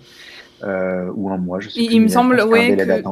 euh, 0.63 1.09
ou 1.15 1.29
un 1.29 1.37
mois. 1.37 1.61
Je 1.61 1.69
sais 1.69 1.79
il, 1.79 1.93
il 1.93 2.01
me 2.01 2.09
semble, 2.09 2.41
ouais. 2.41 2.75
Que... 2.75 3.03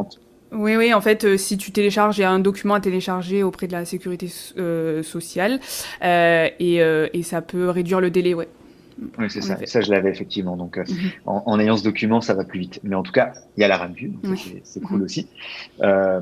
Oui, 0.52 0.76
oui, 0.76 0.94
en 0.94 1.00
fait, 1.00 1.24
euh, 1.24 1.38
si 1.38 1.58
tu 1.58 1.72
télécharges, 1.72 2.18
il 2.18 2.22
y 2.22 2.26
a 2.26 2.32
un 2.32 2.40
document 2.40 2.74
à 2.74 2.82
télécharger 2.82 3.42
auprès 3.42 3.68
de 3.68 3.72
la 3.72 3.86
sécurité 3.86 4.28
sociale 4.28 5.62
et, 6.02 6.76
et, 7.14 7.24
ça 7.24 7.42
peut 7.42 7.70
réduire 7.70 8.02
le 8.02 8.12
délai, 8.12 8.34
ouais. 8.34 8.50
Oui, 9.18 9.30
c'est 9.30 9.42
ça. 9.42 9.58
Ça, 9.66 9.82
je 9.82 9.92
l'avais 9.92 10.10
effectivement. 10.10 10.58
Donc, 10.58 10.78
euh, 10.78 10.84
mhm. 10.88 11.12
en, 11.26 11.44
en, 11.46 11.60
ayant 11.60 11.78
ce 11.78 11.84
document, 11.84 12.22
ça 12.22 12.34
va 12.34 12.44
plus 12.44 12.60
vite. 12.60 12.80
Mais 12.84 12.96
en 12.96 13.04
tout 13.04 13.12
cas, 13.12 13.34
il 13.58 13.62
y 13.62 13.64
a 13.64 13.68
la 13.68 13.78
RAMVU, 13.78 14.10
donc 14.10 14.38
c'est 14.64 14.82
cool 14.82 15.00
mhm. 15.00 15.04
aussi. 15.04 15.28
Euh, 15.82 16.22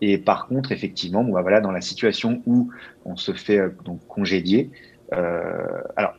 et 0.00 0.18
par 0.18 0.46
contre, 0.46 0.72
effectivement, 0.72 1.24
bon, 1.24 1.32
bah, 1.32 1.42
voilà, 1.42 1.60
dans 1.60 1.70
la 1.70 1.80
situation 1.80 2.42
où 2.46 2.70
on 3.04 3.16
se 3.16 3.32
fait 3.32 3.58
euh, 3.58 3.70
donc 3.84 4.06
congédier, 4.08 4.70
euh, 5.12 5.82
alors 5.96 6.14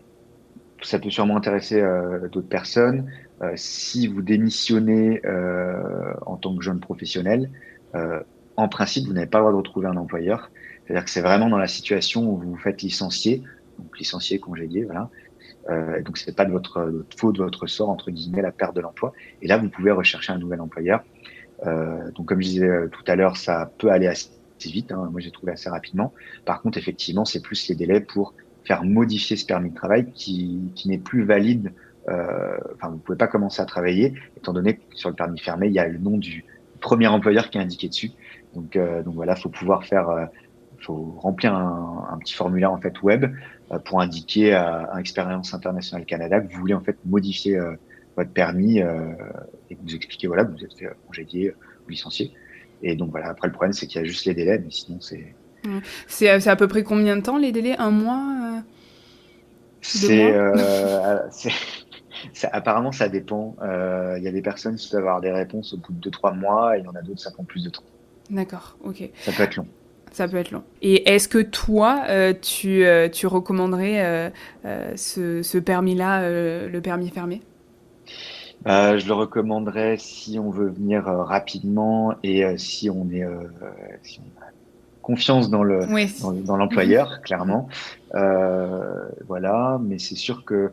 ça 0.82 0.99
peut 0.99 1.10
sûrement 1.10 1.38
intéresser 1.38 1.82
d'autres 2.32 2.47
personnes. 2.47 3.10
si 3.56 4.08
vous 4.08 4.21
démissionnez 4.21 5.19
en 6.28 6.36
tant 6.36 6.56
que 6.56 6.62
jeune 6.62 6.80
professionnel, 6.80 7.49
en 8.56 8.67
principe, 8.67 9.08
vous 9.08 9.13
n'avez 9.13 9.25
pas 9.25 9.39
le 9.39 9.43
droit 9.43 9.51
de 9.54 9.58
retrouver 9.58 9.88
un 9.88 9.97
employeur. 9.97 10.51
C'est-à-dire 10.86 11.06
que 11.06 11.10
c'est 11.10 11.21
vraiment 11.21 11.49
dans 11.49 11.58
la 11.58 11.67
situation 11.67 12.30
où 12.30 12.38
vous 12.38 12.51
vous 12.51 12.58
faites 12.58 12.84
licencier, 12.84 13.41
donc 13.80 13.97
licencier, 13.97 14.38
congédier, 14.38 14.84
voilà, 14.84 15.10
euh, 15.69 16.01
donc 16.01 16.17
c'est 16.17 16.36
pas 16.36 16.45
de 16.45 16.51
votre, 16.51 17.04
faute, 17.17 17.36
de 17.36 17.43
votre 17.43 17.67
sort 17.67 17.89
entre 17.89 18.12
guillemets 18.12 18.41
la 18.41 18.51
perte 18.51 18.75
de 18.75 18.82
l'emploi. 18.82 19.13
Et 19.41 19.47
là, 19.47 19.58
vous 19.58 19.69
pouvez 19.69 19.91
rechercher 19.91 20.34
un 20.34 20.38
nouvel 20.38 20.62
employeur. 20.62 21.04
Euh, 21.65 22.12
donc 22.12 22.28
comme 22.28 22.41
je 22.41 22.47
disais 22.47 22.67
euh, 22.67 22.88
tout 22.88 23.04
à 23.08 23.15
l'heure, 23.15 23.38
ça 23.38 23.71
peut 23.78 23.89
aller 23.89 24.08
assez 24.08 24.30
vite. 24.63 24.91
Hein. 24.91 25.10
Moi, 25.12 25.21
j'ai 25.21 25.32
trouvé 25.32 25.51
assez 25.51 25.69
rapidement. 25.69 26.13
Par 26.45 26.62
contre, 26.62 26.78
effectivement, 26.78 27.25
c'est 27.25 27.41
plus 27.41 27.67
les 27.67 27.75
délais 27.75 28.01
pour 28.01 28.34
faire 28.65 28.84
modifier 28.84 29.36
ce 29.36 29.45
permis 29.45 29.69
de 29.69 29.75
travail 29.75 30.12
qui, 30.12 30.71
qui 30.75 30.89
n'est 30.89 30.97
plus 30.97 31.23
valide. 31.23 31.71
Euh, 32.08 32.58
enfin, 32.75 32.89
vous 32.89 32.97
pouvez 32.97 33.17
pas 33.17 33.28
commencer 33.28 33.62
à 33.62 33.65
travailler 33.65 34.13
étant 34.38 34.54
donné 34.54 34.78
que 34.78 34.82
sur 34.93 35.10
le 35.10 35.15
permis 35.15 35.39
fermé, 35.39 35.67
il 35.67 35.73
y 35.73 35.80
a 35.80 35.88
le 35.88 35.97
nom 35.97 36.17
du 36.17 36.45
premier 36.80 37.08
employeur 37.08 37.49
qui 37.49 37.58
est 37.58 37.62
indiqué 37.62 37.89
dessus. 37.89 38.12
Donc, 38.54 38.75
euh, 38.75 39.04
donc 39.04 39.15
voilà, 39.15 39.36
faut 39.36 39.49
pouvoir 39.49 39.86
faire, 39.86 40.10
euh, 40.10 40.25
faut 40.81 41.15
remplir 41.19 41.53
un, 41.53 42.07
un, 42.11 42.17
petit 42.17 42.33
formulaire 42.33 42.71
en 42.71 42.79
fait 42.79 43.01
web 43.01 43.25
euh, 43.71 43.79
pour 43.79 44.01
indiquer 44.01 44.53
à, 44.53 44.89
à, 44.91 44.99
Expérience 44.99 45.53
Internationale 45.53 46.05
Canada 46.05 46.39
que 46.39 46.51
vous 46.51 46.59
voulez 46.59 46.73
en 46.73 46.81
fait 46.81 46.97
modifier 47.05 47.57
euh, 47.57 47.75
votre 48.15 48.31
permis 48.31 48.81
euh, 48.81 49.13
et 49.69 49.77
vous 49.81 49.95
expliquer 49.95 50.27
voilà 50.27 50.45
que 50.45 50.51
vous 50.51 50.63
êtes 50.63 50.77
fait 50.77 50.89
congédier 51.07 51.53
ou 51.85 51.89
licencié. 51.89 52.31
Et 52.81 52.95
donc 52.95 53.11
voilà, 53.11 53.29
après 53.29 53.47
le 53.47 53.53
problème 53.53 53.73
c'est 53.73 53.88
qu'il 53.88 54.01
y 54.01 54.03
a 54.03 54.07
juste 54.07 54.25
les 54.25 54.33
délais, 54.33 54.59
mais 54.59 54.71
sinon 54.71 54.99
c'est. 55.01 55.35
C'est 56.05 56.29
à 56.29 56.55
peu 56.55 56.67
près 56.67 56.83
combien 56.83 57.17
de 57.17 57.21
temps 57.21 57.39
les 57.39 57.51
délais? 57.51 57.75
Un 57.79 57.89
mois 57.89 58.61
C'est 59.81 60.31
apparemment 62.51 62.91
ça 62.91 63.09
dépend. 63.09 63.55
Il 63.61 63.67
euh, 63.67 64.19
y 64.19 64.27
a 64.27 64.31
des 64.31 64.43
personnes 64.43 64.75
qui 64.75 64.89
peuvent 64.89 64.99
avoir 64.99 65.21
des 65.21 65.31
réponses 65.31 65.73
au 65.73 65.77
bout 65.77 65.93
de 65.93 66.09
2-3 66.09 66.38
mois 66.38 66.77
et 66.77 66.81
il 66.81 66.85
y 66.85 66.88
en 66.88 66.95
a 66.95 67.01
d'autres 67.01 67.21
ça 67.21 67.31
prend 67.31 67.43
plus 67.43 67.63
de 67.63 67.69
temps. 67.69 67.83
D'accord, 68.29 68.77
ok. 68.83 69.09
Ça 69.21 69.31
peut 69.31 69.43
être 69.43 69.55
long 69.55 69.67
ça 70.15 70.30
peut 70.30 70.38
être 70.38 70.51
long. 70.51 70.63
Et 70.82 71.10
est-ce 71.13 71.28
que 71.28 71.39
toi, 71.39 72.04
euh, 72.08 72.34
tu, 72.41 72.86
euh, 72.86 73.10
tu, 73.10 73.28
recommanderais 73.28 74.32
euh, 74.65 74.91
ce, 74.95 75.43
ce 75.43 75.58
permis-là, 75.58 76.30
le 76.30 76.80
permis 76.80 77.10
fermé? 77.10 77.41
Je 78.65 79.06
le 79.06 79.13
recommanderais 79.13 79.97
si 79.99 80.39
on 80.39 80.49
veut 80.49 80.69
venir 80.69 81.04
rapidement 81.04 82.15
et 82.23 82.45
si 82.58 82.89
on 82.89 83.10
est 83.12 83.25
si 84.04 84.19
on 84.19 84.41
a 84.41 84.45
confiance 85.01 85.51
dans 85.51 85.62
le 85.62 85.86
oui. 85.91 86.12
dans, 86.21 86.32
dans 86.32 86.58
l'employeur, 86.58 87.12
mhm. 87.12 87.21
clairement. 87.23 87.67
voilà, 89.28 89.80
mais 89.84 89.99
c'est 89.99 90.15
sûr 90.15 90.45
que 90.45 90.71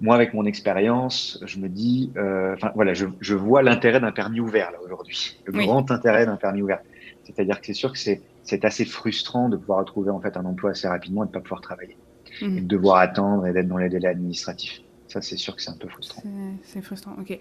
moi, 0.00 0.16
avec 0.16 0.34
mon 0.34 0.44
expérience, 0.44 1.40
je 1.46 1.58
me 1.60 1.68
dis, 1.68 2.10
enfin 2.16 2.72
voilà, 2.74 2.92
je, 2.92 3.06
je 3.20 3.36
vois 3.36 3.62
l'intérêt 3.62 4.00
d'un 4.00 4.12
permis 4.12 4.40
ouvert 4.40 4.72
là 4.72 4.78
aujourd'hui, 4.84 5.38
le 5.44 5.54
oui. 5.56 5.64
grand 5.64 5.92
intérêt 5.92 6.26
d'un 6.26 6.36
permis 6.36 6.60
ouvert. 6.60 6.80
C'est-à-dire 7.22 7.60
que 7.60 7.66
c'est 7.66 7.72
sûr 7.72 7.92
que 7.92 7.98
c'est 7.98 8.20
c'est 8.44 8.64
assez 8.64 8.84
frustrant 8.84 9.48
de 9.48 9.56
pouvoir 9.56 9.80
retrouver 9.80 10.10
en 10.10 10.20
fait 10.20 10.36
un 10.36 10.44
emploi 10.44 10.70
assez 10.70 10.86
rapidement 10.86 11.24
et 11.24 11.26
de 11.26 11.32
pas 11.32 11.40
pouvoir 11.40 11.60
travailler, 11.60 11.96
mmh. 12.40 12.58
et 12.58 12.60
de 12.60 12.66
devoir 12.66 12.98
attendre 12.98 13.46
et 13.46 13.52
d'être 13.52 13.68
dans 13.68 13.78
les 13.78 13.88
délais 13.88 14.08
administratifs. 14.08 14.80
Ça, 15.08 15.20
c'est 15.20 15.36
sûr 15.36 15.56
que 15.56 15.62
c'est 15.62 15.70
un 15.70 15.76
peu 15.76 15.88
frustrant. 15.88 16.22
C'est 16.62 16.82
frustrant, 16.82 17.16
ok. 17.20 17.38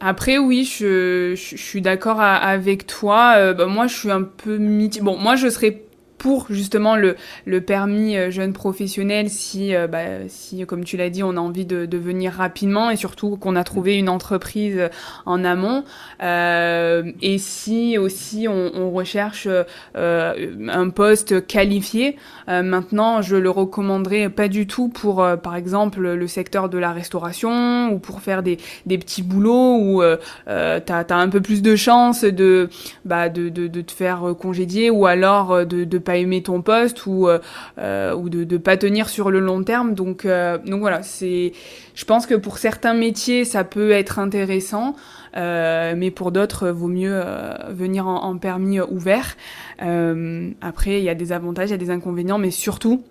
Après, 0.00 0.38
oui, 0.38 0.64
je, 0.64 1.34
je, 1.34 1.56
je 1.56 1.62
suis 1.62 1.82
d'accord 1.82 2.20
avec 2.20 2.86
toi. 2.86 3.34
Euh, 3.36 3.52
bah, 3.52 3.66
moi, 3.66 3.88
je 3.88 3.96
suis 3.96 4.10
un 4.10 4.22
peu 4.22 4.56
mitigée. 4.58 5.04
Bon, 5.04 5.18
moi, 5.18 5.34
je 5.34 5.48
serais 5.48 5.87
pour 6.18 6.46
justement 6.50 6.96
le, 6.96 7.16
le 7.46 7.60
permis 7.60 8.16
euh, 8.16 8.30
jeune 8.30 8.52
professionnel 8.52 9.30
si, 9.30 9.74
euh, 9.74 9.86
bah, 9.86 10.28
si 10.28 10.66
comme 10.66 10.84
tu 10.84 10.96
l'as 10.96 11.10
dit, 11.10 11.22
on 11.22 11.36
a 11.36 11.40
envie 11.40 11.64
de, 11.64 11.86
de 11.86 11.98
venir 11.98 12.32
rapidement 12.32 12.90
et 12.90 12.96
surtout 12.96 13.36
qu'on 13.36 13.56
a 13.56 13.64
trouvé 13.64 13.96
une 13.96 14.08
entreprise 14.08 14.90
en 15.26 15.44
amont. 15.44 15.84
Euh, 16.22 17.12
et 17.22 17.38
si 17.38 17.98
aussi 17.98 18.46
on, 18.48 18.70
on 18.74 18.90
recherche 18.90 19.48
euh, 19.96 20.56
un 20.68 20.90
poste 20.90 21.46
qualifié, 21.46 22.16
euh, 22.48 22.62
maintenant 22.62 23.22
je 23.22 23.36
le 23.36 23.50
recommanderais 23.50 24.28
pas 24.28 24.48
du 24.48 24.66
tout 24.66 24.88
pour 24.88 25.26
par 25.42 25.56
exemple 25.56 26.00
le 26.00 26.26
secteur 26.26 26.68
de 26.68 26.78
la 26.78 26.92
restauration 26.92 27.90
ou 27.92 27.98
pour 27.98 28.20
faire 28.20 28.42
des, 28.42 28.58
des 28.86 28.98
petits 28.98 29.22
boulots 29.22 29.78
où 29.78 30.02
euh, 30.02 30.16
tu 30.46 30.92
as, 30.92 31.06
un 31.10 31.28
peu 31.28 31.40
plus 31.40 31.62
de 31.62 31.76
chances 31.76 32.24
de, 32.24 32.68
bah, 33.04 33.28
de, 33.28 33.48
de, 33.48 33.66
de 33.66 33.80
te 33.80 33.92
faire 33.92 34.34
congédier 34.38 34.90
ou 34.90 35.06
alors 35.06 35.66
de, 35.66 35.84
de 35.84 35.98
pas 36.08 36.16
aimer 36.16 36.42
ton 36.42 36.62
poste 36.62 37.04
ou 37.04 37.28
euh, 37.28 37.38
euh, 37.78 38.14
ou 38.14 38.30
de, 38.30 38.42
de 38.42 38.56
pas 38.56 38.78
tenir 38.78 39.10
sur 39.10 39.30
le 39.30 39.40
long 39.40 39.62
terme. 39.62 39.92
Donc 39.92 40.24
euh, 40.24 40.56
donc 40.56 40.80
voilà, 40.80 41.02
c'est 41.02 41.52
je 41.94 42.04
pense 42.06 42.24
que 42.24 42.34
pour 42.34 42.56
certains 42.56 42.94
métiers 42.94 43.44
ça 43.44 43.62
peut 43.62 43.90
être 43.90 44.18
intéressant. 44.18 44.96
Mais 45.36 46.10
pour 46.10 46.32
d'autres, 46.32 46.70
vaut 46.70 46.88
mieux 46.88 47.22
venir 47.68 48.08
en, 48.08 48.24
en, 48.24 48.38
permis 48.38 48.80
ouvert. 48.80 49.36
Après, 49.78 50.98
il 50.98 51.04
y 51.04 51.08
a 51.08 51.14
des 51.14 51.30
avantages, 51.30 51.68
il 51.68 51.72
y 51.72 51.74
a 51.74 51.84
des 51.86 51.90
inconvénients, 51.90 52.38
mais 52.38 52.50
surtout, 52.50 53.04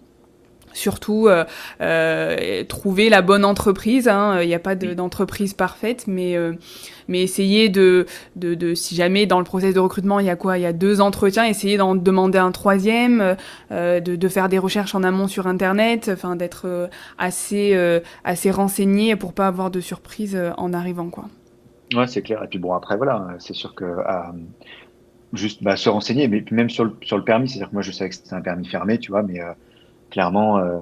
surtout 0.77 1.27
euh, 1.27 1.43
euh, 1.81 2.63
trouver 2.63 3.09
la 3.09 3.21
bonne 3.21 3.43
entreprise. 3.43 4.07
Hein. 4.07 4.41
Il 4.41 4.47
n'y 4.47 4.55
a 4.55 4.59
pas 4.59 4.75
d'entreprise 4.75 5.53
parfaite, 5.53 6.05
mais 6.07 6.37
euh, 6.37 6.53
mais 7.07 7.21
essayer 7.21 7.69
de, 7.69 8.05
de, 8.35 8.53
de, 8.53 8.73
si 8.73 8.95
jamais 8.95 9.25
dans 9.25 9.39
le 9.39 9.45
process 9.45 9.73
de 9.73 9.79
recrutement 9.79 10.19
il 10.19 10.25
y 10.25 10.29
a 10.29 10.35
quoi, 10.35 10.57
il 10.57 10.61
y 10.61 10.65
a 10.65 10.73
deux 10.73 11.01
entretiens, 11.01 11.45
essayer 11.45 11.77
d'en 11.77 11.95
demander 11.95 12.37
un 12.37 12.51
troisième, 12.51 13.35
euh, 13.71 13.99
de, 13.99 14.15
de, 14.15 14.27
faire 14.27 14.49
des 14.49 14.59
recherches 14.59 14.93
en 14.93 15.03
amont 15.03 15.27
sur 15.27 15.47
internet, 15.47 16.09
enfin 16.13 16.35
d'être 16.35 16.89
assez 17.17 17.77
assez 18.23 18.51
renseigné 18.51 19.15
pour 19.15 19.33
pas 19.33 19.47
avoir 19.47 19.71
de 19.71 19.79
surprise 19.79 20.39
en 20.57 20.73
arrivant 20.73 21.09
quoi. 21.09 21.25
Ouais, 21.95 22.07
c'est 22.07 22.21
clair. 22.21 22.43
Et 22.43 22.47
puis 22.47 22.59
bon 22.59 22.73
après 22.73 22.97
voilà, 22.97 23.27
c'est 23.39 23.53
sûr 23.53 23.73
que 23.73 23.85
juste 25.33 25.63
bah, 25.63 25.75
se 25.75 25.89
renseigner, 25.89 26.27
mais 26.27 26.43
même 26.51 26.69
sur 26.69 26.85
le, 26.85 26.95
sur 27.01 27.17
le 27.17 27.23
permis, 27.23 27.49
c'est-à-dire 27.49 27.69
que 27.69 27.73
moi 27.73 27.81
je 27.81 27.91
savais 27.91 28.09
que 28.09 28.15
c'était 28.15 28.33
un 28.33 28.41
permis 28.41 28.67
fermé, 28.67 28.97
tu 28.97 29.11
vois, 29.11 29.23
mais 29.23 29.41
clairement, 30.09 30.57
euh, 30.59 30.79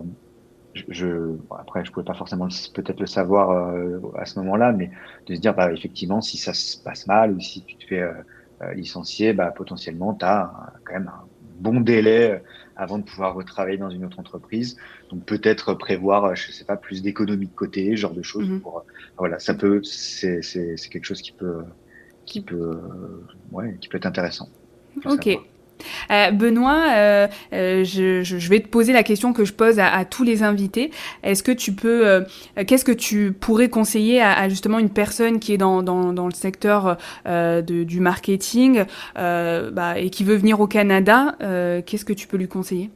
je, 0.74 1.08
bon, 1.08 1.56
après, 1.58 1.86
je 1.86 1.92
pouvais 1.92 2.06
pas 2.06 2.14
forcément 2.14 2.48
peut-être 2.74 3.00
le 3.00 3.06
savoir 3.08 3.52
euh, 3.52 4.00
à 4.18 4.26
ce 4.26 4.40
moment-là, 4.40 4.72
mais 4.72 4.92
de 5.28 5.36
se 5.36 5.40
dire, 5.40 5.56
bah, 5.56 5.72
effectivement, 5.72 6.22
si 6.22 6.38
ça 6.38 6.54
se 6.54 6.78
passe 6.78 7.08
mal 7.08 7.32
ou 7.32 7.40
si 7.40 7.64
tu 7.64 7.76
te 7.78 7.86
fais 7.86 8.02
euh, 8.02 8.74
licencier, 8.74 9.34
bah, 9.34 9.52
potentiellement, 9.52 10.14
tu 10.14 10.26
as 10.26 10.52
quand 10.84 10.94
même 10.94 11.08
un 11.14 11.26
bon 11.60 11.80
délai 11.80 12.42
avant 12.76 12.98
de 12.98 13.04
pouvoir 13.04 13.34
retravailler 13.36 13.78
dans 13.78 13.90
une 13.90 14.04
autre 14.06 14.20
entreprise. 14.20 14.76
Donc 15.10 15.26
peut-être 15.26 15.74
prévoir, 15.74 16.36
je 16.36 16.52
sais 16.52 16.66
pas, 16.66 16.76
plus 16.76 17.02
d'économies 17.02 17.48
de 17.48 17.54
côté, 17.54 17.96
genre 17.96 18.14
de 18.14 18.22
choses. 18.22 18.50
Mm 18.50 18.58
-hmm. 18.58 18.62
pour, 18.62 18.84
voilà, 19.18 19.40
ça 19.40 19.54
peut, 19.54 19.82
c'est 19.84 20.42
quelque 20.92 21.06
chose 21.06 21.22
qui 21.22 21.32
peut, 21.32 21.64
qui 22.26 22.42
peut, 22.42 22.82
ouais, 23.52 23.78
qui 23.80 23.88
peut 23.88 23.98
être 23.98 24.06
intéressant. 24.06 24.50
Ok. 25.06 25.24
Savoir. 25.24 25.46
Euh, 26.12 26.32
Benoît, 26.32 26.84
euh, 26.96 27.28
euh, 27.54 27.84
je, 27.84 28.50
vais 28.50 28.60
te 28.60 28.68
poser 28.68 28.94
la 28.94 29.04
question 29.04 29.34
que 29.34 29.46
je 29.46 29.54
pose 29.54 29.80
à, 29.80 30.06
tous 30.06 30.24
les 30.24 30.44
invités. 30.44 30.92
Est-ce 31.24 31.44
que 31.44 31.52
tu 31.52 31.74
peux, 31.74 32.24
qu'est-ce 32.68 32.86
que 32.86 32.92
tu 32.92 33.32
pourrais 33.32 33.70
conseiller 33.70 34.22
à, 34.22 34.48
justement 34.50 34.80
une 34.80 34.90
personne 34.90 35.40
qui 35.40 35.54
est 35.54 35.58
dans, 35.58 35.82
le 35.82 36.34
secteur 36.34 36.98
du 37.26 38.00
marketing 38.00 38.84
bah, 39.16 39.94
et 39.98 40.10
qui 40.10 40.24
veut 40.24 40.36
venir 40.36 40.60
au 40.60 40.68
Canada 40.68 41.36
Qu'est-ce 41.86 42.06
que 42.06 42.14
tu 42.14 42.28
peux 42.28 42.38
lui 42.38 42.48
conseiller? 42.48 42.90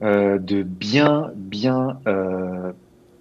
De 0.00 0.62
bien, 0.62 1.30
bien 1.34 1.98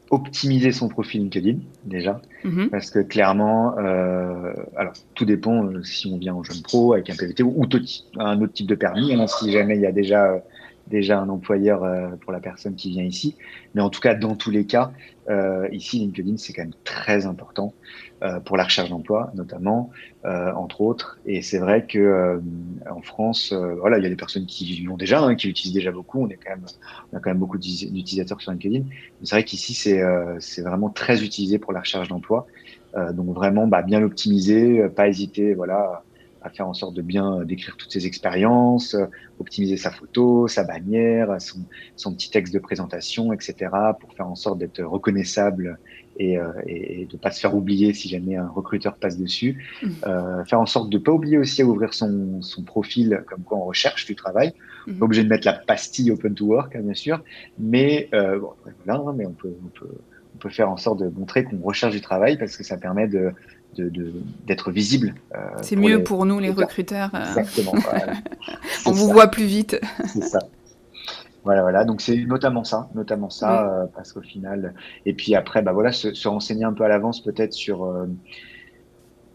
optimiser 0.10 0.72
son 0.72 0.88
profil 0.88 1.22
LinkedIn 1.22 1.58
déjà, 1.86 2.22
-hmm. 2.44 2.70
parce 2.70 2.90
que 2.92 3.00
clairement, 3.00 3.78
euh, 3.78 4.54
alors 4.76 4.94
tout 5.16 5.26
dépend 5.26 5.66
euh, 5.66 5.84
si 5.84 6.08
on 6.08 6.18
vient 6.18 6.36
en 6.36 6.44
jeune 6.44 6.62
pro 6.62 6.94
avec 6.94 7.10
un 7.10 7.16
PVT 7.16 7.44
ou, 7.44 7.54
ou 7.58 7.66
un 8.20 8.42
autre 8.42 8.54
type 8.54 8.68
de 8.68 8.76
permis, 8.76 9.14
hein, 9.14 9.28
si 9.28 9.52
jamais 9.52 9.76
il 9.76 9.82
y 9.82 9.86
a 9.86 9.92
déjà 9.92 10.26
euh, 10.26 10.40
déjà 10.90 11.20
un 11.20 11.30
employeur 11.30 11.84
euh, 11.84 12.10
pour 12.22 12.32
la 12.32 12.40
personne 12.40 12.76
qui 12.76 12.90
vient 12.90 13.04
ici. 13.04 13.36
Mais 13.76 13.82
en 13.82 13.90
tout 13.90 14.02
cas, 14.02 14.16
dans 14.16 14.36
tous 14.36 14.52
les 14.52 14.66
cas, 14.66 14.92
euh, 15.30 15.68
ici, 15.72 16.00
LinkedIn, 16.00 16.38
c'est 16.38 16.54
quand 16.54 16.64
même 16.64 16.74
très 16.84 17.26
important 17.26 17.74
euh, 18.24 18.40
pour 18.40 18.58
la 18.58 18.64
recherche 18.64 18.90
d'emploi, 18.90 19.32
notamment, 19.36 19.92
euh, 20.26 20.52
entre 20.54 20.82
autres. 20.82 21.20
Et 21.26 21.42
c'est 21.42 21.60
vrai 21.60 21.86
que 21.86 22.00
euh, 22.00 22.40
en 22.90 23.02
France, 23.02 23.54
voilà, 23.54 23.98
il 23.98 24.04
y 24.04 24.08
a 24.08 24.10
des 24.10 24.16
personnes 24.16 24.46
qui 24.46 24.84
l'ont 24.84 24.98
déjà, 24.98 25.22
hein, 25.22 25.36
qui 25.36 25.48
l'utilisent 25.48 25.76
déjà 25.76 25.92
beaucoup. 25.92 26.24
On 26.24 26.30
est 26.30 26.40
quand 26.44 26.52
même, 26.52 26.66
on 27.12 27.18
a 27.18 27.20
quand 27.20 27.30
même 27.30 27.40
beaucoup 27.40 27.58
d'utilisateurs 27.58 28.42
sur 28.42 28.52
LinkedIn. 28.52 28.80
Mais 28.80 29.26
c'est 29.26 29.36
vrai 29.36 29.44
qu'ici, 29.44 29.74
c'est 29.74 30.02
c'est 30.40 30.62
vraiment 30.62 30.90
très 30.90 31.24
utilisé 31.24 31.60
pour 31.60 31.74
la 31.74 31.82
recherche 31.82 32.08
d'emploi. 32.08 32.48
donc 33.14 33.36
vraiment, 33.36 33.68
bah, 33.68 33.82
bien 33.82 34.00
l'optimiser, 34.00 34.88
pas 34.90 35.08
hésiter, 35.08 35.54
voilà 35.54 36.04
à 36.48 36.50
faire 36.50 36.68
en 36.68 36.74
sorte 36.74 36.96
de 36.96 37.02
bien 37.02 37.44
décrire 37.44 37.76
toutes 37.78 37.92
ses 37.92 38.08
expériences, 38.08 38.96
optimiser 39.40 39.78
sa 39.78 39.92
photo, 39.92 40.48
sa 40.48 40.64
bannière, 40.64 41.40
son, 41.40 41.60
son, 41.96 42.14
petit 42.14 42.32
texte 42.32 42.54
de 42.54 42.60
présentation, 42.60 43.34
etc., 43.34 43.70
pour 44.00 44.14
faire 44.14 44.28
en 44.28 44.36
sorte 44.36 44.58
d'être 44.58 44.82
reconnaissable 44.82 45.78
et, 46.20 46.38
euh, 46.38 46.52
et, 46.66 47.06
de 47.06 47.18
pas 47.18 47.32
se 47.32 47.40
faire 47.40 47.56
oublier 47.56 47.94
si 47.94 48.10
jamais 48.10 48.36
un 48.36 48.48
recruteur 48.48 48.96
passe 48.96 49.18
dessus. 49.18 49.66
Mmh. 49.82 49.88
Euh, 50.08 50.46
faire 50.46 50.60
en 50.60 50.66
sorte 50.66 50.90
de 50.90 50.98
pas 50.98 51.12
oublier 51.12 51.38
aussi 51.38 51.62
à 51.62 51.66
ouvrir 51.66 51.94
son, 51.94 52.42
son 52.42 52.64
profil 52.64 53.24
comme 53.28 53.44
quoi 53.44 53.58
on 53.58 53.66
recherche 53.66 54.06
du 54.06 54.16
travail. 54.16 54.54
Mmh. 54.88 55.00
Pas 55.00 55.06
obligé 55.06 55.24
de 55.24 55.30
mettre 55.30 55.46
la 55.46 55.54
pastille 55.54 56.12
open 56.12 56.34
to 56.34 56.46
work, 56.46 56.76
hein, 56.76 56.82
bien 56.82 56.94
sûr, 56.94 57.24
mais 57.60 58.10
euh, 58.14 58.40
bon, 58.40 58.52
voilà, 58.86 59.04
mais 59.14 59.26
on 59.26 59.34
peut, 59.34 59.54
on 59.64 59.68
peut 59.68 59.90
on 59.90 60.17
peut 60.48 60.54
faire 60.54 60.70
en 60.70 60.78
sorte 60.78 61.00
de 61.00 61.10
montrer 61.10 61.44
qu'on 61.44 61.60
recherche 61.60 61.94
du 61.94 62.02
travail 62.02 62.38
parce 62.38 62.56
que 62.58 62.64
ça 62.64 62.78
permet 62.78 63.08
de 63.08 63.34
d'être 64.46 64.72
visible. 64.72 65.14
Euh, 65.36 65.38
c'est 65.62 65.76
mieux 65.76 65.98
les, 65.98 66.04
pour 66.04 66.26
nous 66.26 66.40
les 66.40 66.50
recruteurs. 66.50 67.12
Euh... 67.14 67.20
Exactement. 67.20 67.74
Voilà. 67.84 68.14
On 68.88 68.92
vous 68.92 69.08
voit 69.08 69.28
plus 69.28 69.46
vite. 69.46 69.80
C'est 70.08 70.24
ça. 70.24 70.40
Voilà, 71.44 71.62
voilà. 71.62 71.86
Donc 71.86 72.02
c'est 72.02 72.26
notamment 72.26 72.64
ça, 72.64 72.90
notamment 72.96 73.30
ça, 73.30 73.64
oui. 73.64 73.70
euh, 73.72 73.86
parce 73.96 74.14
qu'au 74.14 74.22
final, 74.22 74.74
et 75.06 75.14
puis 75.14 75.36
après, 75.36 75.62
bah 75.62 75.74
voilà, 75.74 75.92
se, 75.92 76.14
se 76.14 76.28
renseigner 76.28 76.64
un 76.64 76.74
peu 76.74 76.86
à 76.86 76.88
l'avance 76.88 77.22
peut-être 77.22 77.54
sur 77.54 77.96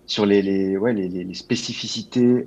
sur 0.06 0.26
les 0.26 0.42
les, 0.42 0.76
ouais, 0.76 0.92
les, 0.92 1.08
les 1.08 1.34
spécificités 1.34 2.44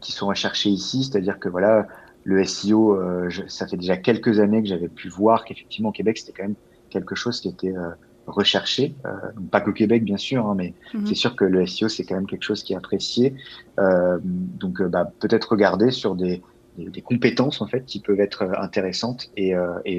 qui 0.00 0.12
sont 0.12 0.28
recherchées 0.28 0.70
ici, 0.70 1.02
c'est-à-dire 1.02 1.40
que 1.40 1.48
voilà, 1.48 1.88
le 2.22 2.44
SEO, 2.44 3.00
je, 3.30 3.42
ça 3.48 3.66
fait 3.66 3.76
déjà 3.76 3.96
quelques 3.96 4.38
années 4.38 4.62
que 4.62 4.68
j'avais 4.68 4.88
pu 4.88 5.08
voir 5.08 5.44
qu'effectivement 5.44 5.88
au 5.88 5.92
Québec 5.92 6.18
c'était 6.18 6.32
quand 6.32 6.44
même 6.44 6.56
quelque 6.94 7.14
chose 7.14 7.40
qui 7.40 7.48
était 7.48 7.76
euh, 7.76 7.90
recherché, 8.26 8.94
euh, 9.04 9.10
pas 9.50 9.60
qu'au 9.60 9.72
Québec 9.72 10.00
bien 10.04 10.16
sûr, 10.16 10.40
hein, 10.46 10.54
mais 10.56 10.70
mm 10.72 10.98
-hmm. 10.98 11.06
c'est 11.08 11.18
sûr 11.24 11.32
que 11.38 11.44
le 11.54 11.60
SEO 11.72 11.88
c'est 11.94 12.04
quand 12.06 12.16
même 12.20 12.30
quelque 12.32 12.46
chose 12.50 12.62
qui 12.64 12.70
est 12.72 12.80
apprécié. 12.82 13.24
Euh, 13.84 14.16
donc 14.62 14.76
bah, 14.94 15.04
peut-être 15.22 15.48
regarder 15.56 15.88
sur 16.02 16.12
des, 16.22 16.36
des, 16.78 16.86
des, 16.96 17.02
compétences 17.10 17.58
en 17.64 17.68
fait 17.72 17.82
qui 17.90 17.98
peuvent 18.06 18.24
être 18.28 18.42
intéressantes 18.68 19.22
et, 19.42 19.50
et, 19.92 19.98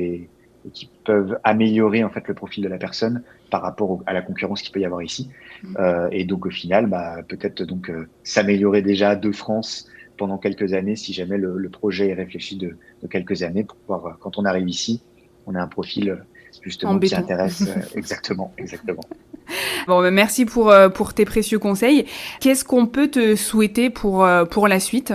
et, 0.65 0.69
qui 0.77 0.85
peuvent 1.09 1.33
améliorer 1.53 2.01
en 2.07 2.11
fait 2.15 2.25
le 2.31 2.35
profil 2.41 2.61
de 2.67 2.71
la 2.75 2.79
personne 2.87 3.15
par 3.53 3.61
rapport 3.67 3.89
au, 3.93 3.97
à 4.11 4.13
la 4.19 4.23
concurrence 4.29 4.59
qu'il 4.63 4.71
peut 4.75 4.83
y 4.85 4.87
avoir 4.91 5.03
ici. 5.11 5.23
Mm 5.27 5.73
-hmm. 5.73 6.17
et 6.17 6.23
donc 6.31 6.41
au 6.49 6.53
final, 6.61 6.83
bah, 6.93 7.07
peut-être 7.31 7.59
donc 7.71 7.85
s'améliorer 8.35 8.81
déjà 8.91 9.09
de 9.25 9.31
France 9.41 9.71
pendant 10.19 10.39
quelques 10.45 10.69
années 10.79 10.97
si 11.05 11.11
jamais 11.19 11.39
le, 11.45 11.51
le 11.65 11.69
projet 11.79 12.05
est 12.11 12.19
réfléchi 12.23 12.53
de, 12.63 12.69
de, 13.01 13.05
quelques 13.15 13.39
années 13.47 13.65
pour 13.69 13.77
pouvoir 13.81 14.01
quand 14.21 14.33
on 14.39 14.45
arrive 14.51 14.69
ici, 14.79 14.93
on 15.47 15.51
a 15.59 15.61
un 15.67 15.71
profil 15.77 16.05
justement 16.61 16.97
qui 16.99 17.15
intéresse 17.15 17.61
euh, 17.61 17.81
exactement, 17.95 18.53
exactement. 18.57 19.03
Bon, 19.87 20.01
ben 20.01 20.13
merci 20.13 20.45
pour, 20.45 20.71
euh, 20.71 20.89
pour 20.89 21.13
tes 21.13 21.25
précieux 21.25 21.59
conseils. 21.59 22.05
Qu'est-ce 22.39 22.65
qu'on 22.65 22.87
peut 22.87 23.09
te 23.09 23.35
souhaiter 23.35 23.89
pour, 23.89 24.25
euh, 24.25 24.45
pour 24.45 24.67
la 24.67 24.79
suite? 24.79 25.13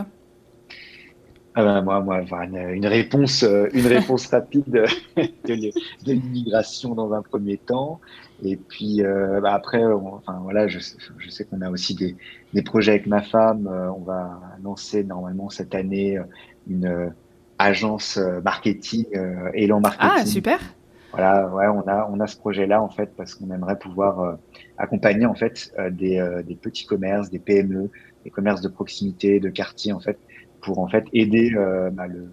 Ah 1.56 1.64
ben, 1.64 1.82
moi, 1.82 2.00
moi, 2.00 2.22
une, 2.44 2.56
une 2.56 2.86
réponse, 2.86 3.42
une 3.42 3.86
réponse 3.86 4.26
rapide 4.30 4.64
de, 5.16 5.72
l'immigration 6.06 6.94
dans 6.94 7.12
un 7.12 7.22
premier 7.22 7.58
temps. 7.58 8.00
Et 8.42 8.56
puis 8.56 9.02
euh, 9.02 9.40
bah 9.40 9.52
après, 9.52 9.84
on, 9.84 10.14
enfin 10.14 10.38
voilà, 10.42 10.68
je, 10.68 10.78
je 11.18 11.28
sais 11.28 11.44
qu'on 11.44 11.60
a 11.60 11.68
aussi 11.68 11.94
des, 11.94 12.16
des, 12.54 12.62
projets 12.62 12.92
avec 12.92 13.06
ma 13.06 13.20
femme. 13.20 13.68
on 13.68 14.02
va 14.02 14.40
lancer 14.62 15.02
normalement 15.02 15.50
cette 15.50 15.74
année 15.74 16.18
une 16.68 17.12
agence 17.58 18.18
marketing, 18.44 19.04
Élan 19.52 19.80
Marketing. 19.80 20.10
Ah 20.18 20.24
super 20.24 20.60
voilà, 21.12 21.48
ouais, 21.48 21.66
on 21.66 21.86
a 21.88 22.08
on 22.10 22.20
a 22.20 22.26
ce 22.26 22.36
projet-là 22.36 22.82
en 22.82 22.88
fait 22.88 23.10
parce 23.16 23.34
qu'on 23.34 23.50
aimerait 23.50 23.78
pouvoir 23.78 24.20
euh, 24.20 24.34
accompagner 24.78 25.26
en 25.26 25.34
fait 25.34 25.72
euh, 25.78 25.90
des, 25.90 26.18
euh, 26.18 26.42
des, 26.42 26.54
petits 26.54 26.86
commerces, 26.86 27.30
des 27.30 27.38
PME, 27.38 27.90
des 28.24 28.30
commerces 28.30 28.60
de 28.60 28.68
proximité, 28.68 29.40
de 29.40 29.48
quartier 29.48 29.92
en 29.92 30.00
fait, 30.00 30.18
pour 30.60 30.78
en 30.78 30.88
fait 30.88 31.04
aider 31.12 31.52
bah, 31.92 32.06
le, 32.06 32.28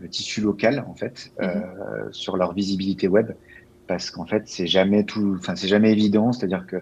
le, 0.00 0.08
tissu 0.08 0.40
local 0.40 0.84
en 0.88 0.94
fait 0.94 1.32
mm 1.38 1.44
-hmm. 1.44 2.12
sur 2.12 2.36
leur 2.36 2.52
visibilité 2.54 3.08
web 3.08 3.28
parce 3.86 4.10
qu'en 4.10 4.26
fait 4.26 4.42
c'est 4.46 4.66
jamais 4.78 5.02
tout, 5.04 5.36
enfin 5.38 5.54
c'est 5.56 5.68
jamais 5.68 5.92
évident, 5.92 6.32
c'est-à-dire 6.32 6.64
que 6.66 6.78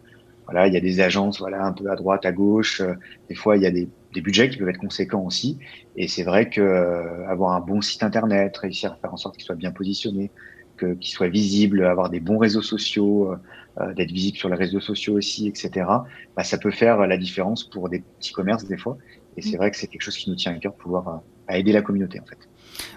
voilà 0.47 0.67
il 0.69 0.75
y 0.75 0.77
a 0.77 0.85
des 0.91 1.01
agences 1.01 1.37
voilà 1.45 1.59
un 1.71 1.73
peu 1.73 1.87
à 1.91 1.97
droite 2.03 2.25
à 2.31 2.33
gauche, 2.33 2.83
des 3.29 3.35
fois 3.43 3.57
il 3.57 3.63
y 3.63 3.67
a 3.67 3.75
des 3.79 3.89
des 4.15 4.23
budgets 4.27 4.49
qui 4.51 4.57
peuvent 4.59 4.75
être 4.75 4.85
conséquents 4.89 5.25
aussi. 5.31 5.59
Et 6.01 6.07
c'est 6.15 6.27
vrai 6.31 6.43
que 6.55 6.65
avoir 7.35 7.51
un 7.59 7.61
bon 7.71 7.81
site 7.89 8.03
internet, 8.11 8.57
réussir 8.57 8.89
à 8.93 8.97
faire 9.01 9.13
en 9.17 9.21
sorte 9.23 9.35
qu'il 9.37 9.45
soit 9.49 9.61
bien 9.65 9.73
positionné, 9.81 10.31
qu'il 10.79 11.09
soit 11.09 11.29
visible, 11.29 11.85
avoir 11.85 12.11
des 12.11 12.21
bons 12.21 12.39
réseaux 12.39 12.63
sociaux, 12.63 13.35
d'être 13.95 14.11
visible 14.11 14.39
sur 14.39 14.49
les 14.49 14.57
réseaux 14.57 14.81
sociaux 14.81 15.19
aussi, 15.19 15.49
etc. 15.49 15.87
Bah, 16.35 16.45
ça 16.45 16.57
peut 16.57 16.71
faire 16.71 17.07
la 17.07 17.19
différence 17.19 17.65
pour 17.65 17.89
des 17.89 18.01
petits 18.19 18.33
commerces 18.33 18.65
des 18.65 18.79
fois. 18.79 18.97
Et 19.37 19.43
c'est 19.43 19.57
mm. 19.57 19.59
vrai 19.59 19.71
que 19.71 19.77
c'est 19.77 19.87
quelque 19.87 20.03
chose 20.03 20.17
qui 20.17 20.31
nous 20.31 20.37
tient 20.37 20.55
à 20.55 20.59
cœur, 20.59 20.75
pouvoir 20.75 21.23
aider 21.51 21.73
la 21.73 21.83
communauté 21.83 22.21
en 22.21 22.25
fait. 22.25 22.39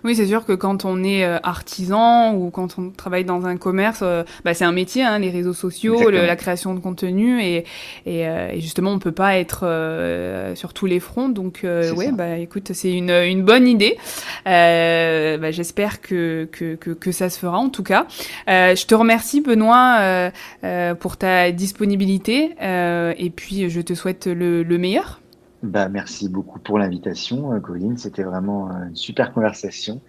Oui, 0.04 0.16
c'est 0.16 0.26
sûr 0.26 0.46
que 0.46 0.54
quand 0.54 0.86
on 0.86 1.04
est 1.04 1.24
euh, 1.24 1.38
artisan 1.44 2.34
ou 2.34 2.50
quand 2.50 2.78
on 2.78 2.90
travaille 2.92 3.26
dans 3.26 3.46
un 3.46 3.58
commerce, 3.58 4.00
euh, 4.02 4.24
bah, 4.46 4.54
c'est 4.54 4.66
un 4.66 4.72
métier, 4.72 5.04
hein, 5.04 5.20
les 5.20 5.30
réseaux 5.30 5.54
sociaux, 5.54 6.10
la 6.10 6.36
création 6.36 6.74
de 6.74 6.80
contenu, 6.80 7.42
et, 7.42 7.66
et, 8.06 8.28
euh, 8.28 8.50
et, 8.52 8.62
justement, 8.62 8.92
on 8.92 9.00
peut 9.00 9.12
pas 9.12 9.38
être 9.38 9.66
sur 10.56 10.74
tous 10.74 10.86
les 10.86 11.00
fronts. 11.00 11.30
Donc, 11.30 11.60
ouais, 11.64 12.12
bah, 12.12 12.38
écoute, 12.38 12.72
c'est 12.74 12.92
une, 12.92 13.12
une 13.12 13.44
bonne 13.44 13.68
idée. 13.68 13.98
Bah, 14.46 15.52
J'espère 15.52 16.02
que, 16.02 16.48
que, 16.52 16.76
que, 16.76 16.92
que, 16.92 17.12
ça 17.12 17.30
se 17.30 17.40
fera, 17.40 17.58
en 17.58 17.70
tout 17.70 17.84
cas. 17.84 18.08
je 18.48 18.86
te 18.86 18.96
remercie, 18.96 19.42
Benoît, 19.42 20.32
pour 21.00 21.18
ta 21.18 21.52
disponibilité, 21.52 22.52
et 22.62 23.30
puis 23.36 23.70
je 23.70 23.82
te 23.82 23.94
souhaite 23.94 24.28
le, 24.28 24.64
le 24.64 24.78
meilleur. 24.78 25.20
Bah, 25.62 25.90
merci 25.90 26.30
beaucoup 26.30 26.60
pour 26.60 26.80
l'invitation, 26.80 27.54
euh, 27.54 27.60
Colline. 27.60 27.98
C'était 27.98 28.24
vraiment 28.24 28.70
euh, 28.70 28.88
une 28.90 28.96
super 28.96 29.34
conversation. 29.34 30.00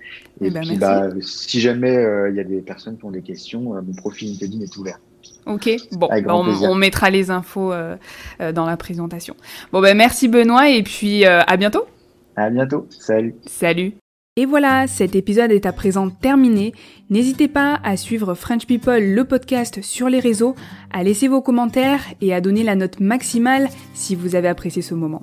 Et, 0.40 0.46
eh 0.46 0.50
ben, 0.50 0.60
puis, 0.60 0.78
bah, 0.78 1.08
si 1.20 1.60
jamais 1.60 1.96
euh, 1.96 2.30
il 2.30 2.36
y 2.36 2.40
a 2.40 2.44
des 2.44 2.60
personnes 2.60 2.96
qui 2.96 3.04
ont 3.04 3.10
des 3.10 3.22
questions, 3.22 3.74
mon 3.74 3.94
profil 3.94 4.28
LinkedIn 4.28 4.60
est 4.62 4.76
ouvert. 4.76 5.00
Ok, 5.46 5.70
bon, 5.92 6.08
bah, 6.08 6.34
on, 6.34 6.74
mettra 6.74 7.10
les 7.10 7.30
infos 7.30 7.72
dans 7.72 8.66
la 8.66 8.76
présentation. 8.76 9.34
Bon, 9.72 9.80
ben 9.80 9.96
merci 9.96 10.28
Benoît 10.28 10.68
et 10.68 10.82
puis 10.82 11.24
à 11.24 11.56
bientôt. 11.56 11.84
À 12.36 12.50
bientôt, 12.50 12.86
salut. 12.90 13.34
Salut. 13.46 13.94
Et 14.36 14.46
voilà, 14.46 14.86
cet 14.86 15.16
épisode 15.16 15.50
est 15.50 15.66
à 15.66 15.72
présent 15.72 16.08
terminé. 16.08 16.72
N'hésitez 17.10 17.48
pas 17.48 17.80
à 17.82 17.96
suivre 17.96 18.34
French 18.34 18.66
People, 18.66 19.14
le 19.14 19.24
podcast, 19.24 19.82
sur 19.82 20.08
les 20.08 20.20
réseaux, 20.20 20.54
à 20.92 21.02
laisser 21.02 21.26
vos 21.26 21.42
commentaires 21.42 22.02
et 22.20 22.32
à 22.32 22.40
donner 22.40 22.62
la 22.62 22.76
note 22.76 23.00
maximale 23.00 23.68
si 23.92 24.14
vous 24.14 24.36
avez 24.36 24.48
apprécié 24.48 24.82
ce 24.82 24.94
moment. 24.94 25.22